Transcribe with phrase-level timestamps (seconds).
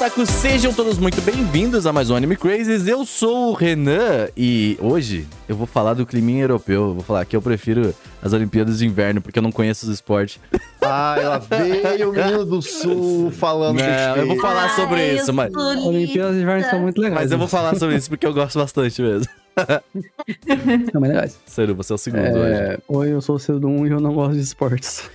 [0.00, 2.86] Otaku, sejam todos muito bem-vindos a mais um Anime Crazes.
[2.88, 6.88] Eu sou o Renan e hoje eu vou falar do climinha europeu.
[6.88, 9.92] Eu vou falar que eu prefiro as Olimpíadas de Inverno porque eu não conheço os
[9.92, 10.40] esportes.
[10.82, 15.32] Ah, ela veio o menino do sul falando Não, eu vou falar sobre Ai, isso,
[15.32, 17.20] mas, sou Olimpíadas de Inverno são muito legais.
[17.20, 19.30] mas eu vou falar sobre isso porque eu gosto bastante mesmo.
[20.92, 21.38] São bem legais.
[21.46, 22.52] Seru, você é o segundo hoje.
[22.52, 25.10] É, Oi, eu sou o Cedo1 e eu não gosto de esportes.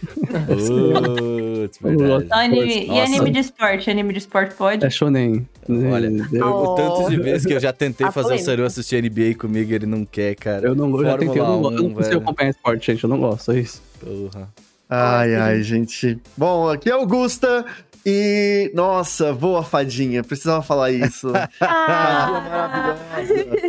[0.48, 2.26] Putz, verdade.
[2.26, 3.90] Então, anime, e anime de esporte?
[3.90, 4.86] Anime de esporte pode?
[4.86, 5.48] É shonen.
[5.68, 8.52] Olha, eu, o tanto de vezes que eu já tentei A fazer o polêmica.
[8.52, 10.68] Seru assistir NBA comigo e ele não quer, cara.
[10.68, 11.78] eu não gosto, já tentei, eu não, gosto.
[11.78, 13.82] eu não consigo acompanhar esporte, gente, eu não gosto, é isso.
[14.00, 14.50] Porra.
[14.88, 16.20] Ai, ai, gente.
[16.38, 17.66] Bom, aqui é Augusta
[18.06, 18.72] e.
[18.74, 20.24] Nossa, voa fadinha.
[20.24, 21.28] Precisava falar isso.
[21.62, 22.42] Ah,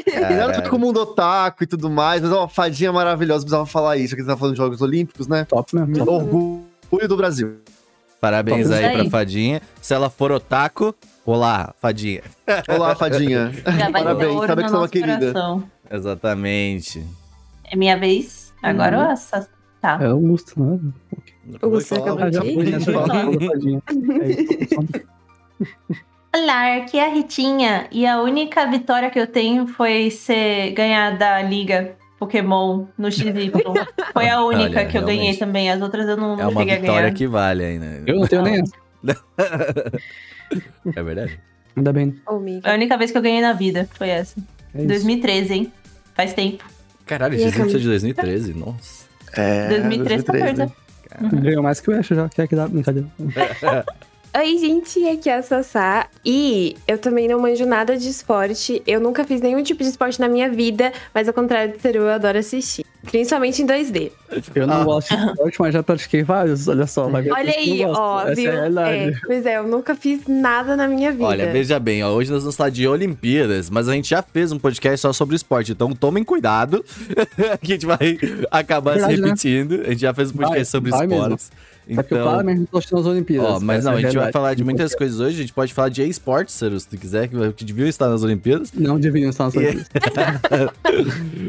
[0.07, 3.41] E nada contra o mundo otaku e tudo mais, mas é uma fadinha maravilhosa.
[3.45, 4.15] Precisava falar isso.
[4.15, 5.45] Aqui você tá falando de Jogos Olímpicos, né?
[5.45, 6.05] Top mesmo.
[6.05, 6.13] top.
[6.91, 7.59] Orgulho do Brasil.
[8.21, 9.11] Parabéns aí Isso pra aí.
[9.11, 9.63] Fadinha.
[9.81, 12.23] Se ela for otaku, olá, Fadinha.
[12.69, 13.53] Olá, fadinha.
[13.93, 15.33] Parabéns, sabe que sou uma nosso querida.
[15.91, 17.05] Exatamente.
[17.65, 18.53] É minha vez?
[18.63, 19.11] Agora Uhum.
[19.13, 19.49] essa.
[19.87, 19.99] Tá.
[20.03, 20.81] É Augusto, né?
[21.63, 23.81] Augusto acabou de- né?
[24.21, 24.81] É isso.
[26.35, 27.87] Olá, aqui é a Ritinha.
[27.93, 33.53] E a única vitória que eu tenho foi ser ganhar da Liga Pokémon no XY.
[34.13, 35.71] Foi a única Olha, que eu ganhei também.
[35.71, 37.15] As outras eu não, É não uma cheguei a vitória ganhar.
[37.15, 38.03] que vale ainda.
[38.07, 38.73] Eu não tenho nem essa.
[40.97, 41.39] É verdade?
[41.77, 42.17] Ainda bem.
[42.27, 44.39] A única vez que eu ganhei na vida foi essa.
[44.75, 44.89] É isso.
[44.89, 45.73] 2013, hein?
[46.15, 46.65] Faz tempo.
[47.05, 49.06] Caralho, esse é de 2013, nossa.
[49.37, 49.69] É.
[49.69, 50.55] 2013, 14.
[50.55, 50.71] né?
[51.33, 52.29] Ganhou mais que o Ash já.
[52.29, 53.09] Quer que dá brincadeira?
[54.35, 56.09] Oi, gente, aqui é a Sassá.
[56.25, 58.83] E eu também não manjo nada de esporte.
[58.87, 62.01] Eu nunca fiz nenhum tipo de esporte na minha vida, mas ao contrário do Seru,
[62.01, 62.85] eu adoro assistir.
[63.05, 64.11] Principalmente em 2D.
[64.55, 64.85] Eu não Ah.
[64.85, 66.69] gosto de esporte, mas já pratiquei vários.
[66.69, 68.51] Olha só, vai ver Olha aí, ó, Essa viu?
[68.53, 69.07] é.
[69.09, 71.25] É, pois é, eu nunca fiz nada na minha vida.
[71.25, 74.53] Olha, veja bem, ó, hoje nós vamos falar de Olimpíadas, mas a gente já fez
[74.53, 76.85] um podcast só sobre esporte, então tomem cuidado,
[77.63, 78.19] que a gente vai
[78.51, 79.27] acabar Verdade, se né?
[79.29, 79.81] repetindo.
[79.87, 81.39] A gente já fez um podcast Vai, sobre vai mesmo.
[81.89, 81.99] Esportes.
[81.99, 83.51] É porque eu Então, claramente tô assistindo as Olimpíadas.
[83.51, 84.33] Ó, mas não, é a gente vai realidade.
[84.33, 85.37] falar de muitas coisas hoje.
[85.37, 88.23] A gente pode falar de esportes, Seru, se tu quiser, que que deviam estar nas
[88.23, 88.73] Olimpíadas.
[88.73, 89.89] Não deveriam estar nas Olimpíadas.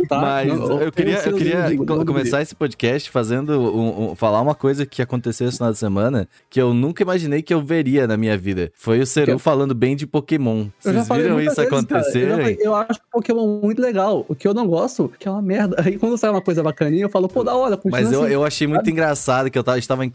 [0.07, 0.21] Tá?
[0.21, 4.55] Mas Não, eu queria, eu queria digo, começar esse podcast fazendo um- um- falar uma
[4.55, 8.15] coisa que aconteceu esse final de semana que eu nunca imaginei que eu veria na
[8.15, 8.71] minha vida.
[8.75, 10.67] Foi o Seru Eu- falando bem de Pokémon.
[10.79, 12.03] Vocês viram isso vezes, cara.
[12.15, 14.25] Eu, falei, eu acho o Pokémon muito legal.
[14.29, 15.75] O que eu não gosto, que é uma merda.
[15.85, 18.33] Aí quando sai uma coisa bacaninha, eu falo, pô, da hora, Mas eu, assim.
[18.33, 20.09] eu achei muito engraçado que eu tava, estava em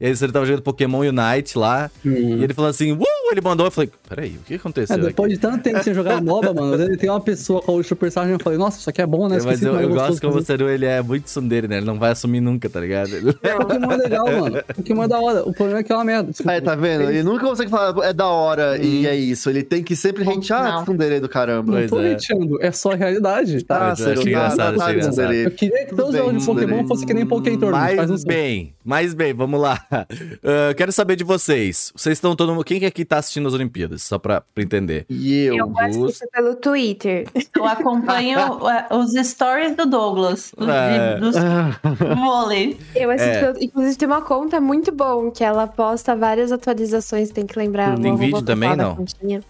[0.00, 2.10] E aí ele tava jogando Pokémon Unite lá, Hum.
[2.38, 2.98] e ele falou assim, uh,
[3.30, 5.34] ele mandou, eu falei, peraí, o que aconteceu É, depois aqui?
[5.34, 8.32] de tanto tempo sem jogar MOBA, mano, ele tem uma pessoa com o Super Saiyan,
[8.34, 9.36] eu falei, nossa, isso aqui é bom, né?
[9.36, 10.42] Mas Esqueci eu, é eu gosto como o.
[10.42, 11.76] Seru, ele é muito tsundere, né?
[11.78, 13.14] Ele não vai assumir nunca, tá ligado?
[13.14, 14.58] Ele- O Pokémon é legal, mano.
[14.58, 15.42] O Pokémon é da hora.
[15.48, 16.30] O problema é que é uma merda.
[16.30, 16.52] Desculpa.
[16.52, 17.02] Aí, tá vendo?
[17.10, 19.08] Ele nunca consegue falar, é da hora e Hum.
[19.08, 19.50] é isso.
[19.50, 21.72] Ele tem que sempre hatear Tsundere do caramba.
[21.72, 22.66] Não Pois tô é.
[22.68, 23.76] é só a realidade, tá?
[23.76, 25.34] Ah, Mas eu Seru, achei tá- tá- tá.
[25.34, 29.14] Eu queria que todos os jogos de Pokémon fossem que nem Pokémon mas bem, mais
[29.14, 29.84] bem, vamos lá.
[30.42, 31.92] Ah, quero saber de vocês.
[31.94, 32.64] Vocês estão todo mundo.
[32.64, 34.02] Quem que aqui tá assistindo as Olimpíadas?
[34.02, 35.04] Só pra, pra entender.
[35.08, 35.56] E eu?
[35.56, 37.26] Eu assisto pelo Twitter.
[37.54, 41.14] Eu acompanho uh, os stories do Douglas, É.
[41.14, 41.34] de- dos
[42.16, 42.78] vôlei.
[42.94, 43.52] Eu assisto É.
[43.52, 43.64] pelo...
[43.64, 47.98] Inclusive, tem uma conta muito bom, que ela posta várias atualizações, tem que lembrar.
[47.98, 48.96] Tem vídeo também, não?
[48.96, 49.42] continha.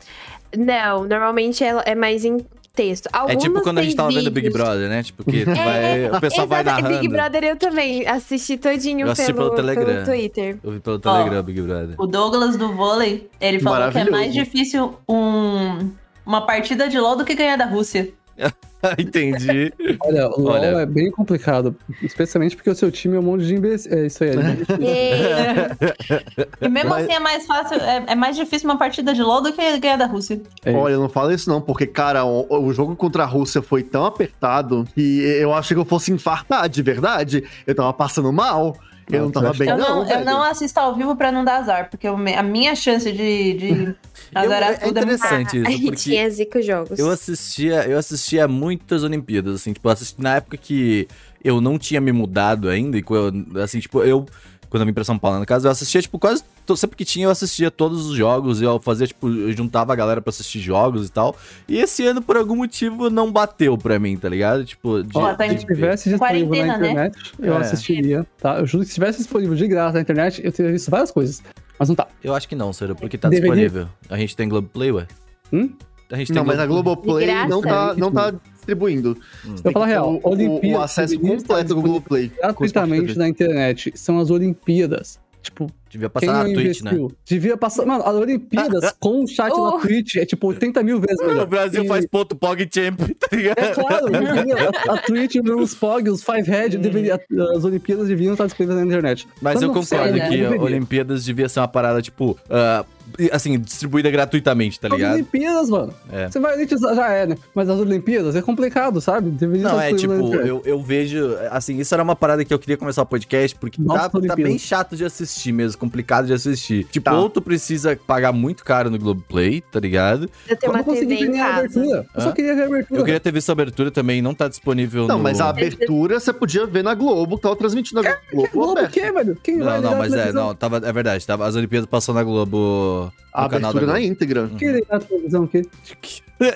[0.57, 2.39] Não, normalmente ela é mais em
[2.78, 3.06] texto.
[3.06, 4.50] é tipo Algumas quando a gente tava vendo Big.
[4.50, 5.03] Brother, né?
[5.03, 7.00] Tipo, que tu vai, o pessoal vai narrando.
[7.00, 9.84] Big Brother eu também assisti todinho Eu assisti pelo, pelo Telegram.
[9.84, 10.59] pelo Twitter.
[10.62, 11.94] Eu vi pelo Telegram, Big Brother.
[11.99, 15.91] O Douglas do vôlei, ele falou que é mais difícil um,
[16.25, 18.11] uma partida de LoL do que ganhar da Rússia.
[18.99, 19.72] Entendi.
[20.00, 20.66] Olha, o LoL Olha.
[20.66, 21.75] é bem complicado.
[22.03, 23.92] Especialmente porque o seu time é um monte de imbecil.
[23.92, 24.30] É isso aí.
[24.30, 26.27] É,
[26.60, 29.42] E mesmo Mas- assim é mais fácil, é, é mais difícil uma partida de LoL
[29.42, 30.41] do que ganhar da Rússia.
[30.65, 33.83] é Olha, não fala isso não, porque, cara, o, o jogo contra a Rússia foi
[33.83, 37.45] tão apertado que eu achei que eu fosse infartar, de verdade.
[37.66, 38.77] Eu tava passando mal.
[39.10, 40.25] Eu Não, tava bem, Eu não, não, eu velho.
[40.27, 43.95] não assisto ao vivo pra não dar azar, porque eu a minha chance de, de
[44.34, 46.98] é tudo é interessante a isso, porque Ritinha zica os jogos.
[46.98, 51.07] eu assistia, eu assistia muitas Olimpíadas, assim, tipo, eu assisti na época que
[51.45, 54.27] eu não tinha me mudado ainda, e quando eu- assim, tipo, eu,
[54.69, 56.42] quando eu vim pra São Paulo, no caso, eu assistia, tipo, quase
[56.77, 60.21] sempre que tinha, eu assistia todos os jogos, eu fazia, tipo, eu juntava a galera
[60.21, 61.34] pra assistir jogos e tal.
[61.66, 64.66] E esse ano, por algum motivo, não bateu pra mim, tá ligado?
[64.66, 66.84] Tipo, de, Ó, tá Se de- tivesse disponível na né?
[66.91, 67.57] internet, eu É.
[67.57, 68.59] assistiria, tá?
[68.59, 71.42] Eu juro que se tivesse disponível de graça na internet, eu teria visto várias coisas.
[71.78, 72.09] Mas não tá.
[72.22, 73.53] Eu acho que não, Ciro, porque tá Deveria.
[73.53, 73.89] disponível.
[74.09, 75.07] A gente tem Globoplay, ué.
[75.53, 75.71] Hum?
[76.10, 77.27] A gente tem Não, mas a Globoplay.
[77.48, 79.16] Não tá, não tá distribuindo.
[79.47, 79.54] Hum.
[79.57, 82.33] Eu vou falar a real, O, o, o acesso completo do Globoplay.
[82.36, 83.92] gratuitamente na internet.
[83.95, 85.21] São as Olimpíadas.
[85.42, 86.93] Tipo, Devia passar na Twitch, né?
[87.25, 87.87] Devia passar.
[87.87, 89.71] Mano, as Olimpíadas com o chat Oh.
[89.73, 91.45] na Twitch é tipo 80 mil vezes melhor.
[91.45, 93.59] O Brasil E- faz ponto POG Champ, tá ligado?
[93.59, 94.07] É claro,
[94.91, 97.21] a, a Twitch, os POG, os Five Head, deveria,
[97.57, 99.27] as Olimpíadas deviam estar disponíveis na internet.
[99.41, 100.29] Mas Quando eu concordo sei, né?
[100.29, 100.61] que Deveria.
[100.63, 102.85] Olimpíadas devia ser uma parada, tipo, ah,
[103.33, 105.15] assim, distribuída gratuitamente, tá As ligado?
[105.15, 105.95] Olimpíadas, mano.
[106.13, 106.29] É.
[106.29, 107.37] Você vai elite já é, né?
[107.55, 109.31] Mas as Olimpíadas é complicado, sabe?
[109.31, 112.77] Deveria Não, é tipo, eu, eu vejo, assim, isso era uma parada que eu queria
[112.77, 116.84] começar o podcast, porque Nossa, tá, tá bem chato de assistir mesmo, complicado de assistir.
[116.84, 117.19] Tipo, Tá.
[117.19, 120.28] ou tu precisa pagar muito caro no Globoplay, tá ligado?
[120.48, 121.59] Eu tenho uma não consegui TV ver em nem a casa.
[121.60, 122.07] abertura.
[122.15, 123.01] Eu só queria ver a abertura.
[123.01, 125.22] Eu queria ter visto a abertura também, não tá disponível Não, no...
[125.22, 128.48] mas a abertura você podia ver na Globo, que tava transmitindo na Globo.
[128.53, 129.36] Globo, o quê, velho?
[129.42, 132.22] Quem Não, ligar não, mas é, não, tava, é verdade, tava as Olimpíadas passando na
[132.25, 133.13] Globo...
[133.33, 134.51] A abertura na íntegra.
[134.59, 135.63] Quem ligar a televisão, o quê?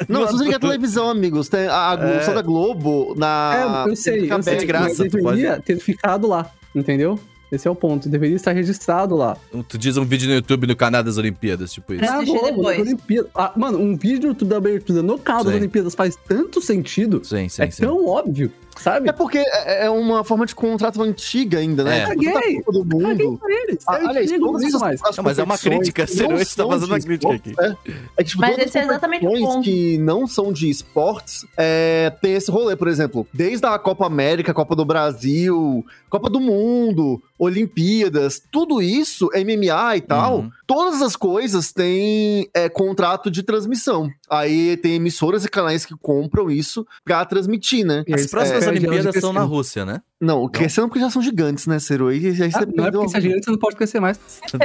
[0.08, 1.48] Não, mas você liga a televisão, amigos.
[1.48, 1.96] Tem a, a É.
[1.96, 3.84] Globo da Globo na.
[3.86, 7.18] é, eu sei, eu sei, de graça, mas deveria ter ficado lá, entendeu?
[7.52, 9.36] Esse é o ponto, deveria estar registrado lá.
[9.68, 12.02] Tu diz um vídeo no YouTube no canal das Olimpíadas, tipo isso.
[12.02, 12.78] Assistir Globo, depois.
[12.78, 13.30] nas Olimpíadas.
[13.34, 15.54] Ah, mano, um vídeo da abertura no canal das.
[15.54, 17.20] Olimpíadas faz tanto sentido.
[17.22, 17.82] Sim, sim, é sim.
[17.82, 19.08] tão óbvio, sabe?
[19.08, 22.00] É porque é é uma forma de contrato antiga ainda, né?
[22.00, 22.06] É.
[22.06, 22.62] Tipo, tanta Caguei.
[22.62, 23.38] Copa do Caguei mundo.
[23.38, 23.78] pra eles.
[23.88, 25.00] Ah, É olha isso, todas mais.
[25.16, 27.76] Não, mas é uma crítica, que Ciro, não você tá fazendo uma crítica esportes, É,
[28.16, 29.62] é que, tipo, Mas esse é exatamente o ponto.
[29.62, 34.52] que não são de esportes é, tem esse rolê, por exemplo, desde a Copa América,
[34.54, 40.50] Copa do Brasil, Copa do Mundo, Olimpíadas, tudo isso, MMA e tal, Uhum.
[40.72, 44.08] Todas as coisas têm é, contrato de transmissão.
[44.30, 48.04] Aí tem emissoras e canais que compram isso pra transmitir, né?
[48.06, 49.42] E As eles próximas perdem Olimpíadas onde são na.
[49.42, 50.00] Rússia, né?
[50.18, 52.06] Não, crescendo porque já são gigantes, né, Ciro?
[52.08, 54.18] Aí, aí você Ah, não é porque se a gente não pode crescer mais.
[54.54, 54.58] Ah,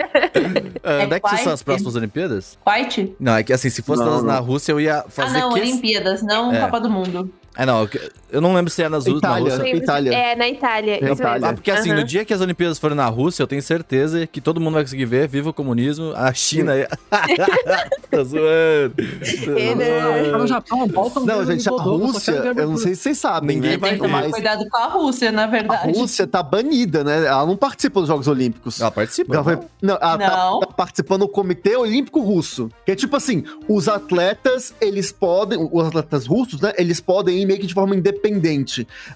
[1.02, 2.58] É onde é que são as próximas Olimpíadas?
[2.66, 3.16] White?
[3.20, 4.44] Não, é que assim, se fosse Não, elas na não.
[4.44, 5.60] Rússia, eu ia Ah, fazer não, que...
[5.60, 6.62] Olimpíadas, não É.
[6.62, 7.34] Copa do Mundo.
[7.58, 7.90] É, não, eu
[8.32, 9.56] eu não lembro se é nas Rú- na Itália.
[9.58, 9.76] Rússia.
[9.76, 10.14] Itália.
[10.14, 11.04] É, na Itália.
[11.04, 11.48] Isso Itália.
[11.50, 12.00] Ah, porque assim, Aham.
[12.02, 14.84] no dia que as Olimpíadas forem na Rússia, eu tenho certeza que todo mundo vai
[14.84, 16.74] conseguir ver, viva o comunismo, a China...
[16.78, 16.88] é-
[18.12, 18.96] Tô zoando.
[18.96, 20.48] Tô Ele- Tá no zoando.
[20.48, 23.78] Japão, volta Não, gente, a Rússia, a eu não sei se vocês sabem, Ninguém né?
[23.78, 25.98] vai tomar Mas cuidado com a Rússia, na a verdade.
[25.98, 27.26] Rússia tá banida, né?
[27.26, 28.80] Ela não participa dos Jogos Olímpicos.
[28.82, 29.34] Ela participa.
[29.36, 30.60] Ela, foi- não, ela tá- Não.
[30.62, 32.70] tá participando do Comitê Olímpico Russo.
[32.86, 36.74] Que é tipo assim, os atletas, eles podem, os atletas russos, né?
[36.78, 38.17] Eles podem ir meio que de forma independente.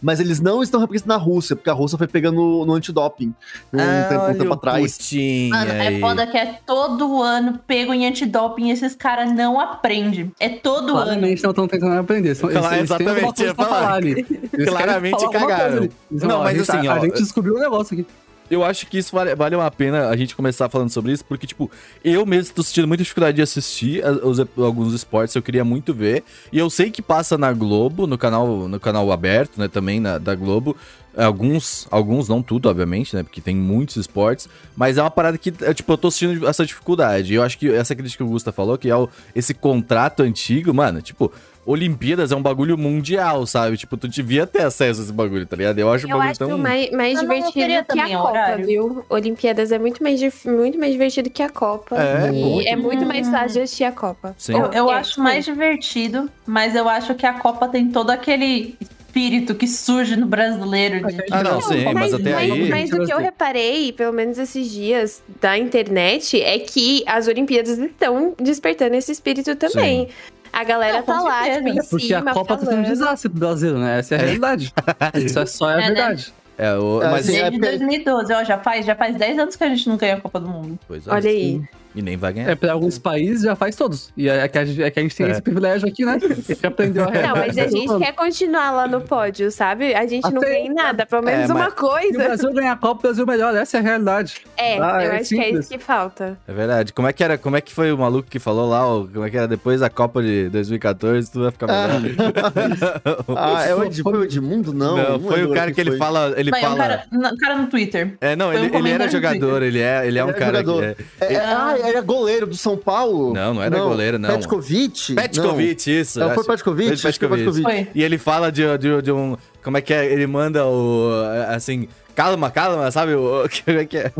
[0.01, 3.33] Mas eles não estão representando a Rússia, porque a Rússia foi pegando no, no antidoping
[3.74, 4.98] um Ah, tempo, um tempo atrás.
[4.98, 5.95] Putin Mano, aí.
[5.98, 10.31] é foda que é todo ano pego em antidoping e esses caras não aprendem.
[10.39, 11.03] É todo ano.
[11.06, 12.36] Claramente não estão tentando aprender.
[12.36, 13.81] São- Eles, Claro, eles exatamente, pra falar.
[13.81, 14.03] falar.
[14.06, 15.83] Eles Claramente cagaram.
[15.83, 18.06] Eles Não, mas assim, a, ó, a gente descobriu um negócio aqui.
[18.51, 21.48] Eu acho que isso vale, vale uma pena a gente começar falando sobre isso, porque,
[21.48, 21.71] tipo,
[22.03, 25.94] eu mesmo tô sentindo muita dificuldade de assistir a- os, alguns esportes, eu queria muito
[25.94, 26.21] ver.
[26.51, 30.18] E eu sei que passa na Globo, no canal, no canal aberto, né, também na-
[30.18, 30.75] da Globo.
[31.15, 33.21] Alguns, alguns, não tudo, obviamente, né?
[33.24, 34.48] Porque tem muitos esportes.
[34.77, 37.33] Mas é uma parada que, é, tipo, eu tô sentindo essa dificuldade.
[37.33, 40.74] Eu acho que essa crítica que o Gusta falou, que é o- esse contrato antigo,
[40.74, 41.30] mano, tipo,
[41.65, 43.77] Olimpíadas é um bagulho mundial, sabe?
[43.77, 45.77] Tipo, tu devia ter acesso a esse bagulho, tá ligado?
[45.77, 46.57] Eu acho um Eu bagulho acho tão.
[46.57, 48.65] mais, mais Eu não divertido queria que a também o Copa, horário.
[48.65, 49.05] viu?
[49.09, 51.95] Olimpíadas é muito mais, muito mais divertido que a Copa.
[52.01, 52.67] É, e muito.
[52.67, 54.33] é muito mais fácil de assistir a Copa.
[54.38, 54.53] Sim.
[54.53, 55.21] Eu, eu É, acho sim.
[55.21, 60.25] mais divertido, mas eu acho que a Copa tem todo aquele espírito que surge no
[60.25, 61.05] brasileiro.
[61.05, 61.17] De...
[61.31, 62.69] Ah, não, sim, mas, mas, até mas- aí.
[62.69, 67.77] mas o que eu reparei, pelo menos esses dias da internet, é que as Olimpíadas
[67.77, 70.07] estão despertando esse espírito também.
[70.53, 72.72] A galera Não, tá lá, tipo, em É porque cima, a Copa tá sendo um
[72.84, 72.86] falando.
[72.88, 74.00] desastre pro Brasil, né?
[74.00, 74.74] Essa é a realidade.
[75.15, 75.86] Isso é só a É, né?
[75.88, 76.34] verdade.
[76.58, 79.55] É, o, É, mas Desde é porque- 2012, ó, já faz, já faz 10 anos
[79.55, 80.77] que a gente não ganha a Copa do Mundo.
[80.88, 81.12] Pois é.
[81.12, 81.62] Olha aí.
[81.93, 82.50] E nem vai ganhar.
[82.50, 84.12] É, pra alguns países já faz todos.
[84.15, 85.31] E é que a gente, é que a gente tem É.
[85.31, 86.17] esse privilégio aqui, né?
[86.21, 89.93] A gente aprendeu a Não, mas a gente quer continuar lá no pódio, sabe?
[89.93, 92.17] A gente não Até- ganha em nada, pelo menos É, uma mas- Se o coisa.
[92.24, 93.55] Brasil ganhar a Copa, o Brasil melhor.
[93.55, 94.36] Essa é a realidade.
[94.57, 95.60] É, Ah, eu é acho que é simples.
[95.65, 96.38] isso que falta.
[96.48, 96.93] É verdade.
[96.93, 97.38] Como é que era?
[97.38, 98.88] Como é que foi o maluco que falou lá?
[98.88, 101.29] ó, Como é que era depois da Copa de 2014?
[101.31, 102.01] Tudo vai ficar melhor.
[103.36, 104.74] Ah, é o Ed, foi o Edmundo?
[104.74, 104.95] Não.
[104.98, 106.00] Não, não foi o cara quem que ele foi.
[106.00, 106.33] fala.
[106.38, 106.77] Ele é um fala.
[106.77, 108.13] cara, um cara no Twitter.
[108.21, 110.39] É, não, foi ele, um ele era jogador, ele é, ele é um Ele é
[110.39, 110.95] cara jogador.
[110.95, 111.05] que.
[111.25, 113.33] É, É, ah, ele é goleiro do São Paulo?
[113.33, 114.29] Não, não era goleiro, não.
[114.29, 115.13] Petkovic?
[115.15, 116.19] Petkovic, isso.
[116.19, 116.27] Não.
[116.29, 116.95] Não, foi Petkovic?
[116.95, 117.43] que Petkovic.
[117.43, 117.63] Petkovic.
[117.63, 117.88] Foi.
[117.93, 119.35] E ele fala de, de, de um.
[119.63, 120.05] Como é que é?
[120.11, 121.09] Ele manda o.
[121.50, 121.88] Assim.
[122.13, 123.13] Calma, calma, sabe?
[123.15, 124.11] O, como é que é?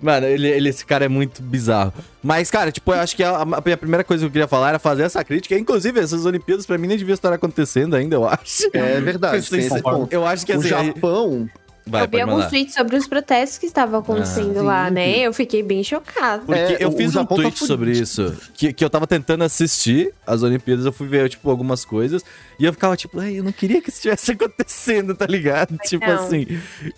[0.00, 1.92] Mano, ele, ele, esse cara é muito bizarro.
[2.22, 4.78] Mas, cara, tipo, eu acho que a, a primeira coisa que eu queria falar era
[4.78, 5.58] fazer essa crítica.
[5.58, 8.68] Inclusive, essas Olimpíadas pra mim nem deviam estar acontecendo ainda, eu acho.
[8.72, 9.44] É verdade.
[10.10, 10.72] Eu acho que O assim.
[10.72, 11.48] aí- Japão,
[11.86, 14.94] Vai, eu vi alguns tweets sobre os protestos que estavam acontecendo Ah, lá, sim.
[14.94, 15.18] né?
[15.18, 16.42] Eu fiquei bem chocada.
[16.46, 18.34] Porque É, eu fiz um tá tweet sobre isso.
[18.54, 22.22] Que, que eu tava tentando assistir as Olimpíadas, eu fui ver, tipo, algumas coisas.
[22.58, 25.76] E eu ficava, tipo, "Ai, eu não queria que isso estivesse acontecendo, tá ligado?
[25.84, 26.14] tipo não.
[26.24, 26.46] assim.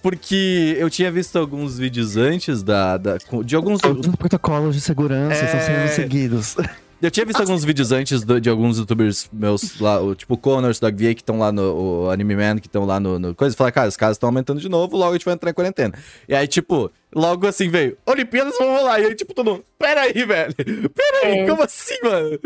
[0.03, 2.97] Porque eu tinha visto alguns vídeos antes da.
[2.97, 3.81] da de alguns.
[3.83, 5.45] Os protocolos de segurança É.
[5.47, 6.57] estão sendo seguidos.
[7.03, 10.39] Eu tinha visto alguns vídeos antes do- de alguns youtubers meus lá, o, tipo o
[10.39, 13.35] Connors, Dog VA, que estão lá no o Anime Man, que estão lá no, no
[13.35, 13.55] coisa.
[13.55, 15.55] E falar, cara, os caras estão aumentando de novo, logo a gente vai entrar em
[15.55, 15.93] quarentena.
[16.27, 18.99] E aí, tipo, logo assim veio, Olimpíadas vão rolar.
[19.01, 20.55] E aí, tipo, todo mundo, peraí, velho.
[20.91, 21.47] Peraí, É.
[21.47, 22.39] como assim, mano?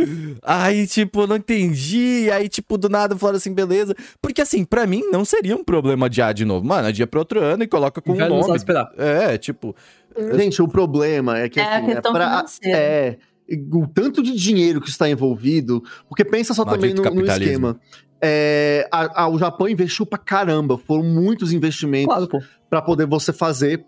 [0.43, 2.25] Aí, tipo, não entendi.
[2.25, 3.95] E aí, tipo, do nada falaram assim, beleza.
[4.21, 6.67] Porque assim, pra mim não seria um problema adiar de novo.
[6.67, 8.57] Mano, adia pra outro ano e coloca com um Já sabe nome.
[8.57, 8.91] esperar.
[8.99, 9.77] É, tipo.
[10.37, 12.77] Gente, o problema é que É a assim, questão pra- financeira.
[12.79, 13.17] é
[13.73, 17.51] o tanto de dinheiro que está envolvido, porque pensa só também Maldito no, no capitalismo.
[17.69, 17.81] esquema.
[18.23, 22.41] É, a- a- o Japão investiu pra caramba, foram muitos investimentos Claro, pô.
[22.69, 23.85] pra poder você fazer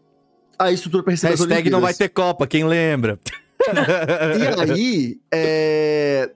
[0.59, 3.19] a estrutura pra receber as Hashtag não vai ter Copa, quem lembra?
[3.62, 6.31] E aí, é,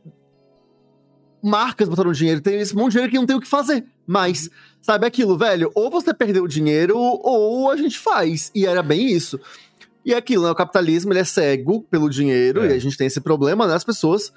[1.42, 3.84] marcas botaram dinheiro, tem esse monte de dinheiro que não tem o que fazer.
[4.06, 4.48] Mas,
[4.80, 5.70] sabe aquilo, velho?
[5.74, 8.50] Ou você perdeu o dinheiro, ou a gente faz.
[8.54, 9.40] E era bem isso.
[10.06, 10.50] E é aquilo, né?
[10.50, 12.68] O capitalismo, ele é cego pelo dinheiro, É.
[12.68, 13.74] e a gente tem esse problema, né?
[13.74, 14.32] As pessoas,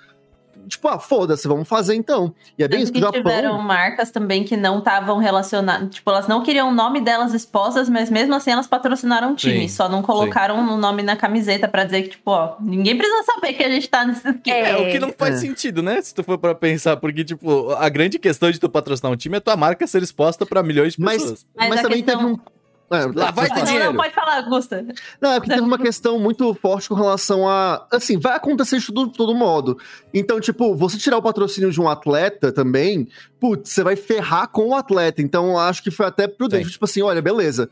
[0.68, 2.34] tipo, ah, foda-se, vamos fazer então.
[2.58, 3.32] E é bem isso Tanto que o que Japão...
[3.32, 5.94] tiveram marcas também que não estavam relacionadas.
[5.94, 9.62] Tipo, elas não queriam o nome delas expostas, mas mesmo assim elas patrocinaram o time.
[9.62, 13.22] Sim, Só não colocaram o nome na camiseta pra dizer que, tipo, ó, ninguém precisa
[13.24, 14.68] saber que a gente tá nesse esquema.
[14.68, 15.38] É, o que não faz É.
[15.38, 16.02] sentido, né?
[16.02, 19.38] Se tu for pra pensar, porque, tipo, a grande questão de tu patrocinar um time
[19.38, 21.46] é tua marca ser exposta pra milhões de Mas, pessoas.
[21.56, 22.59] mas, Mas a também questão- teve um...
[22.92, 23.60] É, Lá vai pode ter falar.
[23.60, 23.86] Não, dinheiro.
[23.94, 24.86] não, pode falar, Gusta.
[25.22, 27.86] Não, é porque teve uma questão muito forte com relação a.
[27.92, 29.78] Assim, vai acontecer de todo, modo.
[30.14, 33.08] Então, tipo, você tirar o patrocínio de um atleta também,
[33.40, 35.22] putz, você vai ferrar com o atleta.
[35.22, 36.66] Então, eu acho que foi até prudente.
[36.66, 36.72] Sim.
[36.72, 37.70] Tipo assim, olha, beleza.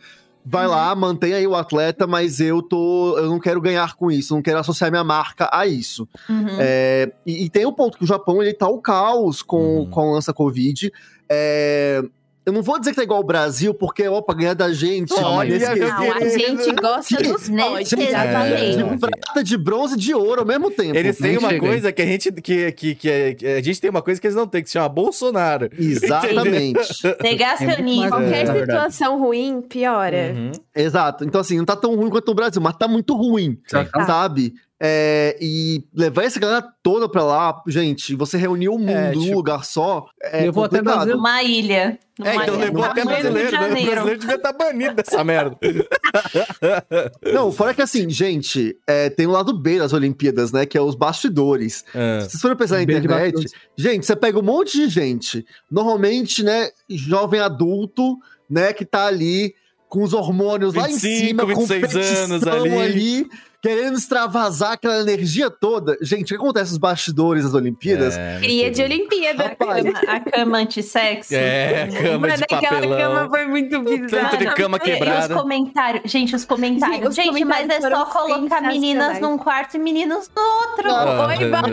[0.50, 3.18] Vai lá, mantém aí o atleta, mas eu tô.
[3.18, 6.08] Eu não quero ganhar com isso, não quero associar minha marca a isso.
[6.30, 6.46] Uhum.
[6.58, 9.90] É, e, e tem o ponto que o Japão ele tá o caos com, Uhum.
[9.90, 10.90] com a lança Covid.
[11.30, 12.02] É,
[12.48, 15.14] eu não vou dizer que tá igual ao Brasil, porque, ó, pra ganhar da gente.
[15.16, 17.64] Olha, nesse meu Não, a gente gosta dos Né?
[17.84, 18.78] é, falei.
[18.78, 18.96] não.
[18.96, 20.98] de prata, de bronze e de ouro ao mesmo tempo.
[20.98, 22.32] Eles têm uma coisa que a gente.
[22.32, 24.70] Que, que, que, é- que a gente tem uma coisa que eles não têm, que
[24.70, 25.70] se chama Bolsonaro.
[25.78, 26.80] Exatamente.
[27.22, 28.06] Negacionismo.
[28.06, 30.34] É, Qualquer é situação ruim, piora.
[30.34, 30.52] Uhum.
[30.74, 31.26] Exato.
[31.26, 33.86] Então, assim, não tá tão ruim quanto no Brasil, mas tá muito ruim, Sim.
[34.06, 34.54] sabe?
[34.80, 39.22] É, e levar essa galera toda pra lá, gente, você reuniu o mundo É, num
[39.24, 40.06] tipo- lugar só.
[40.22, 40.98] É Eu vou até complicado.
[41.06, 41.18] Brasil.
[41.18, 41.98] Uma ilha.
[42.24, 43.58] É, então ilha levou do até Rio de brasileiro, né?
[43.58, 45.58] O brasileiro devia estar banido dessa merda.
[47.34, 50.66] Não, fora que assim, gente, é, tem o lado B das Olimpíadas, né?
[50.66, 51.84] Que é os bastidores.
[51.94, 56.44] Ah, Se vocês forem pensar na internet, gente, você pega um monte de gente, normalmente,
[56.44, 58.18] né, jovem adulto,
[58.50, 59.54] né, que tá ali
[59.90, 63.28] com os hormônios lá em 25, cima, 26 competição anos ali.
[63.62, 65.98] Querendo extravasar aquela energia toda.
[66.02, 68.18] Gente, o que acontece nos bastidores das Olimpíadas?
[68.18, 68.82] é, Cria de.
[68.84, 69.46] Olimpíada.
[69.46, 71.34] A cama, a cama antissexo.
[71.36, 72.98] É, cama Mano, de aquela papelão.
[72.98, 74.30] cama foi muito bizarra.
[74.30, 75.34] Tanto de cama E os quebrada.
[75.36, 76.98] comentários, gente, os comentários.
[77.00, 80.92] Sim, os gente, comentários mas é só colocar meninas num quarto e meninos no outro.
[80.92, 81.72] Ah, Oi, Bate,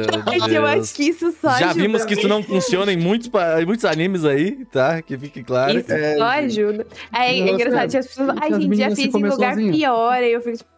[0.54, 0.64] eu Deus.
[0.80, 3.30] acho que isso só Já ajuda vimos que isso não funciona em muitos,
[3.66, 5.00] muitos animes aí, tá?
[5.02, 5.78] Que fique claro.
[5.78, 5.88] Isso
[6.18, 6.86] só ajuda.
[7.12, 8.28] É, Nossa, engraçado, tinha as pessoas.
[8.40, 9.72] Ai, gente, já fiz em lugar sozinha.
[9.72, 10.12] pior.
[10.12, 10.73] Aí eu fico tipo.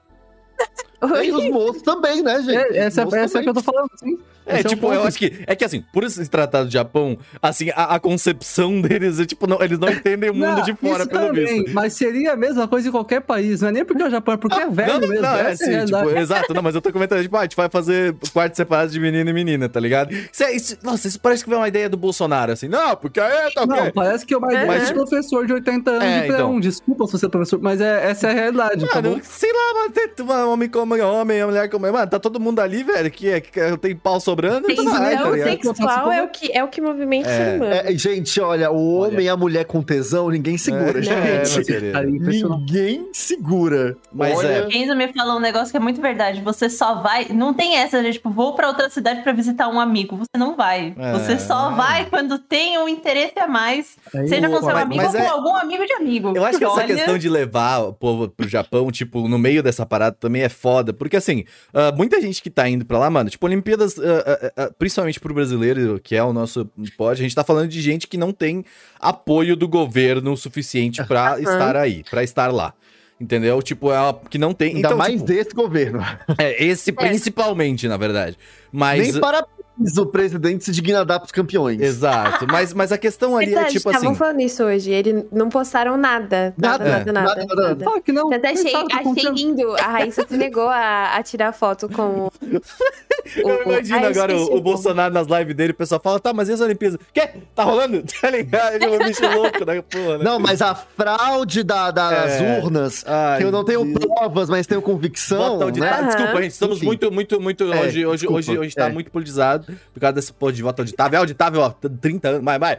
[1.24, 2.56] E os moços também, né, gente?
[2.56, 4.18] É, essa, é que eu tô falando, sim.
[4.46, 5.08] É, Esse um tipo, eu ponto.
[5.08, 5.42] acho que.
[5.46, 9.46] É que assim, por se tratar do Japão, assim, a, a concepção deles é tipo,
[9.46, 11.74] não, eles não entendem o mundo Não, de fora, pelo também, visto.
[11.74, 14.34] Mas seria a mesma coisa em qualquer país, não é nem porque é o Japão,
[14.34, 15.22] é porque é velho não, não, mesmo.
[15.22, 17.56] não, é é assim, tipo, exato, não, mas eu tô comentando, tipo, ah, a gente
[17.56, 20.12] vai fazer quartos separados de menino e menina, tá ligado?
[20.14, 23.18] Isso é, isso- nossa, isso parece que foi uma ideia do Bolsonaro, assim, não, porque
[23.20, 26.60] aí tá Não, parece que é uma ideia de professor de 80 anos É, então.
[26.60, 29.20] Desculpa se você é professor, mas é, essa é a realidade, tá Mano, bom?
[29.22, 31.90] sei lá, mano, tem uma homem como homem, mulher como.
[31.90, 35.62] Mano, tá todo mundo ali, velho, que, é- que tem pau sobrando, vai, tá ligado?
[35.62, 37.36] sexual é o que, é o que movimenta o É.
[37.36, 37.72] ser humano.
[37.72, 39.12] É, gente, olha, o Olha.
[39.14, 41.74] homem e a mulher com tesão, ninguém segura, É, gente.
[41.96, 42.60] Aí, impressionante.
[42.72, 43.96] Ninguém segura.
[44.12, 44.66] Mas Olha, é.
[44.66, 46.40] Kenzo me falou um negócio que é muito verdade.
[46.42, 47.26] Você só vai.
[47.30, 50.16] Não tem essa, de, tipo, vou pra outra cidade pra visitar um amigo.
[50.16, 50.94] Você não vai.
[50.98, 51.12] É.
[51.12, 53.96] Você só vai quando tem um interesse a mais.
[54.14, 56.32] Aí, Seja com o- seu mas- amigo mas ou é- com algum amigo de amigo.
[56.36, 59.62] Eu acho que essa Olha, questão de levar o povo pro Japão, tipo, no meio
[59.62, 60.92] dessa parada também é foda.
[60.92, 64.52] Porque, assim, ah, muita gente que tá indo pra lá, mano, tipo, Olimpíadas, ah, ah,
[64.56, 68.06] ah, principalmente pro brasileiro, que é o nosso pod, a gente tá falando de gente
[68.06, 68.64] que não tem
[69.00, 72.74] apoio do governo suficiente pra estar aí, pra estar lá.
[73.18, 73.62] Entendeu?
[73.62, 74.74] Tipo, é uma- que não tem.
[74.76, 76.00] Ainda então, mais tipo, desse governo.
[76.36, 78.36] é, esse principalmente, na verdade.
[78.70, 79.12] Mas.
[79.12, 79.56] Nem parabéns
[79.98, 81.80] o presidente se digna dar pros campeões.
[81.80, 82.46] Exato.
[82.46, 84.18] Mas, mas a questão ali é tipo estavam assim.
[84.18, 84.90] falando isso hoje.
[84.90, 86.54] Eles não postaram nada.
[86.58, 87.26] Nada, Nada, nada, nada.
[87.28, 87.86] nada, nada, nada.
[87.96, 88.30] Ah, que não.
[88.32, 89.74] Até achei, achei lindo.
[89.76, 92.28] A Raíssa se negou a, a tirar foto com
[93.44, 93.48] o.
[93.48, 94.60] Eu imagino Ah, agora o, o.
[94.60, 96.98] Bolsonaro nas lives dele, o pessoal fala, tá, mas e as Olimpíadas?
[97.12, 97.28] Quê?
[97.54, 98.02] Tá rolando?
[98.20, 98.74] Tá ligado?
[98.74, 100.24] Ele é um bicho louco da porra, né?
[100.24, 102.60] Não, mas a fraude da- das É.
[102.62, 103.98] urnas, Ai, que eu não tenho Deus.
[104.14, 106.04] provas, mas tenho convicção, auditável.
[106.04, 106.08] né?
[106.14, 106.86] Desculpa, gente, estamos Enfim.
[106.86, 107.64] muito, muito, muito.
[107.72, 108.92] É, hoje, hoje, desculpa, hoje, hoje tá é.
[108.92, 111.16] muito politizado por causa desse porra de voto auditável.
[111.16, 112.78] É auditável, ó, 30 anos, vai, vai.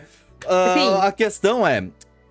[0.73, 0.97] Sim.
[1.01, 1.83] a questão é.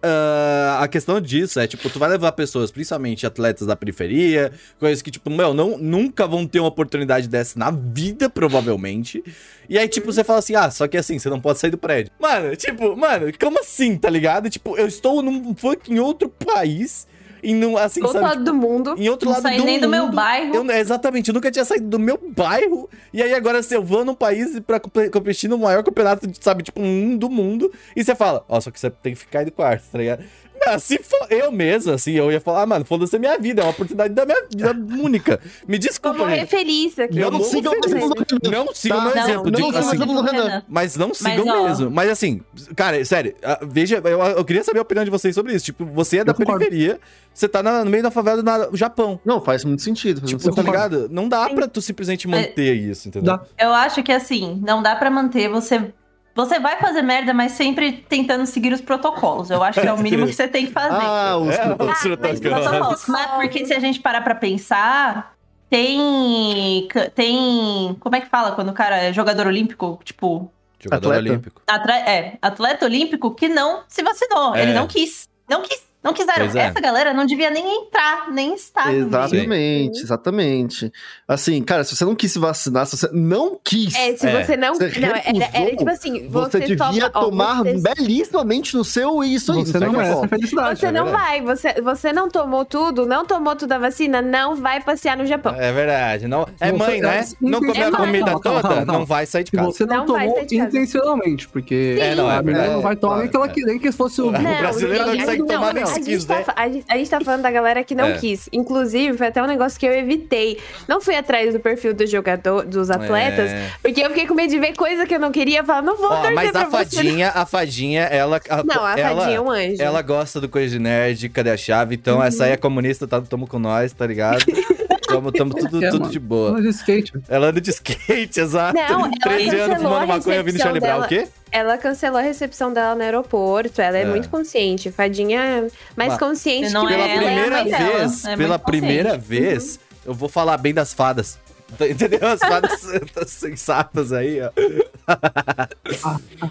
[0.02, 5.02] Ah, a questão disso é, tipo, tu vai levar pessoas, principalmente atletas da periferia, coisas
[5.02, 9.22] que, tipo, meu, não, nunca vão ter uma oportunidade dessa na vida, provavelmente.
[9.68, 11.78] E aí, tipo, você fala assim, ah, só que assim, você não pode sair do
[11.78, 12.12] prédio.
[12.20, 14.48] Mano, tipo, mano, como assim, tá ligado?
[14.50, 17.06] Tipo, eu estou num fucking outro país,
[17.42, 18.34] e não, assim, Do outro sabe?
[18.34, 18.94] lado do mundo.
[18.98, 20.54] Em outro Não lado saí do nem do meu mundo, bairro.
[20.54, 22.88] Eu, exatamente, eu nunca tinha saído do meu bairro.
[23.12, 26.62] E aí agora se eu vou num país pra comp- competir no maior campeonato, sabe,
[26.62, 27.72] tipo, um do mundo.
[27.94, 30.24] E você fala, ó, só que você tem que ficar aí do quarto, tá ligado?
[30.64, 33.62] Não, se for eu mesmo, assim, eu ia falar, ah, mano, foda-se a minha vida,
[33.62, 34.70] é uma oportunidade da minha vida
[35.02, 35.40] única.
[35.66, 36.48] Me Vou desculpa, morrer gente.
[36.50, 37.18] feliz aqui.
[37.18, 37.92] Eu Não sigam o feliz.
[37.92, 38.64] exemplo do Renan.
[38.64, 39.04] Não sigam Tá?
[39.04, 39.44] meu Não, exemplo.
[39.44, 40.62] não de, sigam o assim, exemplo do Renan.
[40.68, 41.90] mas não sigam ó- mesmo.
[41.90, 42.40] Mas assim,
[42.74, 45.64] cara, sério, ah, veja, eu, eu queria saber a opinião de vocês sobre isso.
[45.66, 46.58] Tipo, você é da concordo.
[46.64, 46.98] periferia,
[47.32, 49.20] você tá na- no meio da favela no Japão.
[49.24, 50.20] Não, faz muito sentido.
[50.20, 50.64] faz Tipo, tá sentido.
[50.66, 51.08] ligado?
[51.10, 53.36] Não dá pra tu simplesmente manter isso, entendeu?
[53.36, 53.42] Dá.
[53.58, 55.48] Eu acho que assim, não dá pra manter.
[55.50, 55.92] Você,
[56.36, 59.50] você vai fazer merda, mas sempre tentando seguir os protocolos.
[59.50, 60.94] Eu acho que é o mínimo que você tem que fazer.
[61.04, 61.98] Ah, os É, protocolos.
[62.04, 63.04] os Mas protocolos.
[63.08, 65.34] mas porque se a gente parar pra pensar,
[65.70, 66.86] tem.
[67.14, 67.96] Tem.
[68.00, 69.98] Como é que fala quando o cara é jogador olímpico?
[70.04, 70.50] Tipo.
[70.78, 71.30] Jogador Atleta.
[71.30, 71.62] olímpico.
[71.66, 74.54] atre- é, atleta olímpico que não se vacinou.
[74.54, 74.62] É.
[74.62, 75.26] Ele não quis.
[75.48, 75.85] Não quis.
[76.06, 76.46] Não quiseram.
[76.46, 76.58] É.
[76.66, 78.86] Essa galera não devia nem entrar, nem estar.
[78.86, 79.06] no meio.
[79.08, 80.92] Exatamente, exatamente.
[81.26, 84.44] Assim, cara, se você não quis se vacinar, se você não quis, É, se É.
[84.44, 84.74] você não.
[84.74, 88.76] Você não, era, era recusou, tipo assim, você, você, devia toma, ó, tomar você- belíssimamente
[88.76, 89.64] no seu isso aí.
[89.66, 90.80] Você não merece felicidade.
[90.80, 94.54] Você é não vai, você, você não tomou tudo, não tomou tudo a vacina, não
[94.56, 95.54] vai passear no Japão.
[95.56, 96.28] É verdade.
[96.28, 97.18] Não, é Você- mãe, né?
[97.20, 98.92] é, Não comeu a é comida calma, toda, calma, calma.
[98.92, 99.66] não vai sair de casa.
[99.72, 102.74] você não, Não tomou intencionalmente, porque É, não, é a mulher verdade.
[102.74, 103.48] não vai tomar É, nem que ela é.
[103.48, 104.28] que, nem que fosse o.
[104.28, 106.44] O brasileiro não consegue não, tomar nem se gente quis, tá né?
[106.56, 108.18] A gente, a gente tá falando da galera que não É.
[108.18, 108.48] quis.
[108.52, 110.58] Inclusive, foi até um negócio que eu evitei.
[110.88, 113.70] Não fui atrás do perfil do jogador, dos atletas, É.
[113.82, 115.64] porque eu fiquei com medo de ver coisa que eu não queria.
[115.64, 116.96] Falar, não vou Ó, torcer mas a você.
[116.96, 118.40] fadinha, a fadinha, ela.
[118.64, 119.82] Não, a ela, fadinha é um anjo.
[119.82, 121.94] Ela gosta do coisa de nerd, cadê a chave?
[121.94, 123.20] Então, essa aí é comunista, tá?
[123.20, 124.44] Tamo com nós, tá ligado?
[125.16, 126.50] Tamo, tamo tudo, É, tudo de boa.
[126.50, 127.12] Ela de skate.
[127.28, 128.74] Ela anda de skate, exato.
[128.74, 131.00] Não, ela 13 anos fumando a maconha vindo recepção Charlie Brown.
[131.04, 131.28] O quê?
[131.52, 133.80] Ela cancelou a recepção dela no aeroporto.
[133.80, 134.04] Ela é, É.
[134.04, 134.90] muito consciente.
[134.90, 135.60] Fadinha é
[135.96, 137.98] mais Mas- consciente Não que é Pela ela, primeira é dela.
[137.98, 139.28] vez, É pela primeira consciente.
[139.28, 141.38] vez, eu vou falar bem das fadas.
[141.80, 142.20] Entendeu?
[142.28, 142.80] As fadas
[143.26, 144.50] sensatas aí, ó.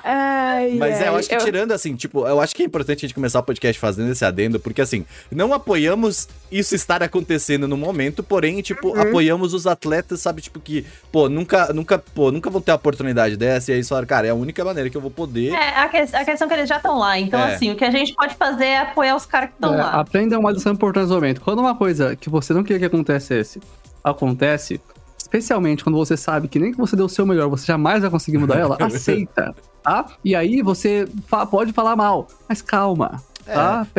[0.04, 3.08] Ai, Mas é, eu acho que tirando assim, tipo, eu acho que é importante a
[3.08, 7.78] gente começar o podcast fazendo esse adendo, porque assim, não apoiamos isso estar acontecendo no
[7.78, 9.02] momento, porém, tipo, Uhum.
[9.02, 13.36] apoiamos os atletas, sabe, tipo, que, pô, nunca, nunca, pô, nunca vão ter a oportunidade
[13.38, 15.52] dessa, e aí eles falaram, cara, é a única maneira que eu vou poder.
[15.54, 17.18] É, a, que- a questão é que eles já estão lá.
[17.20, 17.56] Então, É.
[17.56, 19.92] assim, o que a gente pode fazer é apoiar os caras que estão É, lá.
[19.94, 21.42] aprenda uma lição importante nesse momento.
[21.42, 23.60] Quando uma coisa que você não queria que acontecesse
[24.04, 24.80] acontece,
[25.26, 28.12] especialmente quando você sabe que nem que você deu o seu melhor, você jamais vai
[28.12, 30.06] conseguir mudar ela, aceita, tá?
[30.24, 33.54] E aí você fa- pode falar mal, mas calma, É,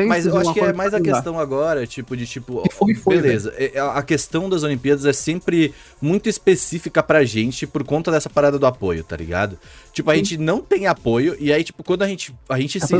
[0.08, 2.64] Mas eu acho que é mais a questão agora, tipo, de tipo.
[2.72, 7.84] Foi, foi, beleza, é- a questão das Olimpíadas é sempre muito específica pra gente por
[7.84, 9.56] conta dessa parada do apoio, tá ligado?
[9.96, 10.18] Tipo, a Sim.
[10.18, 12.30] gente não tem apoio, e aí, tipo, quando a gente.
[12.50, 12.86] A gente se.
[12.86, 12.94] se-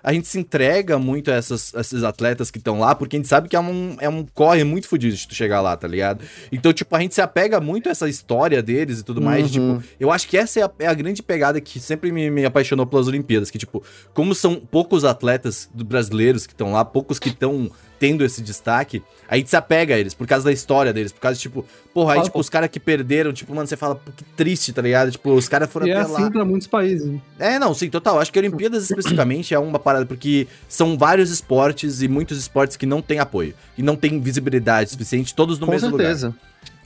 [0.00, 3.18] a gente se entrega muito a essas, a esses atletas que estão lá, porque a
[3.18, 5.88] gente sabe que é um, é um corre muito fodido de tu chegar lá, tá
[5.88, 6.22] ligado?
[6.52, 9.50] Então, tipo, a gente se apega muito a essa história deles e tudo mais.
[9.50, 9.78] de, Uhum.
[9.80, 12.44] Tipo, eu acho que essa é a, é a grande pegada que sempre me, me
[12.44, 13.50] apaixonou pelas Olimpíadas.
[13.50, 13.82] Que, tipo,
[14.14, 19.02] como são poucos atletas do brasileiros que estão lá, poucos que estão tendo esse destaque,
[19.28, 22.14] a gente se apega a eles, por causa da história deles, por causa, tipo, porra,
[22.14, 22.40] aí, Ah, tipo, pô.
[22.40, 25.10] os caras que perderam, tipo, mano, você fala, que triste, tá ligado?
[25.10, 26.18] Tipo, os caras foram E é até lá.
[26.20, 27.18] assim pra muitos países.
[27.38, 28.20] É, não, sim, total.
[28.20, 32.86] Acho que Olimpíadas especificamente é uma parada, porque são vários esportes e muitos esportes que
[32.86, 33.54] não têm apoio.
[33.76, 36.04] E não tem visibilidade suficiente, todos no Com mesmo lugar.
[36.06, 36.34] certeza.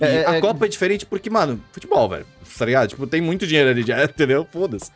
[0.01, 2.25] E É, a é- Copa é diferente porque, mano, futebol, velho.
[2.59, 2.89] Tá ligado?
[2.89, 4.47] Tipo, tem muito dinheiro ali, já, entendeu?
[4.51, 4.91] Foda-se.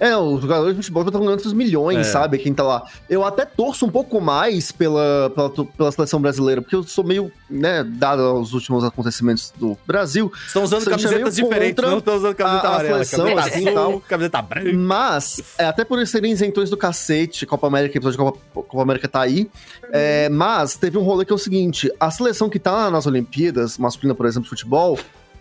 [0.00, 2.04] É, os jogadores de futebol estão ganhando os milhões, É.
[2.04, 2.38] sabe?
[2.38, 2.84] Quem tá lá.
[3.08, 7.32] Eu até torço um pouco mais pela, pela, pela seleção brasileira, porque eu sou meio,
[7.50, 10.32] né, dado aos últimos acontecimentos do Brasil.
[10.46, 13.04] Estão usando camisetas diferentes, não estão usando camiseta a- a amarela.
[13.04, 14.00] seleção, Camiseta assim, azul, tal.
[14.00, 14.72] camiseta branca.
[14.72, 18.82] Mas, é, até por eles serem isentões do cacete, Copa América, episódio de Copa, Copa
[18.82, 19.50] América tá aí.
[19.92, 23.78] É, mas teve um rolê que é o seguinte: a seleção que tá nas Olimpíadas,
[23.78, 24.98] masculina, por exemplo, de futebol,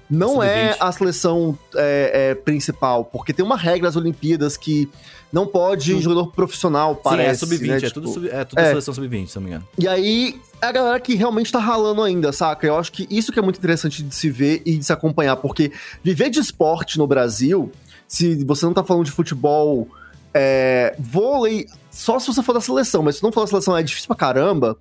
[0.10, 0.78] não é Sub-20.
[0.80, 4.90] a seleção é, é, principal, porque tem uma regra nas Olimpíadas que
[5.32, 7.44] não pode jogador profissional, Sim, parece.
[7.44, 8.70] é sub-20, né, é, tipo, tudo sub, é tudo é.
[8.70, 9.68] seleção sub-20, se não me engano.
[9.78, 12.66] E aí, é a galera que realmente tá ralando ainda, saca?
[12.66, 15.36] Eu acho que isso que é muito interessante de se ver e de se acompanhar,
[15.38, 15.72] porque
[16.04, 17.72] viver de esporte no Brasil,
[18.08, 19.90] se você não tá falando de futebol,
[20.34, 23.84] é, vôlei, só se você for da seleção, mas se não for da seleção é
[23.84, 24.78] difícil pra caramba.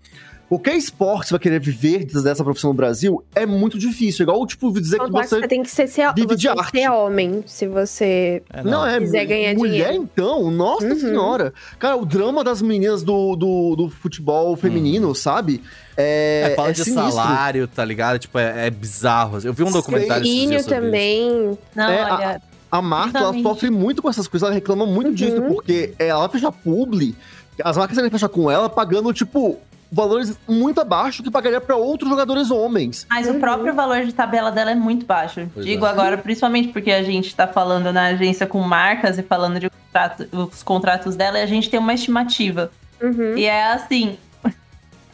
[0.49, 4.23] Qualquer esporte você vai querer viver dessa profissão no Brasil é muito difícil.
[4.23, 5.41] Igual, tipo, dizer que Contar que você.
[5.41, 6.79] você tem que ser, ser, vive você de tem que arte.
[6.81, 8.43] ser homem, se você...
[8.53, 9.01] É, Não, é.
[9.01, 10.09] quiser ganhar mulher, dinheiro.
[10.13, 10.99] então, nossa Uhum.
[11.01, 11.53] senhora.
[11.81, 15.61] Cara, o drama das meninas do, do, do futebol feminino, sabe?
[15.97, 17.11] É, É, fala é de sinistro.
[17.13, 18.19] salário, tá ligado?
[18.21, 19.39] Tipo, é, é bizarro.
[19.43, 20.69] Eu vi um documentário dias sobre isso.
[20.69, 21.59] também.
[21.75, 25.09] Não, É, a- olha, A Marta, ela sofre muito com essas coisas, ela reclama muito
[25.09, 25.15] Uhum.
[25.15, 27.17] disso, porque ela fecha publi,
[27.65, 29.57] as marcas querem fechar com ela pagando, tipo,
[29.90, 33.07] valores muito abaixo que pagaria pra outros jogadores homens.
[33.09, 33.37] Mas Uhum.
[33.37, 35.49] o próprio valor de tabela dela é muito baixo.
[35.55, 35.88] Pois Digo é.
[35.88, 40.27] agora, principalmente porque a gente tá falando na agência com marcas e falando de contrato-
[40.33, 42.70] os contratos dela, e a gente tem uma estimativa.
[43.01, 43.37] Uhum.
[43.37, 44.16] E é assim.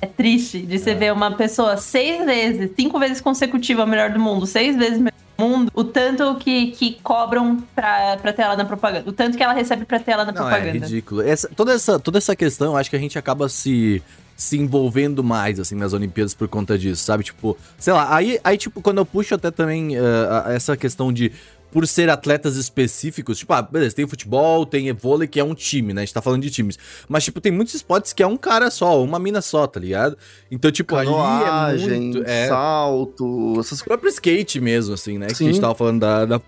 [0.03, 4.45] É triste de você ver uma pessoa seis vezes, cinco vezes consecutiva melhor do mundo,
[4.49, 8.65] seis vezes melhor do mundo, o tanto que, que cobram pra, pra ter ela na
[8.65, 9.09] propaganda.
[9.09, 10.87] O tanto que ela recebe pra ter ela na Não, é propaganda.
[10.87, 11.23] ridículo.
[11.23, 14.03] Essa- toda, essa, toda essa questão, eu acho que a gente acaba se,
[14.37, 17.23] se envolvendo mais, assim, nas Olimpíadas por conta disso, sabe?
[17.23, 21.31] Tipo, sei lá, aí, aí tipo, quando eu puxo até também a- essa questão de
[21.72, 25.94] por ser atletas específicos, tipo, ah, beleza, tem futebol, tem vôlei, que é um time,
[25.94, 26.02] né?
[26.02, 26.78] A gente tá falando de times.
[27.08, 30.16] Mas, tipo, tem muitos esportes que é um cara só, uma mina só, tá ligado?
[30.50, 32.22] Então, tipo, ali é muito...
[32.24, 35.28] É, salto, essas o próprio skate mesmo, assim, né?
[35.28, 35.46] Que a Sim.
[35.46, 36.40] gente tava falando da, da-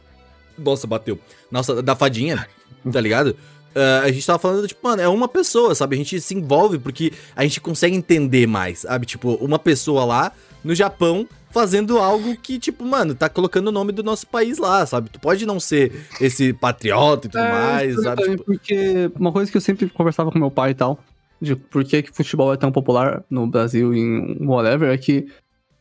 [0.59, 1.19] Nossa, bateu.
[1.51, 2.47] Nossa, da fadinha,
[2.93, 3.35] tá ligado?
[3.75, 5.97] Ah, a gente tava falando, tipo, mano, é uma pessoa, sabe?
[5.97, 9.05] A gente se envolve porque a gente consegue entender mais, sabe?
[9.05, 10.33] Tipo, uma pessoa lá
[10.65, 14.85] no Japão fazendo algo que, tipo, mano, tá colocando o nome do nosso país lá,
[14.87, 15.09] sabe?
[15.11, 18.23] Tu pode não ser esse patriota e tudo É, mais, sabe?
[18.31, 20.99] Tipo, Porque uma coisa que eu sempre conversava com meu pai e tal,
[21.41, 25.27] de por que, que futebol é tão popular no Brasil e em whatever, é que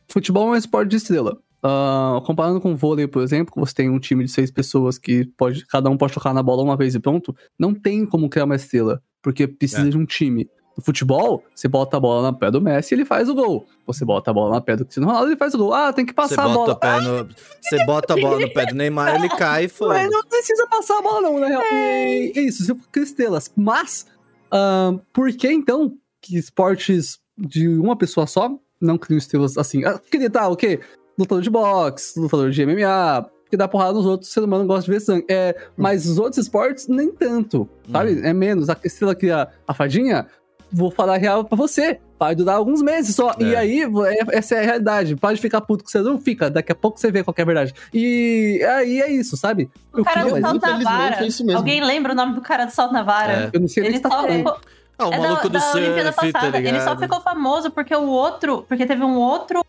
[0.06, 1.38] futebol é um esporte de estrela.
[1.66, 5.24] Ah, comparando com vôlei, por exemplo, que você tem um time de seis pessoas que
[5.36, 8.44] pode, cada um pode tocar na bola uma vez e pronto, não tem como criar
[8.44, 9.90] uma estrela, porque precisa É.
[9.90, 10.46] de um time.
[10.76, 13.66] No futebol, você bota a bola na pé do Messi e ele faz o gol.
[13.86, 15.72] Você bota a bola na pé do Cristiano Ronaldo e ele faz o gol.
[15.72, 16.74] Ah, tem que passar a bola.
[16.76, 17.28] pé no,
[17.60, 19.94] você bota a bola no pé do Neymar, ele cai e foda.
[19.94, 21.62] Mas não precisa passar a bola, não, na real.
[21.62, 23.52] E é isso, você cria estrelas.
[23.56, 24.06] Mas,
[24.50, 29.84] ahn, por que então que esportes de uma pessoa só não criam estrelas assim?
[29.84, 30.80] Ah, queria tá, o quê?
[31.16, 34.84] Lutador de boxe, lutador de MMA, que dá porrada nos outros, o ser humano gosta
[34.84, 35.24] de ver sangue.
[35.30, 38.20] É, mas os outros esportes, nem tanto, sabe?
[38.26, 38.68] É menos.
[38.68, 40.26] A estrela cria a fadinha,
[40.74, 41.98] vou falar a real pra você.
[42.18, 43.34] Vai durar alguns meses só.
[43.38, 43.56] E É.
[43.58, 45.16] aí, é- essa é a realidade.
[45.16, 46.48] Pode ficar puto com você, não fica.
[46.50, 47.74] Daqui a pouco você vê qual que é a verdade.
[47.92, 49.68] E aí é isso, sabe?
[49.92, 51.16] O cara queria- do salto na vara.
[51.22, 51.58] é isso mesmo.
[51.58, 53.32] Alguém lembra o nome do cara do salto na vara?
[53.32, 53.50] É.
[53.52, 54.36] Eu não sei nem Ele o que tá só falando.
[54.38, 54.56] ficou,
[54.98, 56.58] Ah, o é maluco da, do da Olimpíada surf, tá passada.
[56.58, 56.74] ligado?
[56.74, 58.64] Ele só ficou famoso porque o outro.
[58.68, 59.64] Porque teve um outro.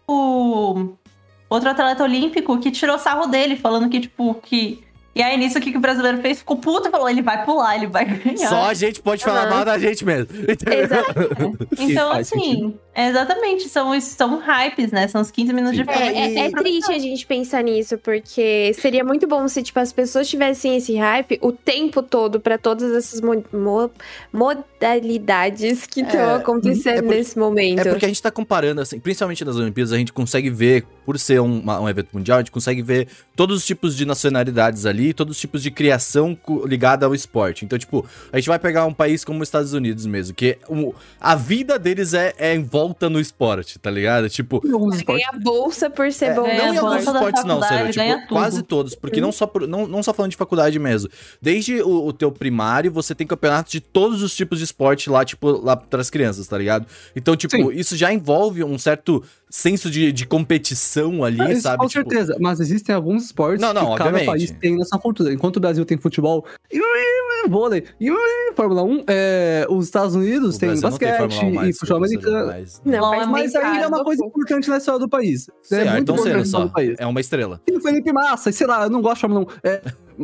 [1.50, 4.84] Outro atleta olímpico que tirou sarro dele, falando que, tipo, que.
[5.16, 6.40] E aí, nisso, o que, que o brasileiro fez?
[6.40, 8.50] Ficou puto e falou: ele vai pular, ele vai ganhar.
[8.50, 9.50] Só a gente pode falar Aham.
[9.50, 10.28] mal da gente mesmo.
[10.48, 11.16] Exato.
[11.80, 12.80] Então, assim, sentido.
[12.96, 15.08] É exatamente, são, são hypes, né?
[15.08, 15.84] São os 15 minutos Sim.
[15.84, 16.06] de fama.
[16.06, 19.92] É, é- é triste a gente pensar nisso, porque seria muito bom se, tipo, as
[19.94, 23.92] pessoas tivessem esse hype o tempo todo pra todas essas mo- mo-
[24.32, 27.80] modalidades que estão É, acontecendo é porque- nesse momento.
[27.80, 31.20] É porque a gente tá comparando, assim, principalmente nas Olimpíadas, a gente consegue ver, por
[31.20, 34.86] ser um, uma- um evento mundial, a gente consegue ver todos os tipos de nacionalidades
[34.86, 37.66] ali, todos os tipos de criação ligada ao esporte.
[37.66, 40.94] Então, tipo, a gente vai pegar um país como os Estados Unidos mesmo, que o-
[41.20, 44.30] a vida deles é, é em volta no esporte, tá ligado?
[44.30, 46.44] Tipo, Em ganha bolsa por ser É, bom.
[46.44, 49.68] ganha não em no alguns esportes não, Cera, tipo, quase todos, porque não só, por-
[49.68, 51.10] não, não só falando de faculdade mesmo.
[51.42, 55.24] Desde o, o teu primário, você tem campeonatos de todos os tipos de esporte lá,
[55.26, 56.86] tipo, lá para as crianças, tá ligado?
[57.16, 57.72] Então, tipo, Sim.
[57.74, 59.24] isso já envolve um certo
[59.58, 61.78] senso de, de competição ali, Ah, isso sabe?
[61.78, 64.26] com Tipo, certeza, mas existem alguns esportes Não, não, que cada obviamente.
[64.26, 65.34] país tem nessa cultura.
[65.34, 66.46] Enquanto o Brasil tem futebol,
[67.48, 67.84] vôlei,
[68.56, 71.80] Fórmula 1, é, os Estados Unidos o tem Brasil não tem basquete 1 mais, e
[71.80, 72.48] futebol americano.
[72.48, 75.50] mais- Não, Mas bem ainda é uma coisa importante na história do país.
[75.62, 76.72] Sim, é é, muito então importante sendo só.
[76.98, 77.62] É uma estrela.
[77.66, 79.48] Tem o Felipe Massa, e sei lá, eu não gosto de Fórmula 1.
[79.70, 79.82] É,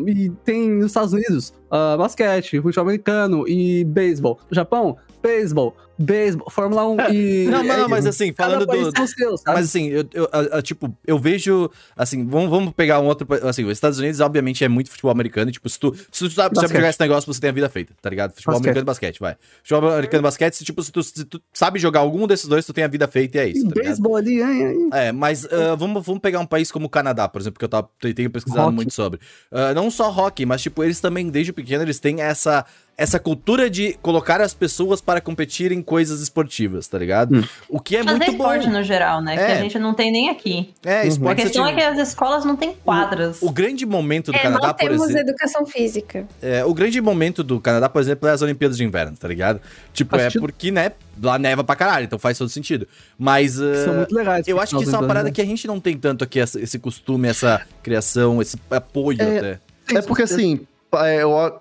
[0.08, 4.39] e tem nos Estados Unidos ah, basquete, futebol americano e beisebol.
[4.52, 7.45] Japão, beisebol, beisebol, Fórmula 1 e.
[7.47, 9.08] Não, não, é, mas assim, falando do.
[9.08, 9.36] seu?
[9.45, 13.63] Mas assim, eu, eu- a- tipo, eu vejo, assim, vamos, vamos pegar um outro, assim,
[13.65, 16.56] os Estados Unidos, obviamente, é muito futebol americano, e, tipo, se tu, se tu sabe,
[16.56, 16.75] Basquete.
[16.77, 18.32] jogar esse negócio, você tem a vida feita, tá ligado?
[18.34, 18.65] Futebol Basquete.
[18.67, 19.36] americano e basquete, vai.
[19.63, 22.65] Futebol americano e basquete, se, tipo, se tu, se tu sabe jogar algum desses dois,
[22.65, 24.89] tu tem a vida feita e é isso, tá beisebol ali, hein, hein.
[24.93, 27.69] É, mas ah, vamos, vamos pegar um país como o Canadá, por exemplo, que eu
[27.69, 28.75] tava, eu tenho pesquisado Hockey.
[28.75, 29.19] muito sobre.
[29.51, 32.65] Ah, não só hockey, mas, tipo, eles também, desde pequeno, eles têm essa,
[32.97, 37.36] essa cultura de colocar as pessoas para competir em coisas esportivas, tá ligado?
[37.36, 37.43] Hum.
[37.67, 38.43] O que é Fazer muito bom.
[38.54, 39.36] esporte no geral, né?
[39.36, 39.51] Que É.
[39.58, 40.73] a gente não tem nem aqui.
[40.86, 41.08] É, Uhum.
[41.10, 41.82] esporte A questão é ativo.
[41.93, 43.39] que as escolas não têm quadras.
[43.41, 45.30] O grande momento do É, Canadá, não por temos exemplo.
[45.30, 46.25] educação física.
[46.41, 49.60] É, o grande momento do Canadá, por exemplo, é as Olimpíadas de Inverno, tá ligado?
[49.93, 52.88] Tipo, é porque, né, lá neva pra caralho, então faz todo sentido.
[53.19, 53.60] Mas.
[53.62, 54.47] ah, São muito legais.
[54.47, 55.36] eu acho que isso é uma parada lembramos.
[55.36, 59.38] que a gente não tem tanto aqui, essa- esse costume, essa criação, esse apoio É,
[59.38, 59.60] até.
[59.93, 60.67] É porque assim, é, eu-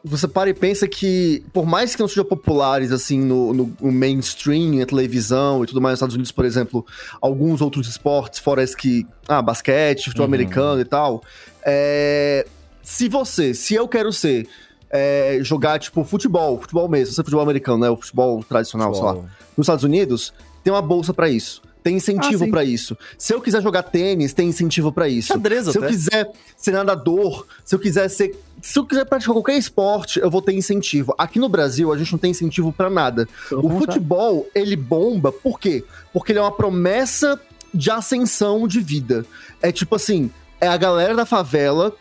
[0.05, 3.93] você para e pensa que, por mais que não sejam populares assim no, no- no
[3.93, 6.85] mainstream, na televisão e tudo mais nos Estados Unidos, por exemplo,
[7.21, 9.07] alguns outros esportes, fora esse que.
[9.29, 10.35] Ah, basquete, futebol Uhum.
[10.35, 11.23] americano e tal.
[11.65, 12.47] é,
[12.83, 14.49] se você, se eu quero ser.
[14.93, 17.91] é, jogar, tipo, futebol, futebol mesmo, não é futebol americano, né?
[17.91, 19.11] O futebol tradicional, sei lá.
[19.15, 19.31] Futebol.
[19.57, 20.33] Nos Estados Unidos,
[20.65, 21.63] tem uma bolsa pra isso.
[21.83, 22.97] Tem incentivo Ah, pra isso.
[23.17, 25.29] Se eu quiser jogar tênis, tem incentivo pra isso.
[25.29, 25.93] Xadrez Se eu até.
[25.93, 28.39] quiser ser nadador, se eu quiser ser.
[28.63, 31.15] Se eu quiser praticar qualquer esporte, eu vou ter incentivo.
[31.17, 33.27] Aqui no Brasil, a gente não tem incentivo pra nada.
[33.49, 35.83] Pelo O futebol, ele bomba, por quê?
[36.13, 37.41] Porque ele é uma promessa
[37.73, 39.25] de ascensão de vida.
[39.63, 41.95] É tipo assim, é a galera da favela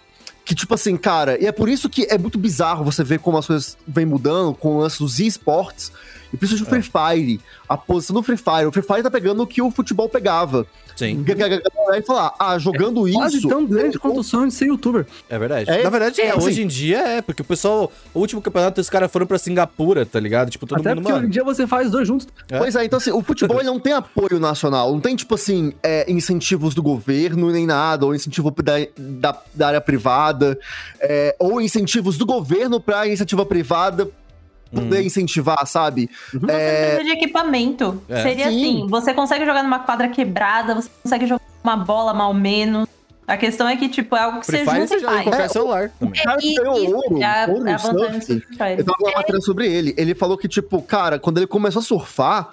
[0.49, 3.37] que, tipo assim, cara, e é por isso que é muito bizarro você ver como
[3.37, 5.91] as coisas vêm mudando com o lance dos esportes.
[6.33, 7.39] E principalmente o Free Fire.
[7.67, 8.65] A posição do Free Fire.
[8.65, 10.65] O Free Fire tá pegando o que o futebol pegava.
[10.99, 11.23] Sim,
[11.87, 13.47] vai falar, ah, jogando Quase isso.
[13.47, 15.05] tão grande quanto o sonho de ser youtuber.
[15.29, 15.69] é verdade.
[15.69, 18.79] É, Na verdade, é, hoje assim- em dia é, porque o pessoal, o último campeonato,
[18.81, 20.49] os caras foram pra Singapura, tá ligado?
[20.49, 21.27] Tipo, todo Até mundo, porque hoje mano.
[21.27, 22.27] em dia você faz dois juntos.
[22.49, 22.57] É.
[22.57, 26.09] Pois é, então assim, o futebol não tem apoio nacional, não tem, tipo assim, é,
[26.11, 30.59] incentivos do governo nem nada, ou incentivo da, da, da área privada,
[30.99, 34.09] é, ou incentivos do governo pra iniciativa privada
[34.73, 35.05] poder Hum.
[35.05, 36.09] incentivar, sabe?
[36.33, 38.01] Você É, precisa de equipamento.
[38.09, 38.21] É.
[38.21, 38.57] Seria Sim.
[38.81, 42.87] assim: você consegue jogar numa quadra quebrada, você consegue jogar uma bola mal menos.
[43.27, 45.23] A questão é que, tipo, é algo que Free você Fire junta você e faz.
[45.23, 46.19] qualquer É, celular também.
[46.19, 48.43] o cara que ganhou isso ouro, É a, ouro é surf.
[48.77, 49.93] Eu tava uma matéria sobre ele.
[49.97, 52.49] Ele falou que, tipo, cara, quando ele começou a surfar,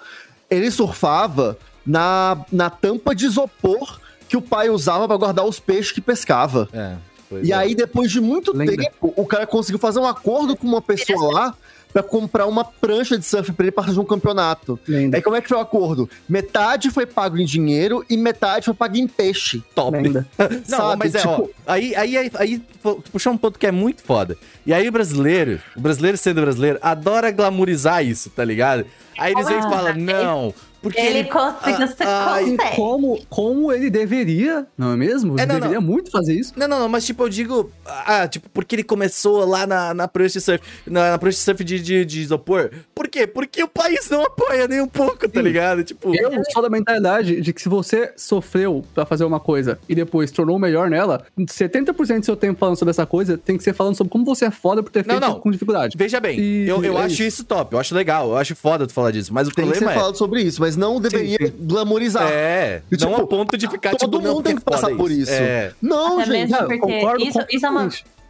[0.51, 3.99] ele surfava na, na tampa de isopor
[4.29, 6.69] que o pai usava pra guardar os peixes que pescava.
[6.71, 6.93] É.
[7.27, 7.55] pois E é.
[7.55, 8.75] aí, depois de muito Lembra?
[8.77, 11.55] tempo, o cara conseguiu fazer um acordo com uma pessoa lá
[11.97, 14.79] pra comprar uma prancha de surf pra ele pra fazer um campeonato.
[14.87, 15.17] Lenda.
[15.17, 16.07] Aí como é que foi o acordo?
[16.29, 19.63] Metade foi pago em dinheiro e metade foi pago em peixe.
[19.73, 19.97] top.
[20.69, 20.99] Não, sabe?
[20.99, 24.03] mas é, ó, Tipo, aí, aí, aí, aí pu- puxar um ponto que é muito
[24.03, 24.37] foda.
[24.63, 28.85] E aí o brasileiro, o brasileiro sendo brasileiro, adora glamorizar isso, tá ligado?
[29.17, 31.29] Aí eles vêm e falam, não, porque Ele ele...
[31.29, 32.75] consegue, Ah, você ai, consegue.
[32.75, 35.33] Como, como ele deveria, não é mesmo?
[35.33, 35.61] Ele É, não, não.
[35.61, 36.53] deveria muito fazer isso.
[36.55, 40.07] Não, não, não, mas tipo, eu digo, ah, tipo, porque ele começou lá na, na
[40.07, 42.71] prancha de surf, na, na surf de, de, de isopor.
[42.93, 43.25] Por quê?
[43.27, 45.45] Porque o país não apoia nem um pouco, tá Sim.
[45.45, 45.83] ligado?
[45.83, 49.95] Tipo, Eu sou da mentalidade de que se você sofreu pra fazer uma coisa e
[49.95, 53.73] depois tornou melhor nela, 70% do seu tempo falando sobre essa coisa tem que ser
[53.73, 55.39] falando sobre como você é foda por ter Não, feito não.
[55.39, 55.95] com dificuldade.
[55.97, 57.23] veja bem, E- eu, eu é acho isso.
[57.23, 57.43] isso.
[57.45, 59.77] top, eu acho legal, eu acho foda tu falar disso, mas o tem que ser
[59.79, 59.99] problema é...
[59.99, 61.53] falado sobre isso, mas não deveria sim.
[61.59, 62.27] glamorizar.
[62.31, 64.87] É, E, não tipo, ao ponto de ficar, todo tipo, não, mundo tem que passar
[64.87, 65.31] foda por isso.
[65.31, 66.33] É, Não, Até gente.
[66.33, 67.89] mesmo Não, eu porque concordo isso, isso é uma,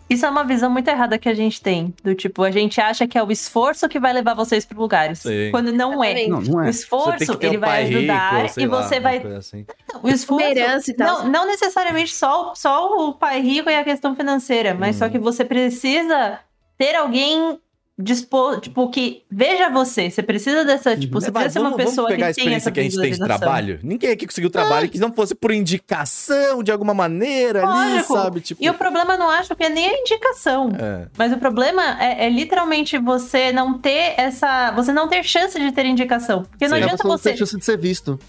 [0.10, 1.93] isso é uma visão muito errada que a gente tem.
[2.04, 5.19] Do tipo, a gente acha que é o esforço que vai levar vocês para lugares.
[5.19, 5.50] Sim.
[5.52, 6.28] Quando não é.
[6.28, 6.63] Não, não O é.
[6.63, 9.17] Tem esforço, ele um vai ajudar rico, e lá, você vai.
[9.38, 9.65] assim.
[10.02, 10.45] O esforço.
[10.45, 11.23] herança e tal.
[11.23, 15.00] Não, não necessariamente só, só o pai rico e a questão financeira, mas Hum.
[15.00, 16.39] só que você precisa
[16.78, 17.60] ter alguém
[17.99, 20.10] dispor, tipo, que veja você.
[20.10, 22.36] Você precisa dessa, tipo, você Vai, precisa ser uma vamos, pessoa vamos pegar a que
[22.43, 23.79] tem essa experiência que a gente tem de trabalho.
[23.81, 28.13] Ninguém aqui conseguiu trabalho que não fosse por indicação de alguma maneira ali, Lógico.
[28.13, 28.41] sabe?
[28.41, 30.69] Tipo, E o problema eu não acho que é nem a indicação.
[30.79, 31.07] é.
[31.17, 34.71] Mas o problema é, é literalmente você não ter essa.
[34.71, 36.43] Você não ter chance de ter indicação.
[36.43, 36.83] Porque não Sim.
[36.83, 37.29] A adianta pessoa não você.
[37.29, 38.19] tem chance de ser visto.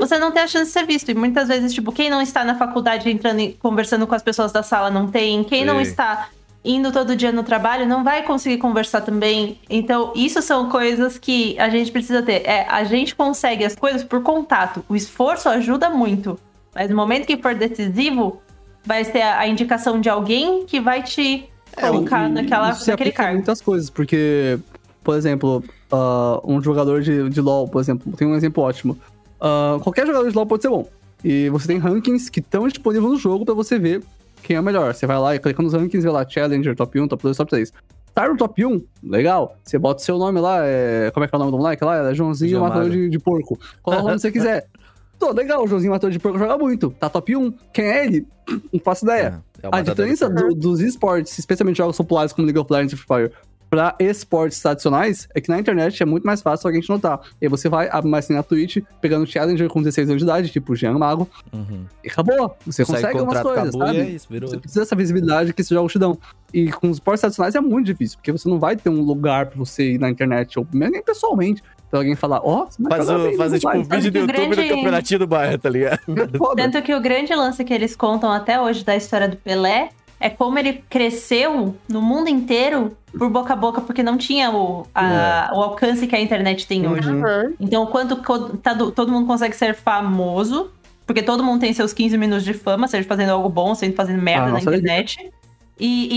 [0.00, 1.10] Você não tem a chance de ser visto.
[1.10, 4.50] E muitas vezes, tipo, quem não está na faculdade entrando e conversando com as pessoas
[4.50, 5.44] da sala não tem.
[5.44, 5.82] Quem não Sim.
[5.82, 6.28] está
[6.64, 9.58] indo todo dia no trabalho não vai conseguir conversar também.
[9.68, 12.42] Então, isso são coisas que a gente precisa ter.
[12.46, 14.82] É, a gente consegue as coisas por contato.
[14.88, 16.38] O esforço ajuda muito.
[16.74, 18.40] Mas no momento que for decisivo,
[18.84, 21.48] vai ser a, indicação de alguém que vai te
[21.78, 23.34] colocar E naquela, isso naquele cargo.
[23.34, 24.58] muitas coisas, porque,
[25.02, 28.98] por exemplo, ah, um jogador de, de LoL, por exemplo, tem um exemplo ótimo.
[29.40, 30.88] Ah, qualquer jogador de LoL pode ser bom.
[31.22, 34.02] E você tem rankings que estão disponíveis no jogo pra você ver
[34.44, 34.94] quem é o melhor.
[34.94, 37.36] Você vai lá e clica nos rankings e vê lá Challenger, top 1, top 2,
[37.36, 37.72] top 3.
[38.14, 39.56] Tá no top 1, legal.
[39.64, 41.10] Você bota o seu nome lá, é...
[41.12, 42.10] como é que é o nome do moleque lá?
[42.10, 43.58] É Joãozinho João Matador de, de Porco.
[43.82, 44.66] Coloca o nome que você quiser.
[45.18, 46.90] Tô, legal, o Joãozinho Matador de Porco joga muito.
[46.90, 47.52] Tá top 1.
[47.72, 48.26] Quem é ele?
[48.72, 49.42] Não faço ideia.
[49.62, 52.96] É, é A diferença do- dos esportes, especialmente jogos populares como League of Legends e
[52.96, 53.32] Free Fire,
[53.74, 57.18] pra esportes tradicionais, é que na internet é muito mais fácil alguém te notar.
[57.42, 60.24] E aí você vai, abre mais assim na Twitch, pegando Challenger com 16 anos de
[60.24, 61.84] idade, tipo Jean Mago, Uhum.
[62.04, 62.56] e acabou.
[62.64, 63.98] Você Sai consegue algumas coisas, acabou sabe?
[63.98, 64.48] é isso, virou.
[64.48, 66.16] Você precisa dessa visibilidade que esses jogos te dão.
[66.52, 69.46] E com os esportes tradicionais é muito difícil, porque você não vai ter um lugar
[69.46, 71.60] pra você ir na internet, ou nem pessoalmente,
[71.90, 74.10] pra alguém falar, ó, você vai Faz jogar o- bem, fazer não tipo um vídeo
[74.10, 75.98] do que o YouTube do grande- campeonatinho do bairro, tá ligado?
[76.38, 76.62] Foda.
[76.62, 79.88] Tanto que o grande lance que eles contam até hoje da história do Pelé
[80.20, 84.86] é como ele cresceu no mundo inteiro por boca a boca, porque não tinha o,
[84.94, 87.08] a- o alcance que a internet tem hoje.
[87.10, 87.54] Uhum.
[87.60, 90.70] Então, quanto co- tá do- todo mundo consegue ser famoso,
[91.06, 94.20] porque todo mundo tem seus 15 minutos de fama, seja fazendo algo bom, seja fazendo
[94.22, 95.30] merda Ah, na internet.
[95.78, 96.08] E,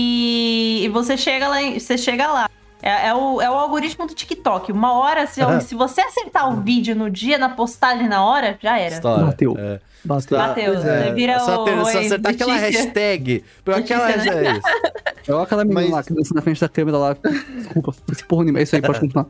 [0.82, 2.48] e- e você chega lá, em- você chega lá.
[2.82, 4.70] É, é o, é o algoritmo do TikTok.
[4.70, 8.78] Uma hora, se, se você acertar o vídeo no dia, na postagem na hora, já
[8.78, 8.94] era.
[8.94, 9.24] História.
[9.26, 9.56] Bateu.
[9.58, 9.80] É.
[10.04, 10.38] Bastante.
[10.38, 10.72] Bateu.
[10.74, 11.02] pois é.
[11.04, 11.64] Você vira só, o.
[11.64, 13.44] ter, só acertar aquela hashtag.
[13.64, 14.46] Pegou Letícia, aquela né?
[14.46, 15.32] é isso.
[15.34, 17.16] Olha aquela menina Mas- lá que dança na frente da câmera lá.
[17.56, 18.60] Desculpa, esse porra nenhuma.
[18.60, 19.26] É isso aí, pode continuar.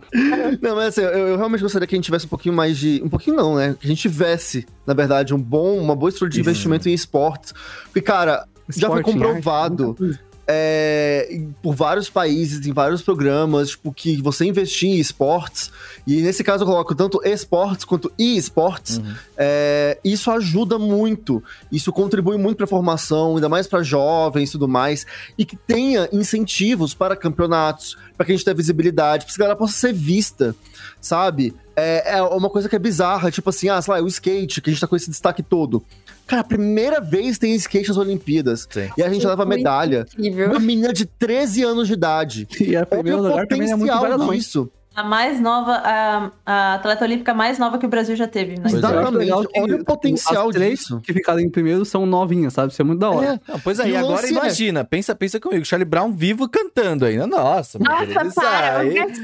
[0.60, 3.00] Não, mas assim, eu, eu realmente gostaria que a gente tivesse um pouquinho mais de.
[3.02, 3.74] Um pouquinho não, né?
[3.80, 6.48] Que a gente tivesse, na verdade, um bom, uma boa estrutura de Isso.
[6.48, 7.54] investimento em esportes.
[7.84, 9.96] Porque, cara, já foi Esporte, comprovado.
[10.00, 10.27] arte.
[10.50, 15.70] É, por vários países, em vários programas, tipo, que você investir em esportes,
[16.06, 19.14] e nesse caso eu coloco tanto esportes quanto e-esportes, Uhum.
[19.36, 24.52] é, isso ajuda muito, isso contribui muito para a formação, ainda mais para jovens e
[24.52, 25.04] tudo mais,
[25.36, 29.44] e que tenha incentivos para campeonatos, para que a gente tenha visibilidade, para que a
[29.44, 30.56] galera possa ser vista,
[30.98, 31.54] sabe?
[31.76, 34.70] É, é uma coisa que é bizarra, tipo assim, ah, sei lá, o skate, que
[34.70, 35.84] a gente tá com esse destaque todo.
[36.28, 38.68] Cara, a primeira vez tem skate nas Olimpíadas.
[38.70, 38.88] Sim.
[38.96, 40.06] E a gente leva Muito medalha.
[40.12, 40.50] Incrível.
[40.50, 42.46] Uma menina de 13 anos de idade.
[42.60, 44.38] E a primeiro lugar também é muito hein?
[44.38, 44.70] disso.
[44.94, 48.56] A mais nova, a, a atleta olímpica mais nova que o Brasil já teve.
[48.58, 48.64] Né?
[48.64, 48.68] É.
[48.76, 49.26] Exatamente.
[49.52, 51.00] que, Olha o potencial as três disso.
[51.00, 52.72] que ficaram em primeiro são novinhas, sabe?
[52.72, 53.40] Isso é muito da hora.
[53.46, 56.12] É, Não, pois aí, E o agora lance é- imagina, pensa, pensa comigo, Charlie Brown
[56.12, 57.28] vivo cantando ainda.
[57.28, 59.14] Nossa, Nossa, isso para, aí ia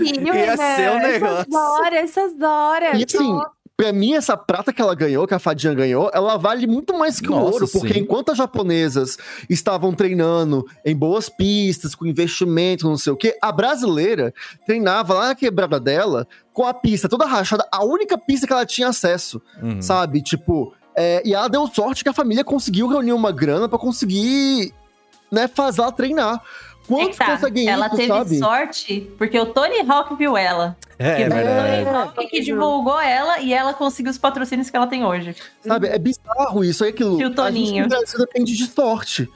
[0.56, 1.08] ser um Renan.
[1.08, 1.40] negócio.
[1.40, 3.00] Essas horas, essas horas.
[3.00, 3.38] E assim,
[3.76, 7.20] pra mim, essa prata que ela ganhou, que a Fadinha ganhou, ela vale muito mais
[7.20, 8.00] que o Nossa, ouro, porque sim.
[8.00, 9.16] enquanto as japonesas
[9.50, 14.32] estavam treinando em boas pistas, com investimento, não sei o quê, a brasileira
[14.64, 18.64] treinava lá na quebrada dela com a pista toda rachada, a única pista que ela
[18.66, 19.82] tinha acesso, Uhum.
[19.82, 20.22] sabe?
[20.22, 24.72] Tipo, é, e ela deu sorte que a família conseguiu reunir uma grana pra conseguir,
[25.32, 26.40] né, fazer ela treinar.
[26.86, 28.38] Quantos Eita, conseguem ela isso, teve sabe?
[28.38, 30.76] sorte porque o Tony Hawk viu ela.
[30.98, 31.84] É, que é o verdade.
[31.84, 35.34] Tony Hawk que divulgou ela e ela conseguiu os patrocínios que ela tem hoje.
[35.66, 35.88] Sabe?
[35.88, 37.16] É bizarro isso, é aquilo.
[37.16, 37.82] A gente Toninho.
[37.84, 39.28] no Brasil depende de sorte.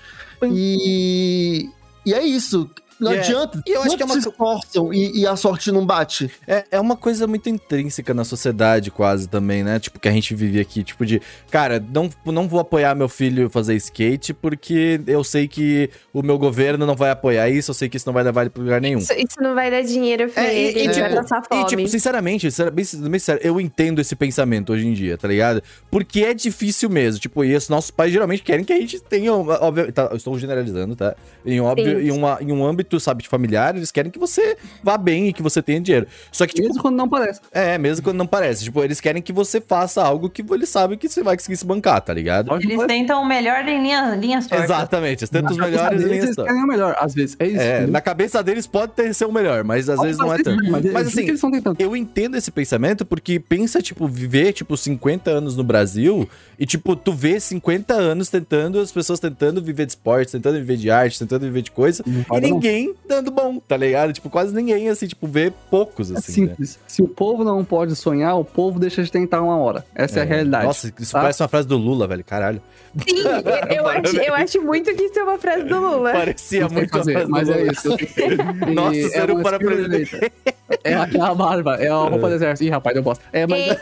[0.43, 1.69] E,
[2.05, 2.71] e é isso.
[3.01, 3.63] Não E é- adianta.
[3.67, 6.31] e eu acho que é uma se esforçam e, e a sorte não bate.
[6.47, 9.79] É, é uma coisa muito intrínseca na sociedade, quase também, né?
[9.79, 13.49] Tipo, que a gente vive aqui, tipo, de, cara, não, não vou apoiar meu filho
[13.51, 17.89] fazer skate porque eu sei que o meu governo não vai apoiar isso, eu sei
[17.89, 18.99] que isso não vai levar ele pra lugar nenhum.
[18.99, 21.43] Isso, isso não vai dar dinheiro pra É, e- ele, e, ele tipo, vai passar
[21.49, 21.63] fome.
[21.63, 25.29] E, tipo, sinceramente, sincera- bem, bem sério, eu entendo esse pensamento hoje em dia, tá
[25.29, 25.63] ligado?
[25.91, 27.21] Porque é difícil mesmo.
[27.21, 29.33] Tipo, e os nossos pais geralmente querem que a gente tenha.
[29.33, 31.15] Óbvio, tá, eu estou generalizando, tá?
[31.45, 32.07] Em, óbvio, Sim.
[32.07, 35.33] em, uma, em um âmbito, sabe, de familiar, eles querem que você vá bem e
[35.33, 36.07] que você tenha dinheiro.
[36.33, 37.41] Só que, tipo, Mesmo quando não parece.
[37.53, 38.65] é, mesmo quando não parece.
[38.65, 41.65] Tipo, eles querem que você faça algo que eles sabem que você vai conseguir se
[41.65, 42.55] bancar, tá ligado?
[42.61, 44.65] Eles tentam o melhor em linha, linhas tortas.
[44.67, 47.37] Exatamente, os tantos Na cabeça melhores deles, linhas eles querem o melhor, às vezes.
[47.39, 47.61] É isso.
[47.61, 50.63] É, na cabeça deles pode ter ser o melhor, mas às vezes não é tanto.
[50.71, 51.81] Mas, Mas assim, que eles estão tentando.
[51.81, 56.95] eu entendo esse pensamento porque pensa, tipo, viver, tipo, 50 anos no Brasil e, tipo,
[56.95, 61.19] tu vê 50 anos tentando, as pessoas tentando viver de esporte, tentando viver de arte,
[61.19, 64.13] tentando viver de coisa, e ninguém ninguém dando bom, tá ligado?
[64.13, 66.43] Tipo, quase ninguém, assim, tipo, vê poucos, É assim.
[66.43, 66.49] né?
[66.49, 66.79] simples.
[66.87, 69.85] Se o povo não pode sonhar, o povo deixa de tentar uma hora.
[69.95, 70.65] Essa é, a realidade.
[70.67, 71.21] Nossa, isso tá?
[71.21, 72.25] parece uma frase do Lula, velho.
[72.25, 72.61] Caralho.
[73.07, 73.23] Sim,
[73.75, 76.13] eu acho, eu acho muito que isso é uma frase do Lula.
[76.13, 77.73] Parecia Não sei muito a fazer, frase do mas é Lula.
[77.73, 77.89] isso.
[78.69, 80.31] E Nossa, é você não uma para direita.
[80.85, 82.65] É a, é a barba, é a roupa do exército.
[82.65, 83.23] Ih, rapaz, eu posso.
[83.33, 83.75] É, mas,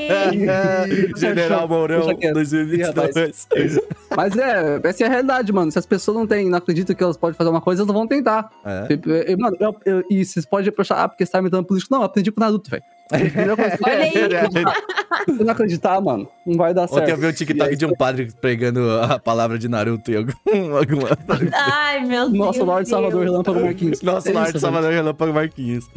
[0.00, 2.34] E- General Mourão, Deixa quieto.
[2.34, 3.48] 2022.
[4.16, 5.72] mas é, essa é a realidade, mano.
[5.72, 8.06] Se as pessoas não têm, não acreditam que elas podem fazer uma coisa, elas vão
[8.06, 8.29] tentar.
[8.64, 8.86] É.
[8.86, 11.92] Tipo, eu- Mano, eu- eu- e vocês podem puxar, ah, porque você tá imitando político.
[11.94, 12.82] Não, eu aprendi com o Naruto, velho.
[13.10, 13.40] Que
[13.90, 14.12] Olha aí.
[15.26, 17.02] você não acreditar, mano, não vai dar certo.
[17.02, 20.32] Ontem eu vi um TikTok de um padre pregando a palavra de Naruto em algum,
[20.78, 21.08] alguma...
[21.52, 22.38] Ai, meu Deus.
[22.38, 23.24] Nossa, Lorde Salvador.
[23.24, 24.00] Relâmpago Marquinhos.
[24.02, 25.90] Nossa, É Lorde Salvador Relâmpago Marquinhos.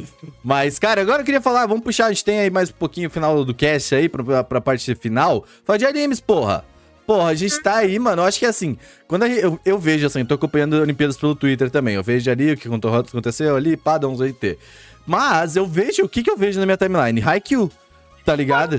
[0.43, 3.07] Mas, cara, agora eu queria falar, vamos puxar, a gente tem aí mais um pouquinho
[3.09, 5.45] o final do cast aí, pra, pra parte final.
[5.63, 6.65] Falar de animes, porra.
[7.05, 8.21] Porra, a gente tá aí, mano.
[8.21, 8.77] Eu acho que assim,
[9.07, 11.95] quando a gente- eu, eu vejo assim, eu tô acompanhando Olimpíadas pelo Twitter também.
[11.95, 14.57] Eu vejo ali o que aconteceu ali, pá, dá uns IT.
[15.05, 17.21] Mas eu vejo, o que que eu vejo na minha timeline?
[17.21, 17.69] Haikyuu,
[18.23, 18.77] tá ligado?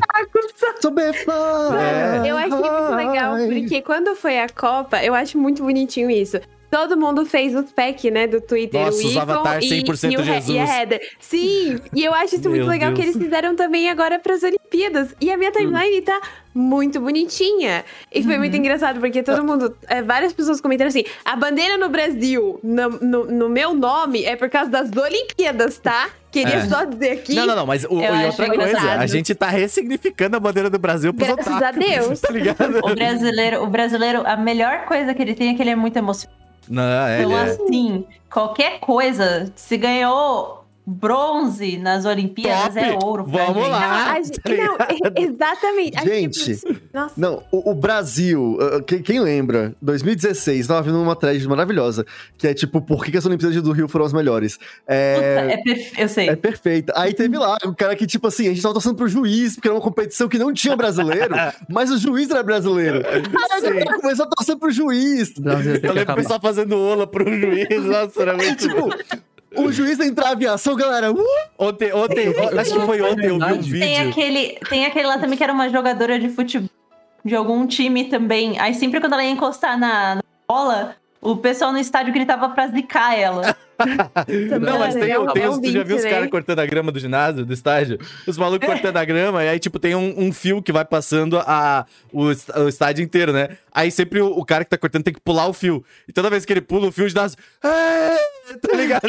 [1.75, 2.31] É.
[2.31, 6.41] Eu achei muito legal, porque quando foi a Copa, eu acho muito bonitinho isso.
[6.75, 8.81] Todo mundo fez os pack, né, do Twitter.
[8.85, 10.49] Nossa, o os Icon avatar e, 100% e, o He- Jesus.
[10.49, 11.01] e a Heather.
[11.21, 13.15] Sim, e eu acho isso muito legal que Deus.
[13.15, 15.15] eles fizeram também agora pras Olimpíadas.
[15.21, 16.21] E a minha timeline tá
[16.53, 17.85] muito bonitinha.
[18.13, 21.89] E foi muito engraçado, porque todo mundo, é, várias pessoas comentaram assim, a bandeira no
[21.89, 26.11] Brasil, no, no, no meu nome, é por causa das Olimpíadas, tá?
[26.33, 26.67] Queria É.
[26.67, 27.35] só dizer aqui.
[27.37, 29.01] Não, não, não, mas o, e outra coisa, engraçado.
[29.01, 32.21] a gente tá ressignificando a bandeira do Brasil pros Graças otakus, a Deus.
[32.25, 32.79] Tá ligado?
[32.85, 35.97] O brasileiro, o brasileiro, a melhor coisa que ele tem é que ele é muito
[35.97, 36.44] emocionado.
[36.69, 37.43] Não, é, Então, é.
[37.45, 42.87] assim, qualquer coisa, se ganhou bronze nas Olimpíadas, Top!
[43.03, 43.25] é ouro.
[43.27, 43.71] Vamos gente.
[43.71, 44.13] lá.
[44.13, 45.99] A gente- não, é- exatamente.
[45.99, 46.61] A Gente,
[46.93, 47.15] Nossa.
[47.17, 49.75] Não, o, o Brasil, uh, que- quem lembra?
[49.81, 52.05] 2016, tava vendo uma thread maravilhosa,
[52.37, 54.57] que é tipo, por que, que as Olimpíadas do Rio foram as melhores?
[54.57, 56.29] Puta, É, é perfe- Eu sei.
[56.29, 56.93] é perfeita.
[56.97, 59.69] Aí teve lá um cara que, tipo assim, a gente tava torcendo pro juiz, porque
[59.69, 61.35] era uma competição que não tinha brasileiro,
[61.69, 63.03] mas o juiz era brasileiro.
[63.07, 63.23] Aí
[63.53, 65.31] a gente começou a torcer pro juiz.
[65.31, 65.35] O
[65.81, 68.89] que Eu lembro o pessoal fazendo ola pro juiz, nossa, era muito bom.
[68.91, 69.25] Tipo,
[69.57, 71.13] o juiz entrar aviação, galera.
[71.13, 71.25] Uh!
[71.59, 72.29] Ontem, ontem,
[72.59, 73.71] acho que foi ontem, eu vi um Verdade.
[73.71, 74.09] Tem vídeo.
[74.09, 76.71] aquele, tem aquele lá também que era uma jogadora de futebol
[77.25, 78.59] de algum time também.
[78.59, 82.69] Aí sempre quando ela ia encostar na, na bola, o pessoal no estádio gritava pra
[82.69, 83.57] zicar ela.
[84.61, 86.11] Não, mas tem, É um- tem é os, tu já viu os né?
[86.11, 87.99] caras cortando a grama do ginásio, do estádio?
[88.27, 91.39] Os malucos cortando a grama, e aí, tipo, tem um, um fio que vai passando
[91.39, 93.49] a, o, o estádio inteiro, né?
[93.73, 95.85] Aí sempre o, o cara que tá cortando tem que pular o fio.
[96.09, 97.37] E toda vez que ele pula o fio, o ginásio.
[97.63, 98.17] "É",
[98.61, 99.09] Tá ligado?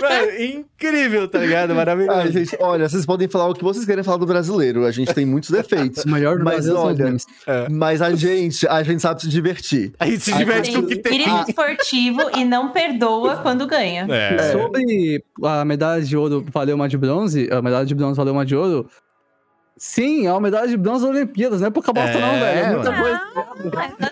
[0.00, 1.74] Mano, incrível, tá ligado?
[1.74, 2.18] Maravilhoso.
[2.18, 4.86] Ai, gente, olha, vocês podem falar o que vocês querem falar do brasileiro.
[4.86, 6.04] A gente tem muitos defeitos.
[6.04, 7.26] O melhor do Mas olha, memes.
[7.70, 9.92] Mas a gente, a gente sabe se divertir.
[9.98, 11.18] Aí se Aí diverte com o que tem.
[11.20, 14.06] espírito esportivo e não perdoa quando ganha.
[14.08, 14.52] É.
[14.52, 18.46] Sobre a medalha de ouro valeu uma de bronze, a medalha de bronze valeu uma
[18.46, 18.88] de ouro.
[19.84, 22.58] Sim, é uma medalha de bronze das Olimpíadas, não é pouca bosta, É, não, velho.
[22.60, 23.20] É muita coisa.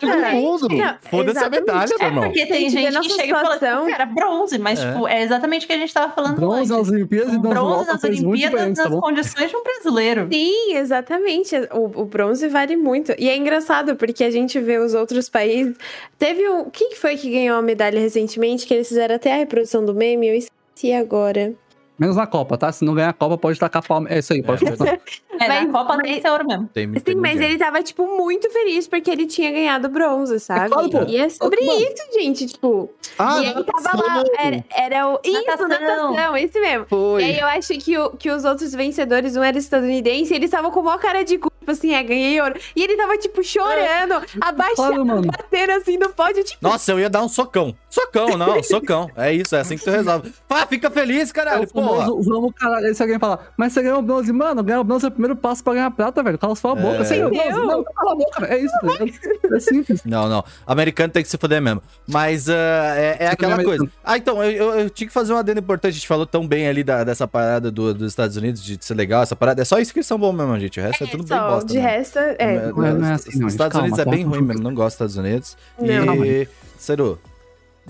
[0.01, 0.69] Todo mundo.
[0.77, 2.25] Não, Foda-se a medalha, meu É irmão.
[2.25, 3.85] porque tem Tem gente que nossa chega e fala, situação.
[3.85, 4.91] tipo, cara, bronze, mas É.
[4.93, 6.71] tipo, é exatamente o que a gente tava falando Bronze antes.
[6.71, 10.29] nas Olimpíadas e Um bronze bronze nas Olimpíadas tá nas condições de um brasileiro.
[10.33, 11.55] Sim, exatamente.
[11.73, 13.15] O, o bronze vale muito.
[13.17, 15.77] E é engraçado, porque a gente vê os outros países.
[16.19, 16.65] Teve um.
[16.69, 18.67] Quem que foi que ganhou a medalha recentemente?
[18.67, 20.27] Que eles fizeram até a reprodução do meme?
[20.27, 21.53] Eu esqueci agora.
[22.01, 22.73] Menos na Copa, tá?
[22.73, 24.09] Se não ganhar a Copa, pode tacar palma.
[24.09, 25.01] É isso aí, pode fazer.
[25.41, 26.69] É, Mas- na Copa mas- tem esse ouro mesmo.
[26.69, 30.69] Tem, Sim, mas ele tava, tipo, muito feliz porque ele tinha ganhado bronze, sabe?
[30.69, 31.03] claro, pô.
[31.09, 31.79] E é sobre Mano.
[31.79, 32.47] isso, gente.
[32.47, 35.19] Tipo, Ah, e aí tava lá, era, era o.
[35.25, 35.69] Isso, Natação.
[35.69, 36.85] natação, esse mesmo.
[36.91, 37.23] foi.
[37.23, 40.49] E aí eu acho que, o, que os outros vencedores, um era estadunidense, e eles
[40.51, 42.61] estavam com uma cara de cu, tipo assim, é, ganhei ouro.
[42.77, 45.23] E ele tava, tipo, chorando, abaixado, Claro, mano.
[45.27, 47.75] batendo assim no pódio, tipo, Nossa, eu ia dar um socão.
[47.89, 49.11] Socão, não, socão.
[49.17, 50.35] É isso, é assim que tu resolve.
[50.47, 52.05] Pá, fica feliz, É caralho, o porra.
[52.07, 52.87] famoso, vamos, caralho.
[52.87, 55.37] Aí se alguém falar, mas você ganhou bronze, mano, ganhar o bronze é o primeiro
[55.37, 56.39] passo pra ganhar prata, velho.
[56.39, 56.97] Cala sua boca.
[56.97, 57.05] É.
[57.05, 57.51] Você ganhou bronze?
[57.67, 58.53] Não, cala a boca, velho.
[58.53, 59.15] É isso, velho.
[59.57, 60.03] É simples.
[60.05, 60.45] Não, não.
[60.67, 61.83] Americano tem que se foder mesmo.
[62.07, 62.55] Mas ah,
[62.97, 63.89] é, é aquela coisa.
[64.05, 65.91] Ah, então, eu, eu- eu tinha que fazer um adendo importante.
[65.93, 68.95] A gente falou tão bem ali da- dessa parada do- dos Estados Unidos, de ser
[68.95, 69.63] legal essa parada.
[69.63, 70.79] É só isso que eles são bons mesmo, gente.
[70.79, 71.67] O resto é, tudo bem só, bosta.
[71.69, 71.89] de mesmo.
[71.89, 72.73] resto, é.
[72.73, 73.49] Não é- não é assim, não.
[73.49, 74.37] Estados Calma, Unidos é bem calma.
[74.37, 74.63] ruim mesmo.
[74.63, 75.57] Não gosto dos Estados Unidos.
[75.79, 76.25] Não.
[76.25, 77.19] E, Cero,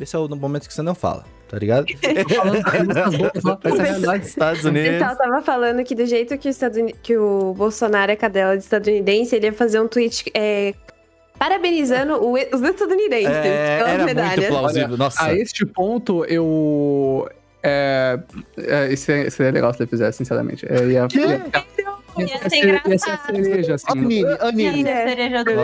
[0.01, 1.87] esse é o momento que você não fala, tá ligado?
[2.03, 4.17] É.
[4.25, 4.99] Estados O Unidos.
[4.99, 8.63] pessoal tava falando que do jeito que o, Estaduni- que o Bolsonaro é cadela de
[8.63, 10.75] estadunidense, ele ia fazer um tweet é,
[11.39, 14.47] parabenizando o- os estadunidenses É, pelas era muito medalhas.
[14.47, 14.97] plausível.
[14.97, 15.25] Nossa.
[15.25, 17.29] A este ponto, eu.
[17.63, 18.19] É,
[18.57, 20.65] é, isso, é- seria legal se ele fizesse, sinceramente.
[20.67, 21.43] É, ia, ia-
[21.79, 23.35] Ia Ia ser ia ser a engraçado.
[23.37, 23.85] cereja, assim.
[23.89, 24.85] Anime, anime.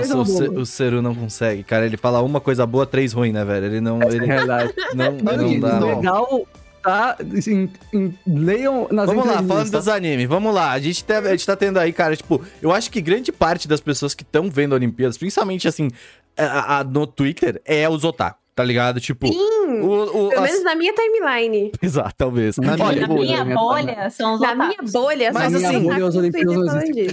[0.08, 1.86] Nossa, o, Seru não consegue, cara.
[1.86, 3.66] Ele fala uma coisa boa, três ruim, né, velho?
[3.66, 4.00] Ele não.
[4.02, 4.72] É Ele verdade.
[4.94, 5.80] não, não Anime, dá.
[5.80, 5.96] não.
[5.96, 6.46] legal,
[6.82, 7.16] tá?
[7.36, 9.78] Assim, em- leiam nas Vamos lá, falando tá?
[9.78, 10.72] dos animes, vamos lá.
[10.72, 13.66] A gente, tá, a gente tá tendo aí, cara, tipo, eu acho que grande parte
[13.68, 15.90] das pessoas que estão vendo Olimpíadas, principalmente assim,
[16.36, 18.98] a- a- no Twitter, é os otaku, tá ligado?
[18.98, 19.38] Tipo, Sim.
[19.82, 21.70] o, o, Pelo as- menos na minha timeline.
[21.80, 22.56] Exato, talvez.
[22.56, 25.82] Na Olha, Na bolha, minha minha bolha são os Na minha bolha, Mas só assim,
[25.82, 26.14] bolha, otaku os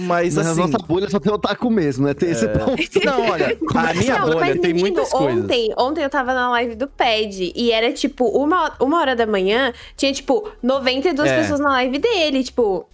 [0.00, 0.50] Mas assim.
[0.62, 2.14] a nossa bolha só tem otaku mesmo, né?
[2.14, 2.82] Tem esse ponto.
[3.04, 5.44] Não, olha, a minha Não, bolha mas, tem menino, muitas coisas.
[5.44, 9.26] Ontem, ontem eu tava na live do PED e era tipo uma, uma hora da
[9.26, 11.36] manhã, tinha tipo 92 É.
[11.42, 12.42] pessoas na live dele.
[12.42, 12.88] Tipo,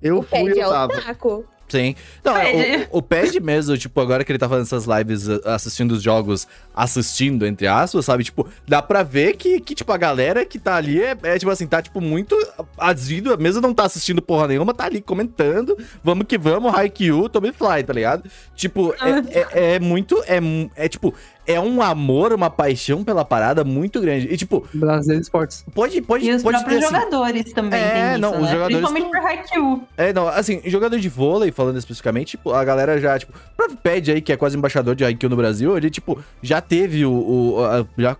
[0.00, 0.92] Eu o fui, PED é eu tava.
[0.94, 1.44] otaku.
[1.68, 1.96] Sim.
[2.24, 2.88] Não, é, Pede.
[2.92, 6.02] o, o Pad mesmo, tipo, agora que ele tá fazendo essas lives uh, assistindo os
[6.02, 8.22] jogos, assistindo, entre aspas, sabe?
[8.22, 11.50] Tipo, dá pra ver que, que tipo, a galera que tá ali é, é, tipo
[11.50, 12.36] assim, tá, tipo, muito
[12.78, 17.52] assídua, mesmo não tá assistindo porra nenhuma, tá ali comentando, vamos que vamos, Haikyuu, Tommy
[17.52, 18.30] Fly, tá ligado?
[18.54, 20.38] Tipo, é, é, é muito, é,
[20.76, 21.14] é, tipo,
[21.46, 24.26] é um amor, uma paixão pela parada muito grande.
[24.32, 25.64] E, tipo, Brasileiro Esportes.
[25.74, 28.40] pode, pode, E os pode ter, próprios assim, jogadores também É, tem isso, não, os
[28.42, 28.50] né?
[28.52, 29.82] jogadores Principalmente por Haikyuu.
[29.96, 33.78] É, não, assim, jogador de vôlei, falando especificamente, tipo, a galera já, tipo, o próprio
[33.82, 37.12] Ped aí, que é quase embaixador de Haikyuu no Brasil, ele, tipo, já teve o.
[37.12, 38.14] o- a- já a-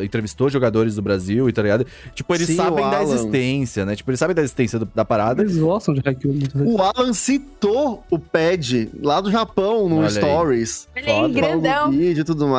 [0.00, 1.86] a- entrevistou jogadores do Brasil e tá ligado?
[2.14, 3.94] Tipo, eles Sim, sabem da existência, né?
[3.96, 5.42] Tipo, eles sabem da existência do- da parada.
[5.42, 6.34] Eles gostam de Haikyuu.
[6.64, 10.10] O Alan citou o Pad lá do Japão no Olha.
[10.10, 10.88] Stories.
[10.96, 11.34] Olha aí, Foda.
[11.34, 11.90] grandão.
[11.90, 12.53] Vídeo e tudo mais.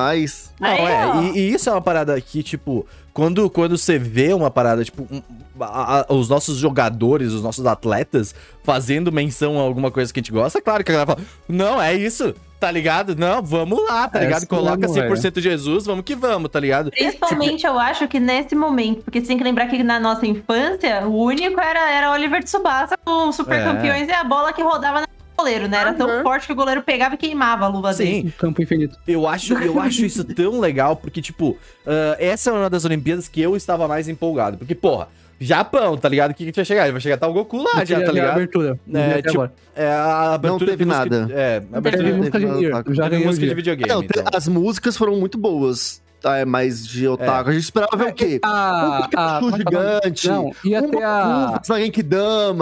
[0.59, 4.33] Não, Aí, é, e, e isso é uma parada que, tipo, quando, quando você vê
[4.33, 5.21] uma parada, tipo, um-
[5.59, 10.21] a- a- os nossos jogadores, os nossos atletas fazendo menção a alguma coisa que a
[10.21, 13.15] gente gosta, claro que a galera fala, não, é isso, tá ligado?
[13.15, 14.45] Não, vamos lá, tá É ligado?
[14.47, 16.91] Coloca mesmo, 100% Jesus, vamos que vamos, tá ligado?
[16.91, 21.07] Principalmente, eu acho que nesse momento, porque você tem que lembrar que na nossa infância,
[21.07, 23.63] o único era, era Oliver Tsubasa com super É.
[23.63, 25.07] campeões e a bola que rodava no
[25.37, 25.77] goleiro, né?
[25.77, 26.23] Era tão Uhum.
[26.23, 28.21] forte que o goleiro pegava e queimava a luva dele.
[28.23, 28.97] Sim, campo infinito.
[29.07, 33.27] eu acho, eu acho isso tão legal, porque, tipo, ah, essa é uma das Olimpíadas
[33.27, 34.57] que eu estava mais empolgado.
[34.57, 35.07] Porque, porra,
[35.39, 36.31] Japão, tá ligado?
[36.31, 36.83] O que, que vai chegar?
[36.83, 38.31] Ele vai chegar tá o Goku lá, já, tá a ligado?
[38.31, 38.79] abertura.
[38.87, 41.33] Não É, até tipo, é, a abertura teve de música- nada.
[41.33, 44.07] É, a Teve abertura Teve Não, música de teve teve música de videogame, Não, te-
[44.17, 44.23] então.
[44.33, 46.01] as músicas foram muito boas.
[46.21, 47.49] Tá, é mais de otaku.
[47.49, 48.39] A gente esperava ver o quê?
[48.41, 50.27] Ah, um ah, Pikachu como é é gigante.
[50.27, 51.61] Não, ia um ter a...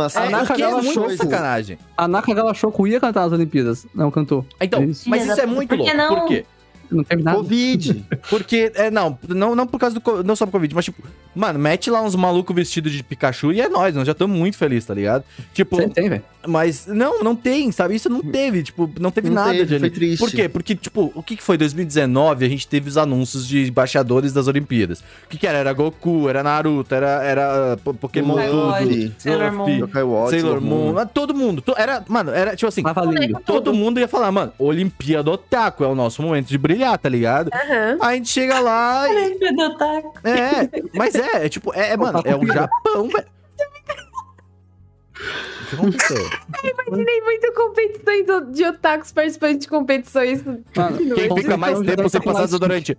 [0.05, 0.27] É, sabe?
[0.27, 1.17] o Naka que é Shoko.
[1.17, 1.79] sacanagem.
[1.95, 3.85] A Nakagawa Shoko ia cantar nas Olimpíadas.
[3.95, 4.45] Não cantou.
[4.59, 5.09] Então, Isso.
[5.09, 5.91] mas isso é muito Por louco.
[5.91, 6.15] que não?
[6.15, 6.45] Por quê?
[6.93, 7.37] Não teve nada.
[7.37, 8.05] Covid.
[8.29, 10.23] Porque, é, não, não, não por causa do.
[10.23, 11.01] Não só por Covid, mas tipo,
[11.35, 14.57] mano, mete lá uns malucos vestidos de Pikachu e é nóis, nós já estamos muito
[14.57, 15.23] felizes, tá ligado?
[15.53, 16.23] Tipo, Sempre tem, velho.
[16.47, 17.95] mas não, não tem, sabe?
[17.95, 19.79] Isso não teve, tipo, não teve Não nada teve, de ali.
[19.81, 20.19] foi triste.
[20.19, 20.49] Por quê?
[20.49, 21.57] Porque, tipo, o que que foi?
[21.57, 24.99] 2019, a gente teve os anúncios de embaixadores das Olimpíadas.
[24.99, 25.57] O que que era?
[25.57, 29.15] Era Goku, era Naruto, era, era uh, Pokémon Luffy, tudo.
[29.19, 29.87] Sailor Moon.
[30.29, 31.61] Sailor Moon, todo mundo.
[31.61, 32.83] to- Era, mano, era tipo assim,
[33.45, 37.49] todo mundo ia falar, mano, Olimpíada Otaku é o nosso momento de brilhar, tá ligado?
[37.53, 37.97] Aham.
[38.01, 39.37] Aí a gente chega lá e.
[40.23, 43.27] É, mas é, é tipo, é, é, mano, é o Japão, velho.
[45.69, 46.29] Que aconteceu?
[46.87, 50.43] Imaginei muito competições de otakus participando de competições.
[50.43, 52.97] Mano, Quem fica mais tempo sem passar desodorante?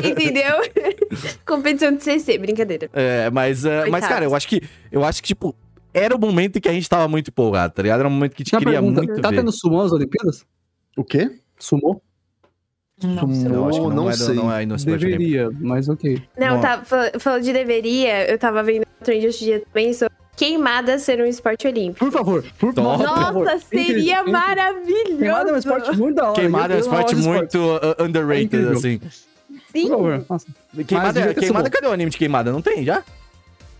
[0.00, 0.56] É, entendeu?
[1.46, 2.90] Competição de CC, brincadeira.
[2.92, 4.62] É, mas, uh, mas, cara, eu acho que.
[4.90, 5.54] Eu acho que, tipo,
[5.94, 8.00] era o momento em que a gente tava muito empolgado, tá ligado?
[8.00, 9.36] Era um momento que a gente Uma queria pergunta, muito tá ver.
[9.36, 10.44] tendo sumô nas Olimpíadas?
[10.96, 11.30] O quê?
[11.58, 12.02] Sumô?
[13.02, 14.34] Não, Não, acho que não, Não é, sei.
[14.34, 14.64] não é.
[14.66, 16.22] Deveria, mas ok.
[16.38, 20.12] Não, tá, fal- falando de deveria, eu tava vendo um trend outro dia também sobre
[20.36, 21.98] queimada ser um esporte olímpico.
[21.98, 23.04] Por favor, por Top.
[23.04, 23.44] favor.
[23.44, 24.32] Nossa, seria Incrível.
[24.32, 25.18] maravilhoso!
[25.18, 26.34] Queimada é um esporte muito da hora.
[26.40, 28.72] Queimada é um esporte amo muito uh, underrated, incrível.
[28.72, 29.00] assim.
[29.72, 30.24] Sim, Por favor.
[30.28, 30.46] Nossa.
[30.86, 32.50] Queimada, devia ter queimada cadê o anime de queimada?
[32.52, 33.02] Não tem já?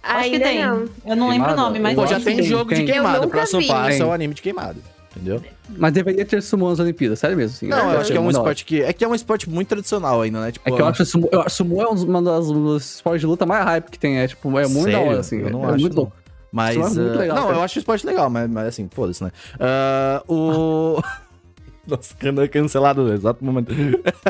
[0.02, 0.62] Acho que ainda tem.
[0.64, 0.88] não.
[1.06, 1.56] Eu não lembro o Queimada?
[1.56, 2.86] nome, mas Pô, já tem que tem, jogo de tem.
[2.86, 3.18] queimada.
[3.18, 3.68] Eu O nunca próximo vi.
[3.68, 4.76] passo é o anime de queimada.
[5.14, 5.42] Entendeu?
[5.76, 7.54] Mas deveria ter sumô nas Olimpíadas, sério mesmo.
[7.56, 8.82] Assim, Não, eu acho que é um muito da esporte que.
[8.82, 10.52] É que é um esporte muito tradicional ainda, né?
[10.52, 12.48] Tipo, É que eu acho que sumô, eu acho sumô é um dos- uma das
[12.48, 14.18] um dos esportes de luta mais hype que tem.
[14.18, 15.08] É tipo, é muito da Sério?
[15.10, 15.38] hora, assim.
[15.40, 16.02] Eu não é acho, muito não.
[16.04, 16.16] louco.
[16.50, 16.76] Mas.
[16.76, 17.56] É muito ah, legal, não, cara.
[17.58, 19.30] eu acho o esporte legal, mas, mas assim, foda-se, né?
[19.60, 21.00] Ah, o.
[21.86, 22.14] Nossa,
[22.48, 23.72] cancelado no exato momento.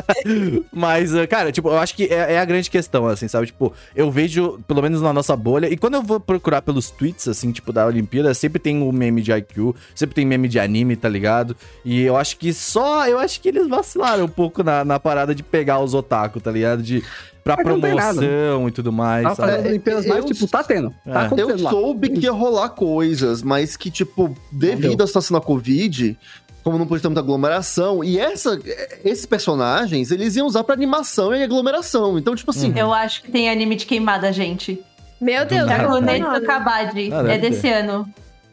[0.71, 3.47] Mas, ah, cara, tipo, eu acho que é, é a grande questão, assim, sabe?
[3.47, 7.27] Tipo, eu vejo, pelo menos na nossa bolha, e quando eu vou procurar pelos tweets,
[7.27, 10.95] assim, tipo, da Olimpíada, sempre tem o meme de IQ, sempre tem meme de anime,
[10.95, 11.55] tá ligado?
[11.85, 15.35] E eu acho que só, eu acho que eles vacilaram um pouco na, na parada
[15.35, 16.81] de pegar os otaku, tá ligado?
[16.81, 17.03] De,
[17.43, 19.51] pra Mas promoção e tudo mais, sabe?
[19.51, 20.89] as Olimpíadas, mas, eu- tipo, tá tendo.
[20.89, 21.11] Tá É.
[21.11, 21.69] Eu acontecendo lá.
[21.71, 26.17] soube que ia rolar coisas, mas que, tipo, devido à situação da Covid,
[26.63, 28.57] como não pôde ter muita aglomeração, e essa,
[29.03, 32.17] esses personagens, eles iam usar pra animação e aglomeração.
[32.17, 34.81] Então, tipo assim, Eu acho que tem anime de queimada, gente.
[35.19, 36.41] Meu Deus, com o.
[36.45, 37.09] Kabaddi.
[37.13, 37.73] Ah, é desse ter.
[37.73, 38.07] ano.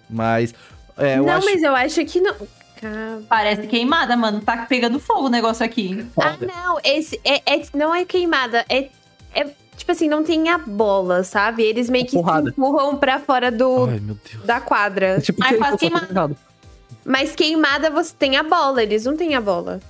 [0.08, 0.54] Mas.
[0.98, 1.46] É, eu não, acho...
[1.46, 2.34] mas eu acho que não.
[3.28, 4.40] Parece queimada, mano.
[4.40, 6.06] Tá pegando fogo o negócio aqui.
[6.18, 6.78] Ah, não.
[6.82, 8.64] Esse é, é- não é queimada.
[8.68, 8.88] É,
[9.34, 9.46] é
[9.76, 11.62] tipo assim, não tem a bola, sabe?
[11.62, 14.44] Eles meio que empurram pra fora do, Ai, meu Deus.
[14.44, 15.16] da quadra.
[15.16, 16.12] É tipo que quase só que queimado.
[16.12, 16.36] errado.
[17.04, 19.80] Mas queimada você tem a bola, eles não têm a bola.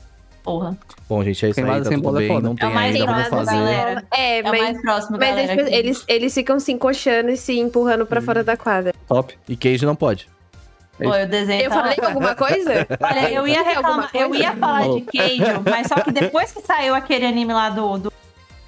[0.43, 0.77] Porra.
[1.09, 2.49] Bom, gente, é isso aí, Queimada tá sem tudo bola é bem, foda.
[2.49, 3.51] não tem É o mais ainda, vamos fazer...
[3.57, 4.05] galera.
[4.11, 5.53] É, É mas, mais próximo, mas galera.
[5.53, 8.95] eles, eles, eles ficam se encoxando e se empurrando pra fora da quadra.
[9.07, 9.37] Top.
[9.49, 10.29] E queijo não pode.
[11.03, 11.63] Pô, eu desenho.
[11.65, 12.87] Eu tá- falei alguma coisa?
[13.01, 16.61] Olha, eu ia Tem reclamar, eu ia falar de queijo, mas só que depois que
[16.63, 18.13] saiu aquele anime lá do, do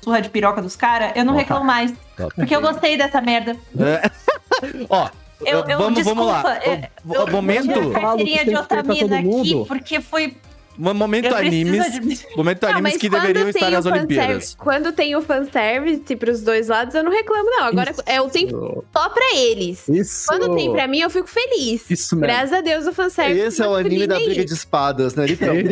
[0.02, 1.92] surra de piroca dos caras, eu não reclamo mais.
[2.16, 2.34] Top.
[2.34, 3.56] Porque eu gostei dessa merda.
[3.78, 4.10] É.
[4.90, 5.08] Ó,
[5.44, 6.56] Eu, eu, vamos, desculpa, vamos lá.
[6.64, 9.24] é, O- eu- o momento, eu carteirinha de otamina todo aqui,
[9.54, 9.66] mundo.
[9.66, 10.36] porque foi.
[10.78, 12.26] momento Eu animes, admitir.
[12.34, 14.54] momento Não, animes que deveriam estar nas Olimpíadas.
[14.58, 17.64] Quando tem o fanservice pros dois lados, eu não reclamo, não.
[17.64, 19.86] Agora é o tempo só pra eles.
[19.88, 20.24] Isso.
[20.28, 21.88] Quando tem pra mim, eu fico feliz.
[21.90, 22.26] Isso mesmo.
[22.34, 23.38] Graças a Deus o fanservice.
[23.40, 25.26] Esse é o anime da briga de espadas, né?
[25.26, 25.68] Literalmente.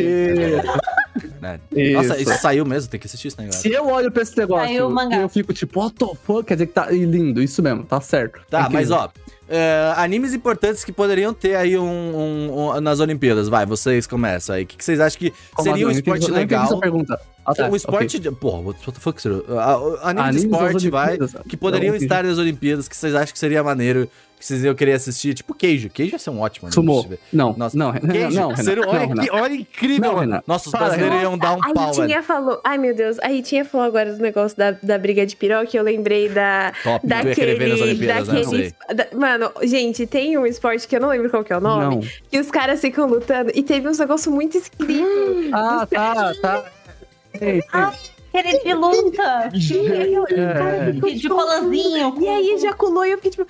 [1.41, 1.59] né?
[1.75, 1.93] Isso.
[1.93, 3.59] Nossa, isso saiu mesmo, tem que assistir isso, né, galera?
[3.61, 6.43] Se eu olho pra esse negócio e eu fico tipo, what the fuck?
[6.45, 8.39] Quer dizer que tá lindo, isso mesmo, tá certo.
[8.49, 8.79] Tá, Incrível.
[8.79, 9.09] mas ó,
[9.51, 13.47] é, animes importantes que poderiam ter aí um, um- um- nas Olimpíadas.
[13.49, 14.63] Vai, vocês começam aí.
[14.63, 15.97] O que, que vocês acham que Como seria um assim?
[16.05, 16.63] Eu esporte legal?
[16.65, 17.19] essa pergunta.
[17.45, 18.19] Ah, tá, um esporte ok.
[18.19, 18.31] de.
[18.31, 19.21] Porra, what the fuck,
[20.03, 21.17] Anime de Animes das esporte, vai.
[21.49, 24.07] Que poderiam estar nas Olimpíadas, que vocês acham que seria maneiro,
[24.41, 25.33] que vocês iam querer assistir.
[25.33, 25.89] Tipo queijo.
[25.89, 26.73] Queijo ia ser um ótimo anime.
[26.73, 27.05] Sumou.
[27.09, 27.17] eu.
[27.31, 28.71] Não, Nossa, não, Queijo, não, Renan.
[28.71, 29.23] Olha, não, Renan.
[29.23, 30.43] que, olha incrível, Não.
[30.47, 32.01] Nossa, os brasileiros iam dar um A pau, velho.
[32.01, 32.59] Ritinha falou.
[32.63, 33.19] Ai, meu Deus.
[33.19, 35.69] A Ritinha falou agora do negócio da, da briga de piroca.
[35.77, 36.73] Eu lembrei da.
[36.83, 37.57] Top, Daquele.
[37.57, 38.07] Né?
[38.07, 41.61] Daquele da- mano, gente, tem um esporte que eu não lembro qual que é o
[41.61, 41.95] nome.
[41.97, 42.01] Não.
[42.29, 43.51] Que os caras ficam lutando.
[43.53, 45.51] E teve uns negócios muito esquisitos.
[45.53, 46.65] Ah, tá, tá.
[47.39, 47.61] Ei,
[48.33, 49.49] Aquele de luta.
[50.31, 50.91] É.
[50.91, 52.15] De, de colanzinho.
[52.19, 53.45] E aí ejaculou e eu fiquei tipo.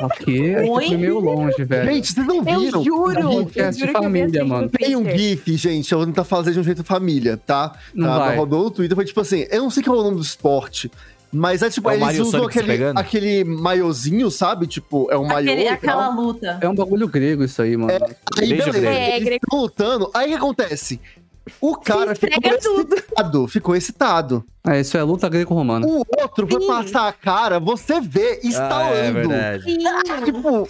[0.00, 0.86] Ok, é que Oi?
[0.88, 1.92] foi meio longe, velho.
[1.92, 2.84] Gente, vocês não Eu viram?
[2.84, 3.20] juro.
[3.20, 4.68] eu de juro que eu vi família, no mano.
[4.68, 5.04] Tem um.
[5.16, 7.72] GIF, gente, eu vou tentar fazer de um jeito família, tá?
[7.94, 8.36] Não tá vai.
[8.36, 10.90] Rodou no Twitter, foi tipo assim, eu não sei qual é o nome do esporte,
[11.32, 14.66] mas é tipo, É eles Mario usam Sonic aquele, aquele maiozinho, sabe?
[14.66, 16.58] Tipo, é um maiô Aquele, e aquela luta.
[16.60, 17.92] É um bagulho grego isso aí, mano.
[18.38, 18.88] Aí, Beijo beleza.
[18.88, 19.44] É, eles grego.
[19.44, 21.00] estão lutando, aí o que acontece?
[21.60, 22.94] O cara ficou tudo.
[22.94, 24.44] excitado, ficou excitado.
[24.66, 25.86] É, isso é luta greco-romana.
[25.86, 26.66] O outro foi Sim.
[26.66, 28.94] passar a cara, você vê Ah, estalando.
[28.94, 30.24] é verdade.
[30.24, 30.68] tipo,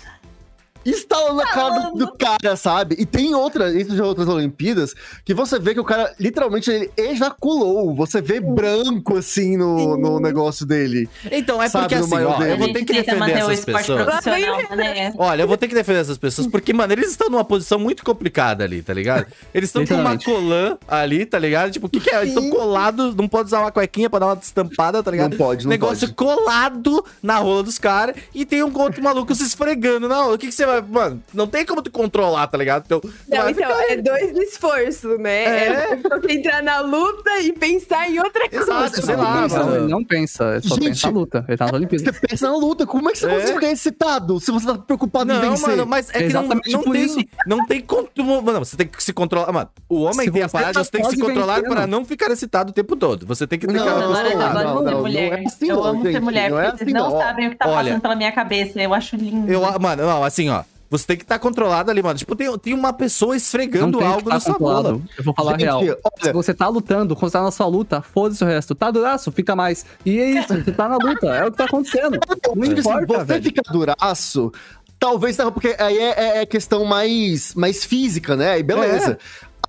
[0.85, 2.97] instalando a cara do, do cara, sabe?
[2.99, 6.91] E tem outra, isso de outras Olimpíadas, que você vê que o cara literalmente ele
[6.97, 7.95] ejaculou.
[7.95, 11.09] Você vê branco assim no, no negócio dele.
[11.31, 14.07] Então, é Sabe, porque assim, maior ó, eu vou A ter que defender essas pessoas.
[14.77, 15.13] né?
[15.19, 18.05] Olha, eu vou ter que defender essas pessoas, porque, mano, eles estão numa posição muito
[18.05, 19.27] complicada ali, tá ligado?
[19.53, 21.71] Eles estão com uma colã ali, tá ligado?
[21.71, 22.23] Tipo, o que, que é?
[22.23, 25.33] Eles estão colados, não pode usar uma cuequinha pra dar uma estampada, tá ligado?
[25.33, 26.15] Não pode, não Negócio pode.
[26.15, 30.35] colado na rola dos caras e tem um outro maluco se esfregando na rola.
[30.35, 30.83] O que, que você vai.
[30.83, 32.85] Mano, não tem como tu controlar, tá ligado?
[32.87, 35.45] Então, Não, então, ficar- é dois de esforço, né?
[35.45, 35.71] É.
[35.71, 36.33] É.
[36.33, 38.65] entrar na luta e pensar em outra coisa.
[38.65, 39.77] Exato, sei Não, lá, pensa, mano.
[39.77, 40.85] ele não pensa, ele só Gente.
[40.89, 41.45] pensa na luta.
[41.49, 42.15] Ele tá nas Olimpíadas.
[42.17, 43.31] Você pensa na luta, como é que você É.
[43.31, 45.69] consegue ficar excitado se você tá preocupado em Não, vencer?
[45.69, 47.19] mano, mas é que não, Exatamente não por tem, isso.
[47.47, 48.43] não tem controle.
[48.43, 49.53] Mano, você tem que se controlar.
[49.53, 51.71] Mano, o homem Se tem a parada, tá você tem que se controlar vencendo.
[51.75, 53.27] para não ficar excitado o tempo todo.
[53.27, 55.31] Você tem que ter Não, aquela não, Agora eu não, adoro não, ser não, mulher.
[55.31, 57.19] não é assim eu não, amo ser mulher, não é porque vocês assim não não.
[57.21, 58.81] sabem o que tá passando pela minha cabeça.
[58.81, 59.51] Eu acho lindo.
[59.51, 60.60] Eu, mano, não, assim, ó.
[60.91, 62.19] Você tem que estar controlado ali, mano.
[62.19, 65.01] Tipo, tem, tem uma pessoa Não esfregando algo tá na sua bola.
[65.17, 65.81] Eu vou falar a Gente, real.
[65.85, 68.75] Se olha, você tá lutando, quando você tá na sua luta, foda-se o resto.
[68.75, 69.87] Tá duraço, fica mais.
[70.05, 71.29] E é isso, você tá na luta.
[71.29, 72.19] É o que tá acontecendo.
[72.21, 73.43] Não tipo assim, importa, você velho.
[73.45, 74.53] fica duraço,
[74.99, 78.59] talvez não, porque aí é, é- é questão mais, mais física, né?
[78.59, 79.17] E beleza.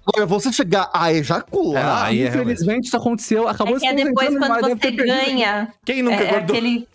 [0.07, 2.05] Agora, você chegar a ejacular.
[2.05, 2.27] É, aí é.
[2.29, 3.47] Infelizmente, isso aconteceu.
[3.47, 5.71] Acabou É que é se depois quando você ganha.
[5.85, 6.55] Quem nunca É, é acordou?
[6.57, 6.87] aquele.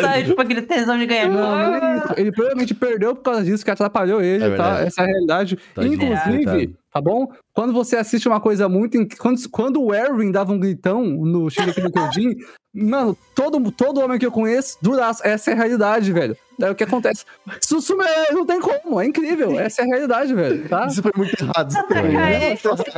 [0.00, 1.28] Sabe, tipo aquele tesão de ganhar.
[1.28, 2.14] Isso.
[2.16, 4.80] Ele provavelmente perdeu por causa disso, que atrapalhou ele, É tá?
[4.80, 5.58] Essa é a realidade.
[5.74, 7.28] Tadinho, Inclusive, tá bom?
[7.52, 8.98] Quando você assiste uma coisa muito.
[9.18, 12.36] Quando, quando o Erwin dava um gritão no Shingeki no Kyojin,
[12.74, 15.26] mano, todo, todo homem que eu conheço, duraço.
[15.26, 16.36] Essa é a realidade, velho.
[16.60, 17.24] É o que acontece.
[17.60, 19.58] Sussume, não tem como, é incrível.
[19.58, 20.86] Essa é a realidade, velho, tá?
[20.86, 21.72] Isso foi muito errado.
[21.72, 22.56] Muito né?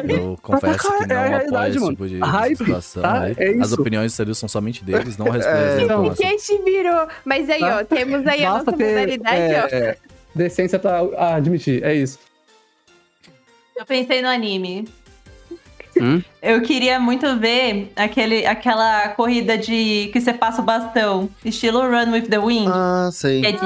[0.08, 1.92] Eu confesso que não é a realidade, mano.
[1.92, 3.02] tipo de A hype, situação.
[3.02, 3.22] tá?
[3.36, 6.30] É As opiniões seriam são somente deles, não respondem É, essa então, O informação.
[6.30, 7.08] que te virou?
[7.24, 7.78] Mas aí, Tá?
[7.78, 9.68] ó, temos aí a Basta nossa ter modalidade, é, ó.
[9.76, 9.96] é,
[10.34, 11.00] decência pra
[11.36, 12.18] admitir, é isso.
[13.76, 14.86] Eu pensei no anime.
[16.00, 16.22] Hum?
[16.42, 22.12] Eu queria muito ver aquele, aquela corrida de que você passa o bastão, estilo Run
[22.12, 23.40] with the Wind, Ah, sei.
[23.40, 23.58] que é de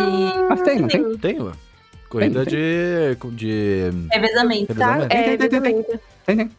[0.49, 1.17] Mas tem, não tem?
[1.19, 1.53] Tem, ué.
[2.09, 3.17] Corrida de.
[3.33, 3.91] de.
[4.11, 4.75] revezamento.
[4.75, 4.93] Tá?
[4.95, 5.15] revezamento.
[5.15, 5.85] É, Tem, tem, tem, tem.
[6.27, 6.51] Tem, tem.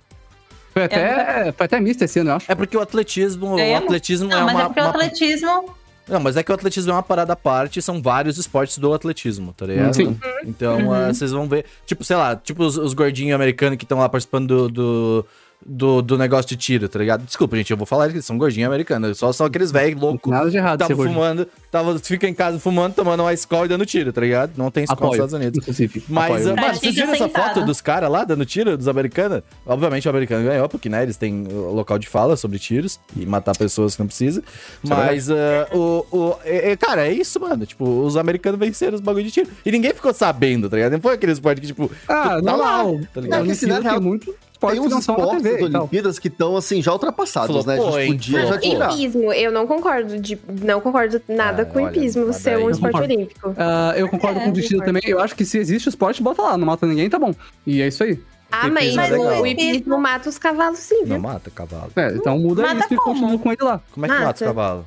[0.73, 2.49] Foi até, foi até mista esse ano, eu acho.
[2.51, 3.53] É porque o atletismo.
[3.53, 3.83] O Ganhamos.
[3.85, 4.61] atletismo Não, é mas uma.
[4.61, 5.75] é porque o uma- atletismo.
[6.07, 8.93] Não, mas é que o atletismo é uma parada à parte, são vários esportes do
[8.93, 9.93] atletismo, tá ligado?
[9.93, 10.17] Sim.
[10.45, 10.93] Então, Uhum.
[10.93, 14.09] ah, vocês vão ver, tipo, sei lá, tipo os, os gordinhos americanos que estão lá
[14.09, 15.25] participando do, do,
[15.65, 17.23] do, do negócio de tiro, tá ligado?
[17.23, 20.31] Desculpa, gente, eu vou falar que eles são gordinhos americanos, só são aqueles velhos loucos.
[20.31, 23.85] nada de errado Tava fumando, tava, fica em casa fumando, tomando uma escola e dando
[23.85, 24.51] tiro, tá ligado?
[24.57, 25.59] Não tem escola nos Estados Unidos.
[25.59, 26.03] inclusive.
[26.09, 26.43] Mas, Apoio.
[26.45, 29.43] mano, Pratica vocês viram essa foto dos caras lá dando tiro, dos americanos?
[29.65, 33.25] Obviamente o americano ganhou, porque, né, eles têm o local de fala sobre tiros e
[33.25, 34.41] matar pessoas que não precisa.
[34.83, 37.65] É Mas, ah, o, o, é- é- cara, é isso, mano.
[37.65, 39.49] Tipo, os americanos venceram os bagulho de tiro.
[39.65, 40.93] E ninguém ficou sabendo, tá ligado?
[40.93, 43.01] Não foi aquele esporte que, tipo, Ah, tá não, lá, não.
[43.03, 43.43] tá Não, ligado?
[43.43, 45.81] que Olimpíada real, muito esporte Tem uns não esportes TV das.
[45.81, 47.75] Olimpíadas que estão, assim, já ultrapassados, né?
[47.77, 48.91] Flopou, A gente podia já tirar.
[48.93, 52.69] Hipismo, eu não concordo de, não concordo nada Ah, com olha, hipismo mas ser um
[52.69, 53.13] esporte concordo.
[53.13, 53.55] olímpico.
[53.57, 54.99] Ah, eu concordo É, com o Destino concordo.
[54.99, 55.11] também.
[55.11, 56.57] Eu acho que se existe o esporte, bota lá.
[56.57, 57.33] Não mata ninguém, tá bom.
[57.65, 58.19] E é isso aí.
[58.51, 59.39] Ah, mas, é legal.
[59.39, 61.19] o, o hipismo mata os cavalos sim, Não viu?
[61.21, 61.89] mata cavalo.
[61.95, 63.81] É, então muda Mata isso e continua com ele lá.
[63.93, 64.45] Como é que mata os Mata.
[64.45, 64.85] cavalos?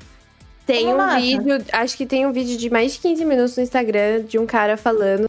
[0.66, 1.20] Tem Como um mata?
[1.20, 4.46] vídeo, acho que tem um vídeo de mais de 15 minutos no Instagram de um
[4.46, 5.28] cara falando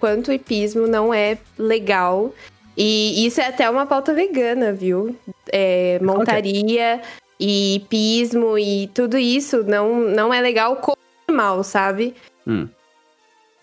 [0.00, 2.32] quanto o hipismo não é legal.
[2.76, 5.16] E isso é até uma pauta vegana, viu?
[5.52, 7.00] É, montaria
[7.38, 10.96] e hipismo e tudo isso não, não é legal com o
[11.28, 12.14] animal, sabe?
[12.46, 12.68] Hum.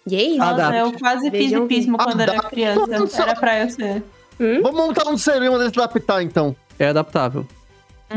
[0.08, 0.38] E é isso.
[0.38, 0.78] Nossa, Adapte.
[0.80, 3.22] eu quase fiz hipismo quando era criança.
[3.22, 4.04] Era pra eu ser.
[4.40, 6.56] Vamos montar um serão desse adaptar, então.
[6.80, 7.46] É adaptável.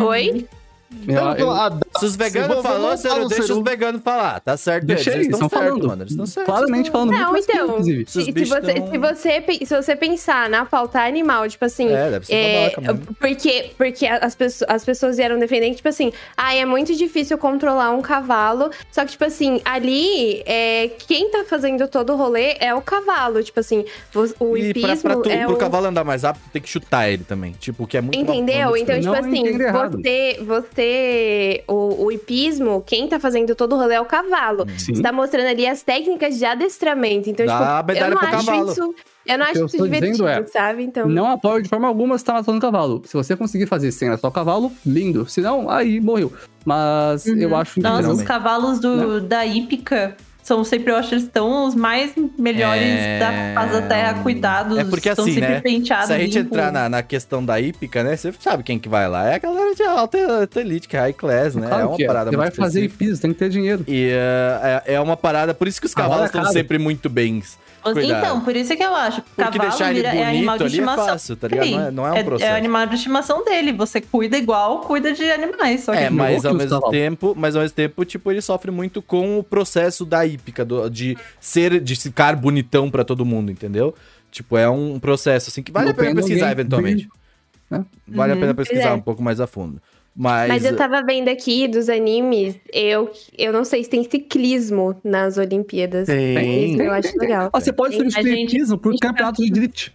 [0.01, 0.49] Oi?
[1.07, 4.41] Eu- Vamos eu- adaptar- Se os veganos montar Ciro, um deixa os veganos falar.
[4.41, 5.27] Tá certo Deixa eles.
[5.27, 5.87] eles, estão falando.
[5.89, 6.03] mano.
[6.03, 6.53] Eles estão certos.
[6.53, 7.69] Claramente falando muito Não, mais que eu, então.
[7.75, 8.05] inclusive.
[8.09, 12.11] Se Se, você, tão- se, você, se você pensar na pauta animal, tipo assim, É,
[12.11, 16.13] deve ser É, babaca porque, porque as, pessoas, as pessoas vieram defender que, tipo assim,
[16.37, 18.71] ah, é muito difícil controlar um cavalo.
[18.91, 23.43] Só que, tipo assim, ali, é, quem tá fazendo todo o rolê é o cavalo.
[23.43, 23.85] Tipo assim,
[24.41, 25.59] o, E pra, hipismo pra tu, é pro o...
[25.59, 27.53] cavalo andar mais rápido, tem que chutar ele também.
[27.53, 28.77] Tipo, que é muito Entendeu?
[28.77, 30.39] Então, tipo Não assim, você,
[30.85, 34.67] você o, o hipismo, quem tá fazendo todo o rolê é o cavalo.
[34.79, 34.95] Sim.
[34.95, 37.29] Você tá mostrando ali as técnicas de adestramento.
[37.31, 38.71] Então, Dá tipo, eu não pro acho cavalo.
[38.73, 38.95] isso.
[39.27, 40.83] Eu não O que acho eu isso dizendo divertido, é, sabe?
[40.85, 41.09] Então.
[41.09, 43.03] Não apoio de forma alguma você tá matando o cavalo.
[43.07, 45.27] Se você conseguir fazer sem a sua cavalo, lindo.
[45.29, 46.31] Se não, aí morreu.
[46.65, 47.37] Mas Uhum.
[47.39, 47.81] eu acho que.
[47.81, 50.15] Nossa, os cavalos do, da hípica
[50.45, 53.19] são sempre, eu acho, eles estão os mais melhores É.
[53.19, 54.77] da face da terra, cuidados.
[54.77, 55.61] É porque assim, sempre né?
[55.63, 56.09] penteados.
[56.09, 58.15] Se a gente entrar na, na questão da hípica, né?
[58.15, 59.31] Você sabe quem que vai lá.
[59.31, 61.67] É a galera de alta, alta elite, que é high class, né?
[61.67, 62.07] Claro é uma que é.
[62.07, 63.87] parada Você vai fazer hipismo, tem que ter dinheiro.
[63.89, 67.09] E eh, é, é uma parada, por isso que os Cavalo cavalos estão sempre muito
[67.09, 67.43] bem.
[67.93, 68.25] Cuidado.
[68.25, 69.21] Então, por isso que eu acho.
[69.23, 71.07] Porque cavalo deixar ele vira, é animal de ali é estimação.
[71.07, 71.65] fácil, tá ligado?
[71.65, 71.77] dele.
[71.77, 72.51] Não é- não é um processo.
[72.51, 73.73] É o animal de estimação dele.
[73.73, 75.83] Você cuida igual, cuida de animais.
[75.85, 79.03] Só que É, mas ao mesmo tempo, mas ao mesmo tempo, tipo, ele sofre muito
[79.03, 83.95] com o processo da hípica, do- de ser, de ficar bonitão pra todo mundo, entendeu?
[84.31, 87.09] Tipo, é um processo assim que vale a pena pesquisar eventualmente.
[87.71, 87.85] né?
[88.07, 88.93] Vale a pena pesquisar é.
[88.93, 89.81] um pouco mais a fundo.
[90.17, 94.95] Mas, Mas eu tava vendo aqui dos animes, eu, eu não sei se tem ciclismo
[95.03, 96.07] nas Olimpíadas.
[96.07, 96.71] Tem.
[96.73, 97.51] Isso eu acho legal.
[97.53, 99.93] Ó, você pode Tem- substituir a gente- hipismo por campeonato de drift.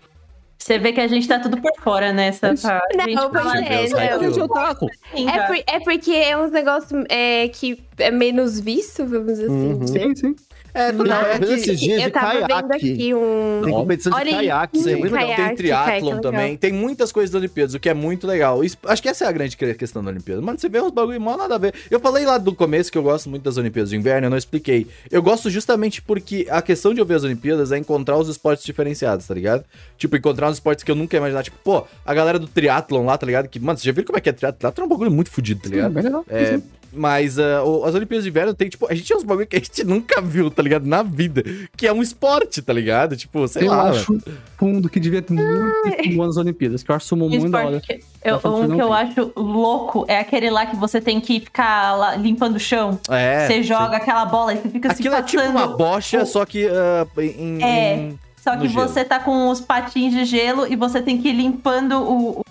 [0.62, 2.52] Você vê que a gente tá tudo por fora nessa.
[2.54, 2.68] Isso.
[2.68, 4.24] A gente Não, pois é, não.
[4.24, 4.88] Gente, otaku.
[5.16, 9.80] É, por- é porque é uns negócios é, que é menos visto, vamos assim Uhum.
[9.80, 10.02] dizer.
[10.02, 10.36] Sim, sim.
[10.74, 12.92] É, Não, não, é que- esses dias Eu de tava vendo caiaque.
[12.94, 13.62] aqui um.
[13.64, 14.36] Tem competição de Olha aí.
[14.36, 15.36] caiaque, isso é Sim, muito legal.
[15.36, 16.58] Tem triatlon também.
[16.58, 18.64] Tem muitas coisas das Olimpíadas, o que é muito legal.
[18.64, 20.42] Isso- acho que essa é a grande que- questão da Olimpíada.
[20.42, 21.74] Mano, você vê uns bagulho mal nada a ver.
[21.90, 24.38] Eu falei lá do começo que eu gosto muito das Olimpíadas de Inverno, eu não
[24.38, 24.88] expliquei.
[25.12, 28.64] Eu gosto justamente porque a questão de eu ver as Olimpíadas é encontrar os esportes
[28.66, 29.64] diferenciados, tá ligado?
[29.98, 31.44] Tipo, encontrar uns esportes que eu nunca ia imaginar.
[31.44, 33.48] Tipo, pô, a galera do triatlon lá, tá ligado?
[33.48, 34.60] Que, mano, você já viu como é que é triatlon?
[34.60, 35.92] Triatlon é um bagulho muito fodido, tá Sim, ligado?
[35.94, 36.26] bem legal.
[36.30, 36.60] É,
[36.94, 39.60] mas o- as Olimpíadas de Inverno tem, tipo, a gente tinha uns bagulho que a
[39.60, 40.86] gente nunca viu, tá ligado?
[40.86, 41.44] Na vida.
[41.78, 43.16] Que é um esporte, tá ligado?
[43.16, 43.78] Tipo, sei eu lá.
[43.86, 43.96] mano.
[43.96, 44.18] acho
[44.62, 47.78] um que devia ter muito nas Olimpíadas, que eu acho sumo Um muito da hora.
[47.78, 50.76] esporte que eu, Acho que um não que eu acho louco é aquele lá que
[50.76, 53.00] você tem que ficar lá limpando o chão.
[53.10, 53.48] É.
[53.48, 53.64] você sim.
[53.64, 55.56] joga aquela bola e você fica Aquilo se é tipo passando.
[55.58, 57.96] uma bocha, o- só que ah, em, É.
[57.96, 61.34] em- Só que você tá com os patins de gelo e você tem que ir
[61.34, 62.42] limpando o.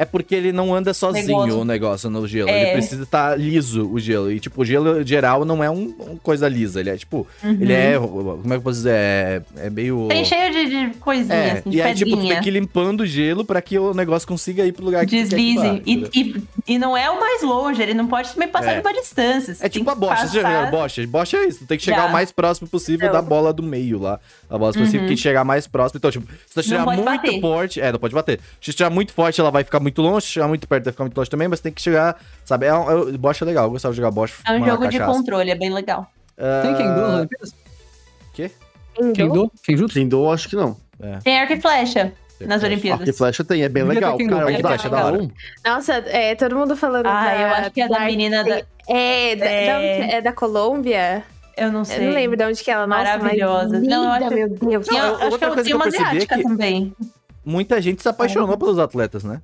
[0.00, 1.58] É porque ele não anda sozinho Negócio.
[1.60, 2.48] o negócio no gelo.
[2.48, 2.62] É.
[2.62, 4.32] Ele precisa estar liso o gelo.
[4.32, 6.80] E, tipo, o gelo geral não é um, um coisa lisa.
[6.80, 7.98] Ele é, tipo, ele é.
[7.98, 8.92] Como é que eu posso dizer?
[8.94, 9.98] É, é meio.
[9.98, 10.08] Uhum.
[10.08, 12.52] Tem cheio de, de coisinhas, É, assim, de e aí, tipo, tu tem que ir
[12.52, 15.56] limpando o gelo pra que o negócio consiga ir pro lugar que que Deslize.
[15.58, 18.80] vá, E, e, e não é o mais longe, ele não pode também passar É.
[18.80, 19.54] de uma distância.
[19.54, 20.26] você É tipo a que bocha.
[20.28, 21.06] Você já viu bocha?
[21.06, 21.58] Bocha é isso.
[21.60, 22.06] Tu tem que chegar Já.
[22.06, 24.18] o mais próximo possível da bola do meio lá.
[24.48, 25.98] A bola específica tem que chegar mais próximo.
[25.98, 26.94] Então, tipo, se tu tirar Uhum.
[26.94, 27.38] muito bater.
[27.40, 27.80] forte.
[27.82, 28.40] É, não pode bater.
[28.62, 30.26] Se tu tirar muito forte, ela vai ficar muito longe.
[30.26, 31.48] Se tirar muito perto, vai ficar muito longe também.
[31.48, 32.16] Mas tem que chegar.
[32.44, 32.66] Sabe?
[32.66, 33.64] É, um- é, bocha é legal.
[33.66, 34.34] Eu gostava de jogar bocha.
[34.46, 35.12] É um jogo de cachaça.
[35.18, 36.06] controle, é bem legal.
[36.62, 37.54] Tem quem Ah, nas Olimpíadas?
[38.34, 38.50] Quê?
[39.14, 39.52] Kendo?
[39.62, 39.94] Kenjutsu?
[39.94, 40.76] Kendo, acho que não.
[41.24, 42.62] Tem arco e flecha nas.
[42.62, 43.00] Olimpíadas.
[43.00, 44.16] Arco e flecha tem, é bem legal.
[44.16, 45.28] Kendo, Cara, arco e flecha é da hora.
[45.64, 48.62] Nossa, é, todo mundo falando Ah, da- eu acho que é da menina da.
[48.88, 49.66] É, da, É.
[49.66, 51.22] da onde- é da Colômbia?
[51.56, 51.98] Eu não sei.
[51.98, 53.78] Eu não lembro de onde que ela nossa, mas Maravilhosa.
[53.78, 54.86] Linda, Não, eu acho- meu Deus.
[54.88, 56.96] Não, acho outra que eu coisa tinha que eu uma percebi é asiática que- também.
[57.44, 59.40] Muita gente se apaixonou pelos atletas, né?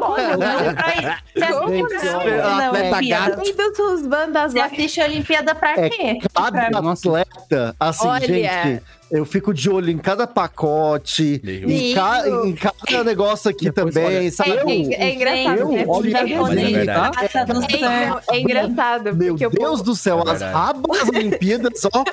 [0.00, 0.36] Olha,
[1.34, 3.30] Você Gente, assiste olha, a atleta Olimpíada?
[3.36, 3.42] gato.
[3.56, 4.64] Tem dos bandas Você lá.
[4.66, 6.18] assiste a Olimpíada pra É quê?
[6.34, 7.08] Cada Pra- Nossa.
[7.08, 8.26] atleta, assim, Olha.
[8.26, 13.94] gente, eu fico de olho em cada pacote, em, ca- em cada negócio aqui Depois,
[13.94, 14.50] também, olha, sabe?
[14.50, 15.84] É, Eu- é, é engraçado, eu- né?
[15.88, 16.84] olha, É, mas é é,
[17.28, 18.20] tá do céu.
[18.30, 19.14] é engraçado.
[19.16, 20.52] Meu Deus do céu, É as verdade.
[20.52, 22.04] rabas das Olimpíadas, ó.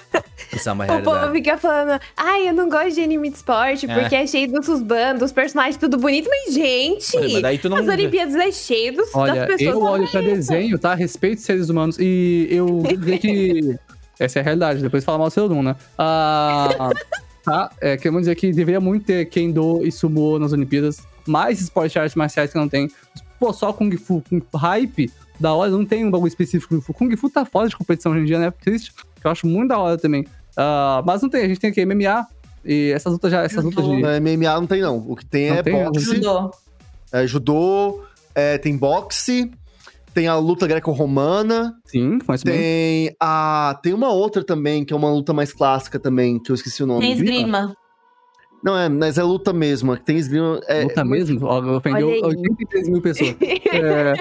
[0.58, 1.34] Isso é uma o povo realidade.
[1.34, 3.99] fica falando, ai, eu não gosto de anime de esporte, É.
[3.99, 6.30] porque é, cheio dos bandos, dos personagens, tudo bonito.
[6.30, 7.78] Mas, gente, Mas daí tu não...
[7.78, 9.76] as Olimpíadas é cheio dos, Olha, das pessoas.
[9.76, 10.93] eu olho pra desenho, tá?
[10.93, 11.97] Respeito seres humanos.
[11.99, 13.76] E eu diria que.
[14.20, 15.76] Essa é a realidade, depois fala mal do Sailor Moon, né?
[15.95, 16.89] Ah,
[17.43, 17.70] tá?
[17.80, 21.01] É, queremos dizer que deveria muito ter Kendo e Sumo nas Olimpíadas.
[21.28, 22.89] Mais esportes de artes marciais que não tem.
[23.39, 26.93] Pô, só Kung Fu, com hype da hora, não tem um bagulho específico Kung Fu.
[26.93, 28.49] Kung Fu tá fora de competição hoje em dia, né?
[28.49, 28.91] Triste.
[28.91, 30.26] Que eu acho muito da hora também.
[30.58, 32.26] Ah, mas não tem, a gente tem aqui MMA.
[32.66, 34.01] E essas lutas já, essas lutas de.
[34.01, 34.97] Na MMA não tem, não.
[34.97, 36.51] O que tem Não é tem, boxe, Judô.
[37.14, 38.01] é judô,
[38.36, 39.49] é, tem boxe,
[40.14, 42.58] tem a luta greco-romana, Sim, conheço bem.
[42.58, 43.80] tem a.
[43.82, 46.88] Tem uma outra também, que é uma luta mais clássica também, que eu esqueci o
[46.88, 47.01] nome.
[47.01, 47.74] Tem esgrima.
[48.64, 49.95] Não, é, mas é luta mesmo.
[49.95, 50.60] que Tem esgrima.
[50.68, 51.45] É, Luta mesmo?
[51.45, 52.22] Ó, Ofendeu Olha aí.
[52.24, 53.36] 83 mil pessoas.
[53.72, 54.14] É,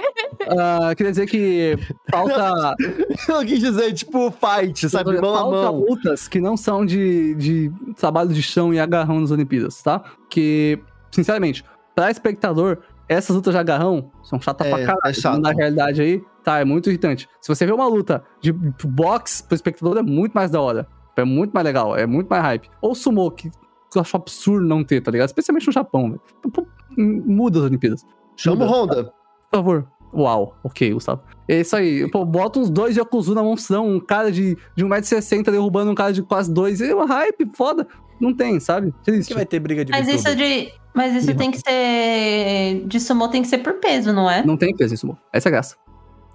[0.59, 1.76] ah, queria dizer que
[2.11, 2.74] falta,
[3.28, 5.18] Eu quis dizer, tipo, fight, sabe?
[5.20, 5.80] Mão a falta mão.
[5.89, 10.03] lutas que não são de, de trabalho de chão e agarrão nas Olimpíadas, tá?
[10.28, 10.78] Que,
[11.11, 11.64] sinceramente,
[11.95, 12.78] pra espectador,
[13.09, 15.01] essas lutas de agarrão são chatas É, pra caralho.
[15.07, 15.41] é chato.
[15.41, 17.28] Na realidade aí, tá, é muito irritante.
[17.41, 20.87] Se você vê uma luta de boxe pro espectador, é muito mais da hora.
[21.16, 22.68] É muito mais legal, é muito mais hype.
[22.82, 23.51] Ou sumo, que
[23.99, 25.28] eu acho absurdo não ter, tá ligado?
[25.28, 26.20] Especialmente no Japão, velho.
[26.53, 26.66] Pô,
[26.97, 28.07] Muda as Olimpíadas.
[28.36, 29.05] Chama o Honda.
[29.51, 29.86] Por favor.
[30.14, 31.20] Uau, ok, Gustavo.
[31.49, 32.11] É isso aí.
[32.11, 36.12] Pô, bota uns dois Yakuzu na monstrão, um cara de, de 1,60m derrubando um cara
[36.12, 36.80] de quase dois.
[36.80, 37.86] É uma hype, foda.
[38.20, 38.94] Não tem, sabe?
[39.05, 39.28] Triste.
[39.28, 40.72] que vai ter briga de Mas isso de.
[40.94, 42.86] Mas isso tem que ser.
[42.86, 44.42] De sumô tem que ser por peso, não é?
[44.44, 45.18] Não tem peso em sumo.
[45.32, 45.76] Essa é a graça.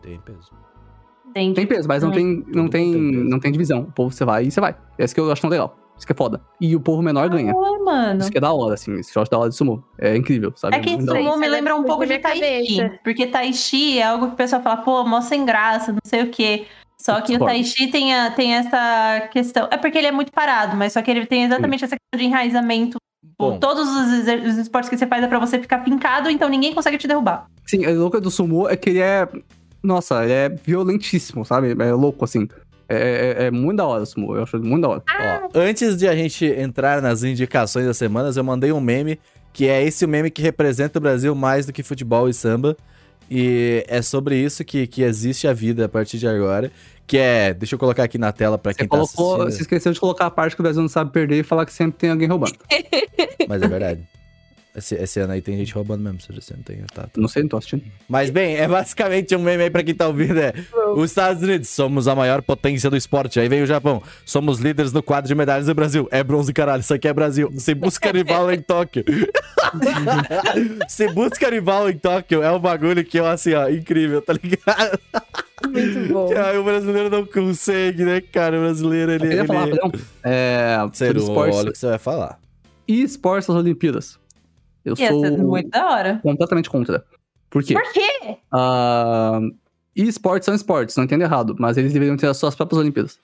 [0.03, 0.51] Tem peso.
[1.33, 1.53] Tem.
[1.53, 2.13] Tem peso, mas não Hum.
[2.13, 3.23] tem, não tem, tem peso.
[3.23, 3.81] não tem divisão.
[3.81, 4.75] O povo você vai e você vai.
[4.99, 5.75] Esse que eu acho tão legal.
[6.01, 6.41] Isso que é foda.
[6.59, 7.53] E o povo menor ganha.
[7.55, 8.21] Ah, mano.
[8.21, 8.95] Isso que é da hora, assim.
[8.95, 9.83] Esse shot da hora de sumo.
[9.99, 10.77] É incrível, sabe?
[10.77, 11.05] É que hora.
[11.05, 12.77] sumô me é lembra um da pouco de tai chi.
[12.77, 12.99] cabeça.
[13.03, 16.23] Porque tai chi é algo que o pessoal fala, pô, mó sem graça, não sei
[16.23, 16.65] o quê.
[16.99, 17.45] Só que o Discordo.
[17.53, 19.67] tai chi tem, a- tem essa questão.
[19.69, 22.25] É porque ele é muito parado, mas só que ele tem exatamente essa questão de
[22.25, 22.97] enraizamento.
[23.37, 23.59] Bom.
[23.59, 26.97] Todos os, os esportes que você faz é pra você ficar fincado, então ninguém consegue
[26.97, 27.45] te derrubar.
[27.67, 29.27] Sim, a louca do sumo é que ele é.
[29.83, 31.75] Nossa, ele é violentíssimo, sabe?
[31.79, 32.47] É louco, assim.
[32.93, 34.35] É, é- é muito da hora sumo.
[34.35, 35.03] Eu acho muito da hora.
[35.09, 39.19] Ó, antes de a gente entrar nas indicações das semanas, eu mandei um meme,
[39.53, 42.75] que é esse o meme que representa o Brasil mais do que futebol e samba.
[43.29, 46.69] E é sobre isso que, que existe a vida a partir de agora.
[47.07, 47.53] Que é.
[47.53, 49.51] Deixa eu colocar aqui na tela pra Você quem tá colocou, assistindo.
[49.55, 51.73] você esqueceu de colocar a parte que o Brasil não sabe perder e falar que
[51.73, 52.55] sempre tem alguém roubando.
[53.47, 54.01] Mas é verdade.
[54.73, 56.77] Esse, esse ano aí tem gente roubando mesmo, se você não tem.
[56.93, 57.83] Tá, Não sei, não tô assistindo.
[58.07, 60.39] Mas bem, é basicamente um meme aí pra quem tá ouvindo.
[60.39, 60.53] É
[60.95, 63.37] os Estados Unidos, somos a maior potência do esporte.
[63.37, 66.07] Aí vem o Japão, somos líderes no quadro de medalhas do Brasil.
[66.09, 67.51] É bronze, caralho, isso aqui é Brasil.
[67.57, 69.03] Se busca rival em Tóquio.
[70.87, 74.99] Se busca rival em Tóquio, é um bagulho que eu, assim, ó, incrível, tá ligado?
[75.69, 76.29] Muito bom.
[76.35, 78.57] Aí o brasileiro não consegue, né, cara?
[78.57, 79.25] O brasileiro, ele.
[79.25, 79.47] Eu queria ele...
[79.47, 79.67] falar,
[80.23, 82.39] é, olha o que você vai falar.
[82.87, 84.20] e esportes nas Olimpíadas.
[84.83, 86.19] Eu sou muito da hora.
[86.23, 87.05] completamente contra.
[87.49, 87.73] Por quê?
[87.73, 88.37] Por quê?
[88.51, 89.39] Ah,
[89.95, 93.19] e esportes são esportes, não entendo errado, mas eles deveriam ter as suas próprias Olimpíadas.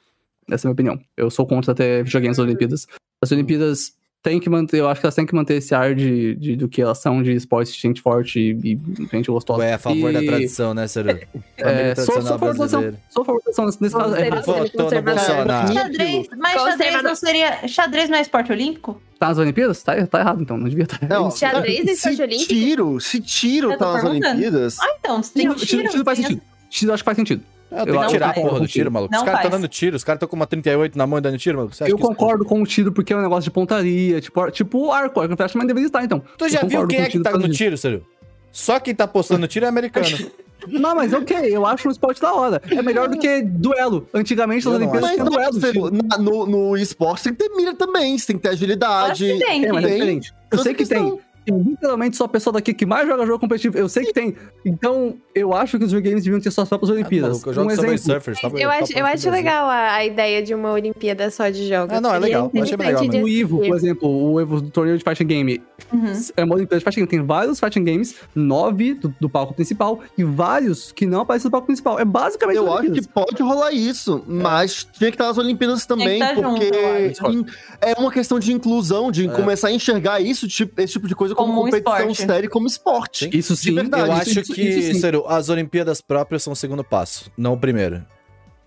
[0.50, 1.00] Essa é a minha opinião.
[1.16, 2.88] Eu sou contra ter videogames nas Olimpíadas.
[3.22, 3.97] As Olimpíadas
[4.28, 6.68] têm que manter, eu acho que elas têm que manter esse ar de, de- do
[6.68, 9.60] que elas são de esporte, de gente forte e, e gente gostosa.
[9.60, 11.20] Tu é a favor da E- tradição, né, Sério?
[11.58, 12.94] Família É, sou, sou favor da tradição.
[13.10, 13.66] Sou a favor da tradição.
[13.80, 15.02] Nesse, caso, é, Votou no.
[15.02, 15.74] Bolsonaro.
[15.74, 17.68] Xadrez, mas xadrez não seria.
[17.68, 19.02] Xadrez não é esporte olímpico?
[19.20, 19.82] tá nas Olimpíadas?
[19.82, 20.58] Tá, tá errado, então.
[20.58, 21.00] Não devia estar.
[21.10, 22.48] Não, Xadrez e se esporte olímpico?
[22.50, 24.04] tiro, se tiro tá nas.
[24.04, 25.92] Olimpíadas, Ah, então, se tem Tiro, tiro, tiro.
[25.92, 26.42] tiro faz tem- sentido.
[26.70, 27.42] Tiro eu acho que faz sentido.
[27.70, 29.12] É, tem Eu que tirar a porra do não tiro, maluco.
[29.12, 31.22] Não Os caras estão dando tiro, os caras estão com uma 38 na mão e
[31.22, 31.76] dando tiro, maluco.
[31.76, 34.22] Você acha Eu que isso- concordo com o tiro porque é um negócio de pontaria,
[34.22, 35.20] tipo, tipo o arco.
[35.20, 36.22] Arco que não deveria estar, então.
[36.38, 37.50] Tu já viu quem é que tá disso.
[37.52, 38.06] tiro, Sério?
[38.52, 40.08] Só quem tá postando tiro é americano.
[40.68, 42.60] Não, mas ok, eu acho um esporte da hora.
[42.72, 44.08] É melhor do que duelo.
[44.12, 45.92] Antigamente nas Olimpíadas mas tinha não, duelo.
[46.04, 49.12] Na- no, no esporte tem que ter mira também, você tem que ter agilidade.
[49.32, 49.98] Acho que tem, É, mas é tem.
[49.98, 50.34] diferente.
[50.52, 51.12] Eu sei que questão.
[51.12, 51.20] tem.
[51.48, 53.78] Eu literalmente sou a pessoa daqui que mais joga jogo competitivo.
[53.78, 54.36] Eu sei que tem.
[54.66, 57.30] Então, eu acho que os videogames deviam ter suas próprias Olimpíadas.
[57.30, 57.98] maluco, eu jogo um exemplo.
[57.98, 58.42] Surfers.
[58.42, 61.50] tá- Eu tá acho, eu falando acho legal a, a ideia de uma Olimpíada só
[61.50, 61.96] de jogos.
[61.96, 62.52] É, não, é legal.
[62.54, 65.62] Eu achei legal O Ivo, por exemplo, o Evo do torneio de fighting game.
[65.94, 66.14] Uhum.
[66.36, 67.08] É uma Olimpíada de fighting game.
[67.10, 71.52] Tem vários fighting games, nove do, do palco principal, e vários que não aparecem no
[71.52, 72.00] palco principal.
[72.00, 73.06] É basicamente Eu acho Olimpíadas.
[73.08, 77.24] que pode rolar isso, mas tinha que estar nas Olimpíadas também, que tá junto, porque
[77.24, 77.46] eu in-
[77.80, 81.37] é uma questão de inclusão, de começar a enxergar isso, tipo, esse tipo de coisa
[81.38, 82.26] como, Como um competição esporte.
[82.32, 83.30] séria, como esporte.
[83.38, 83.76] Isso sim.
[83.76, 85.00] verdade, Eu acho isso- que, isso sim.
[85.00, 88.04] Ciro, as Olimpíadas próprias são o segundo passo, não o primeiro.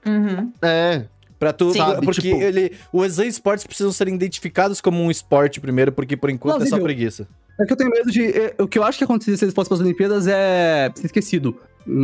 [0.06, 0.52] Uhum.
[0.62, 1.04] É.
[1.38, 1.78] Pra tu, Sim.
[2.04, 6.56] porque Tipo- ele, os esportes precisam ser identificados como um esporte primeiro, porque por enquanto
[6.56, 6.84] é só Plausível.
[6.84, 7.26] preguiça.
[7.58, 8.24] É que eu tenho medo de.
[8.26, 11.06] é, o que eu acho que aconteceria se eles fossem para as Olimpíadas é ser
[11.06, 11.56] esquecido.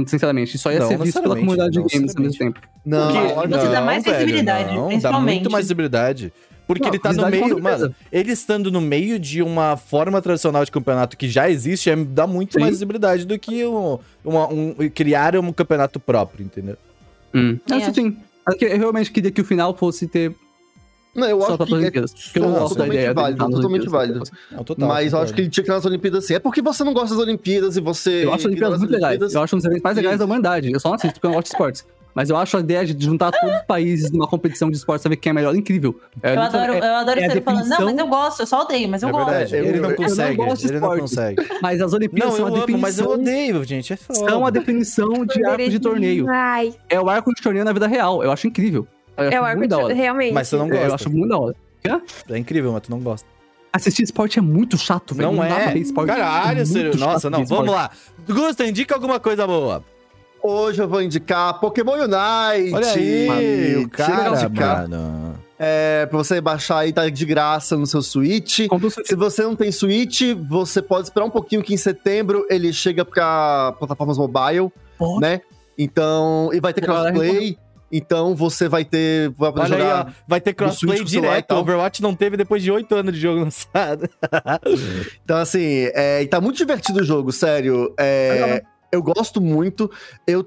[0.06, 0.56] Sinceramente.
[0.56, 2.60] Só ia Não ser visto pela comunidade de não games ao mesmo tempo.
[2.84, 5.34] Não, Porque- olha, Você dá mais velho, visibilidade, não, Dá principalmente.
[5.36, 6.32] muito mais visibilidade.
[6.66, 10.64] Porque Não, ele tá no meio, mano, ele estando no meio de uma forma tradicional
[10.64, 12.60] de campeonato que já existe, é, dá muito Sim.
[12.60, 16.76] mais visibilidade do que um, uma- um- criar um campeonato próprio, entendeu?
[17.32, 17.56] Hum.
[17.66, 17.94] Sim, Acho acho.
[17.94, 18.16] sim.
[18.44, 20.34] Acho que eu realmente queria que o final fosse ter
[21.14, 21.92] não, eu só acho que é
[22.34, 24.22] eu não Não, gosto da totalmente válido, totalmente válido.
[24.52, 25.24] Não, total, mas eu concordo.
[25.24, 26.34] acho que ele tinha que estar nas Olimpíadas sim.
[26.34, 28.24] É porque você não gosta das Olimpíadas e você.
[28.26, 29.32] Eu acho as Olimpíadas muito legais.
[29.32, 30.18] Eu acho um dos eventos mais legais Isso.
[30.18, 30.70] da humanidade.
[30.70, 31.86] Eu só não assisto porque eu não gosto de esportes.
[32.16, 35.16] Mas eu acho a ideia de juntar todos os países numa competição de esportes, saber
[35.16, 36.00] quem é melhor, incrível.
[36.22, 38.62] É, Eu adoro, é- eu adoro é ser falando, não, mas eu gosto, eu só
[38.62, 39.26] odeio, mas eu É gosto.
[39.30, 41.00] verdade, Eu- ele não eu não consegue, gosto de ele não esporte.
[41.02, 41.48] consegue.
[41.60, 42.80] Mas as Olimpíadas Não, são eu a amo, definição.
[42.80, 44.18] mas eu odeio, gente, é foda.
[44.30, 46.26] São a definição de arco de torneio.
[46.30, 48.24] Ai, É o arco de torneio na vida real.
[48.24, 48.88] Eu acho incrível.
[49.14, 49.74] Eu acho é o arco de...
[49.74, 49.94] hora.
[49.94, 50.32] Realmente.
[50.32, 50.86] Mas você não É, gosta.
[50.86, 51.54] eu acho muito da hora.
[52.30, 53.28] É incrível, mas tu não gosta.
[53.72, 55.30] Assistir esporte é muito chato, velho.
[55.32, 55.72] Não, dá pra é.
[55.74, 56.06] ver esporte.
[56.08, 56.96] Caralho, É sério.
[56.96, 57.70] Nossa, não, vamos esporte.
[57.70, 58.34] lá.
[58.34, 59.84] Gusta, indica alguma coisa boa.
[60.46, 62.72] Hoje eu vou indicar Pokémon Unite.
[62.72, 65.34] Olha aí, o Tira cara, mano.
[65.58, 68.60] É, pra você baixar aí, tá de graça no seu Switch.
[69.04, 73.04] Se você não tem Switch, você pode esperar um pouquinho que em setembro ele chega
[73.04, 74.70] pra plataformas mobile,
[75.00, 75.18] Ó.
[75.18, 75.40] né?
[75.76, 77.58] Então, e vai ter crossplay.
[77.90, 79.30] Então você vai ter.
[79.30, 80.06] Vai poder Olha aí, jogar.
[80.08, 80.12] ó.
[80.28, 81.54] Vai ter crossplay direto.
[81.54, 84.08] Overwatch não teve depois de oito anos de jogo lançado.
[85.24, 87.92] Então, assim, é, e tá muito divertido o jogo, sério.
[87.98, 88.62] É,
[88.92, 89.90] eu gosto muito.
[90.26, 90.46] Eu,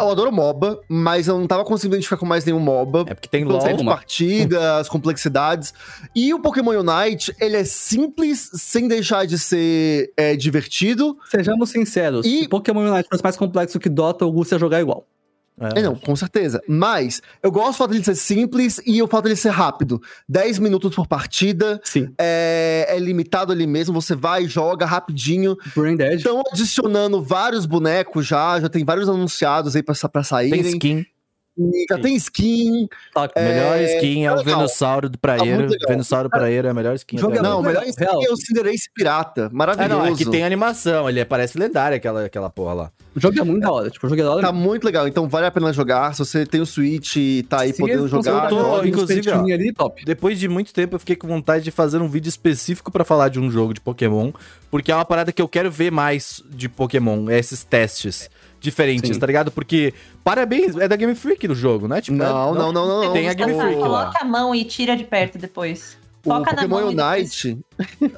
[0.00, 3.04] eu adoro MOBA, mas eu não tava conseguindo identificar com mais nenhum MOBA.
[3.08, 3.60] É porque tem LOL.
[3.76, 5.74] de partida, as complexidades.
[6.14, 11.18] E o Pokémon Unite, ele é simples sem deixar de ser é, divertido.
[11.30, 12.24] Sejamos sinceros.
[12.26, 15.06] E- Se Pokémon Unite fosse mais complexo que Dota, o Gus ia jogar igual.
[15.60, 16.62] É, não, com certeza.
[16.68, 20.00] Mas eu gosto do fato dele ser simples e o fato dele ser rápido.
[20.28, 22.12] 10 minutos por partida, Sim.
[22.18, 25.56] é, é limitado ali mesmo, você vai, joga rapidinho.
[25.74, 26.18] Brain Dead.
[26.18, 30.62] Estão adicionando vários bonecos já, já tem vários anunciados aí pra, pra saírem.
[30.62, 31.06] Tem skin.
[31.90, 32.88] Já tem skin.
[33.12, 34.56] Tá, melhor skin é o legal.
[34.58, 35.44] Venusauro do Praeiro.
[35.44, 35.88] Tá muito legal.
[35.88, 37.18] Venusauro Praeiro é a melhor skin.
[37.18, 38.22] Jogo é Não, o melhor skin real.
[38.24, 39.42] é o Cinderace Pirata.
[39.42, 39.88] É, Maravilhoso.
[39.94, 42.90] não, é que tem animação, ele parece lendário aquela, aquela porra lá.
[43.16, 43.90] O jogo é muito da hora.
[43.90, 44.42] Tipo, o jogo é da hora.
[44.46, 46.12] Tá muito legal, então vale a pena jogar.
[46.14, 48.48] Se você tem o Switch e tá aí Se podendo jogar.
[48.48, 49.40] tô- inclusive, ó.
[49.42, 50.04] ali, top.
[50.04, 53.28] Depois de muito tempo eu fiquei com vontade de fazer um vídeo específico pra falar
[53.28, 54.30] de um jogo de Pokémon,
[54.70, 58.30] porque é uma parada que eu quero ver mais de Pokémon, é esses testes
[58.60, 59.18] diferentes, Sim.
[59.20, 59.50] tá ligado?
[59.50, 59.94] Porque
[60.24, 62.00] parabéns, é da Game Freak do jogo, né?
[62.00, 63.12] Tipo, Não, é- não, não, não, não.
[63.12, 64.00] Tem a Game Coloca- Freak lá.
[64.04, 65.96] Coloca a mão e tira de perto depois.
[66.24, 67.58] O Foca na Pokémon e Unite.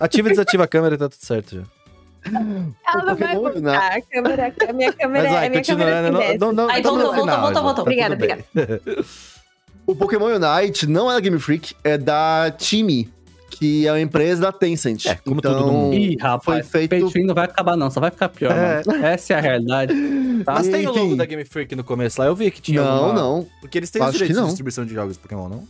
[0.00, 1.62] Ativa e desativa a câmera e tá tudo certo já.
[2.32, 3.92] Ela não vai voltar.
[3.96, 6.38] A câmera, a minha câmera, Mas vai, a minha câmera desce.
[6.38, 7.74] Não, não, não, Aí no voltou, voltou, final, voltou, voltou.
[7.76, 8.44] tá Obrigada, bem.
[9.86, 13.10] O Pokémon Unite não é da Game Freak, é da Time,
[13.50, 15.06] que é uma empresa da Tencent.
[15.06, 15.94] É, como então, todo mundo.
[15.94, 18.82] Ih, rapaz, foi feito- não vai acabar não, só vai ficar pior, É.
[18.86, 19.04] mano.
[19.04, 19.92] Essa é a realidade.
[20.44, 20.54] Tá?
[20.54, 21.16] Mas tem o logo Enfim.
[21.16, 23.46] da Game Freak no começo lá, eu vi que tinha Não, alguma- não.
[23.60, 25.64] Porque eles têm os Acho direitos de distribuição de jogos de Pokémon, não?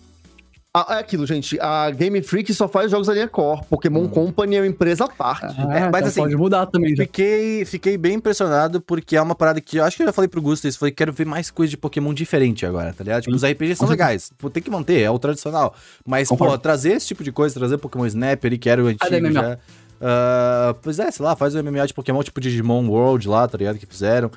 [0.73, 1.59] Ah, é aquilo, gente.
[1.61, 3.63] A Game Freak só faz jogos da linha Core.
[3.69, 5.47] Pokémon Company é uma empresa à parte.
[5.59, 7.03] Ah, É, mas então assim, pode mudar também já.
[7.03, 10.29] Fiquei, fiquei bem impressionado porque é uma parada que eu acho que eu já falei
[10.29, 10.79] pro Gusto isso.
[10.79, 13.23] Falei, quero ver mais coisa de Pokémon diferente agora, tá ligado?
[13.23, 14.31] Tipo, os RPGs são legais.
[14.39, 15.75] Pô, tem que manter, é o tradicional.
[16.07, 16.63] Mas, pô, Concordo.
[16.63, 19.33] trazer esse tipo de coisa, trazer Pokémon Snap ali, que era o antigo MMO?
[19.33, 19.59] já.
[20.01, 23.59] Ah, pois é, sei lá, faz o MMO de Pokémon, tipo Digimon World lá, tá
[23.59, 23.77] ligado?
[23.77, 24.31] Que fizeram.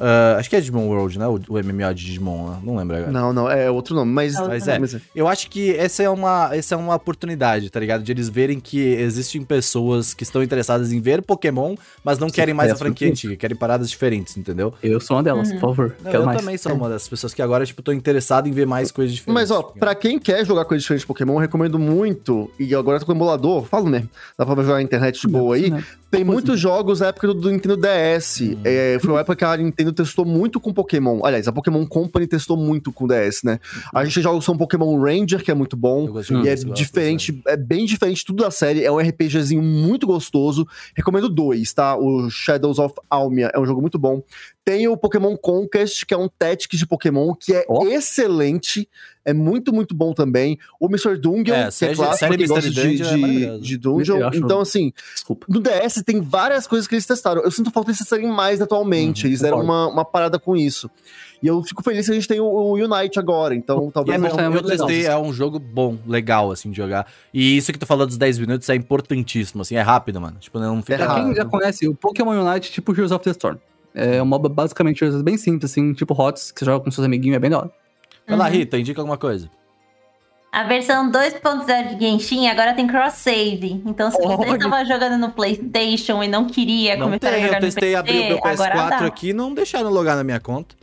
[0.00, 1.26] Ah, acho que é Digimon World, né?
[1.26, 2.60] O, o MMO de Digimon lá.
[2.62, 3.10] Não lembro agora.
[3.12, 4.34] Não, não, é outro nome, mas.
[4.34, 7.70] É outro Mas é, mas- eu acho que essa é uma, essa é uma oportunidade,
[7.70, 8.02] tá ligado?
[8.02, 11.74] De eles verem que existem pessoas que estão interessadas em ver Pokémon,
[12.04, 14.72] mas não Sim, querem mais é, a franquia antiga, querem paradas diferentes, entendeu?
[14.82, 15.54] Eu sou uma delas, Uhum.
[15.54, 15.96] por favor.
[16.02, 16.38] Não, Quero eu mais.
[16.40, 19.34] também sou uma das pessoas que agora, tipo, tô interessado em ver mais coisas diferentes.
[19.34, 22.50] Mas, ó, pra quem quer jogar coisas diferentes de Pokémon, eu recomendo muito.
[22.58, 24.08] E agora tô com o emulador, falo mesmo.
[24.36, 25.70] Dá pra jogar na internet de boa aí.
[25.70, 25.78] Não.
[26.10, 28.40] Tem Pois muitos jogos da época do, do Nintendo DS.
[28.40, 28.56] Hum.
[28.64, 31.24] É, foi uma época que a Nintendo Nintendo testou muito com Pokémon.
[31.24, 33.58] Aliás, a Pokémon Company testou muito com DS, né?
[33.94, 36.06] A gente joga são Pokémon Ranger, que é muito bom.
[36.44, 38.84] E é diferente, é bem diferente tudo da série.
[38.84, 40.66] É um RPGzinho muito gostoso.
[40.94, 41.96] Recomendo dois, tá?
[41.96, 44.22] O Shadows of Almia é um jogo muito bom.
[44.68, 47.86] Tem o Pokémon Conquest, que é um Tactics de Pokémon, que é Ó.
[47.86, 48.86] excelente.
[49.24, 50.58] É muito, muito bom também.
[50.78, 51.16] O Mr.
[51.18, 53.76] Dungeon, É, que série é de- clássico, série Mystery gosta de, Dungeon é de, de
[53.78, 54.18] Dungeon.
[54.18, 55.46] Eu Então, assim, Desculpa.
[55.48, 57.42] no DS tem várias coisas que eles testaram.
[57.42, 59.24] Eu sinto falta eles testarem mais atualmente.
[59.24, 60.90] Uhum, eles deram uma, uma parada com isso.
[61.42, 63.54] E eu fico feliz que a gente tem o, o Unite agora.
[63.54, 64.20] Então, é talvez.
[64.20, 64.86] bom, Mas é eu muito legal.
[64.86, 67.06] testei, é um jogo bom, legal, assim, de jogar.
[67.32, 70.36] E isso que tu falou dos 10 minutos é importantíssimo, assim, é rápido, mano.
[70.40, 70.94] Tipo, não fica...
[70.94, 73.56] É Pra quem já conhece o Pokémon Unite, tipo Heroes of the Storm.
[73.94, 77.36] É um MOBA basicamente bem simples, assim, tipo HOTS, que você joga com seus amiguinhos,
[77.36, 77.70] é bem da hora.
[78.26, 78.50] Vai lá, Uhum.
[78.52, 79.50] Rita, indica alguma coisa.
[80.50, 83.82] A versão 2.0 de Genshin agora tem cross-save.
[83.84, 87.56] Então, se você estava jogando no PlayStation e não queria Não começar a tem, jogar
[87.56, 89.06] eu no testei PC, abrir o meu agora PS4 dá.
[89.06, 90.74] aqui não deixaram logar na minha conta.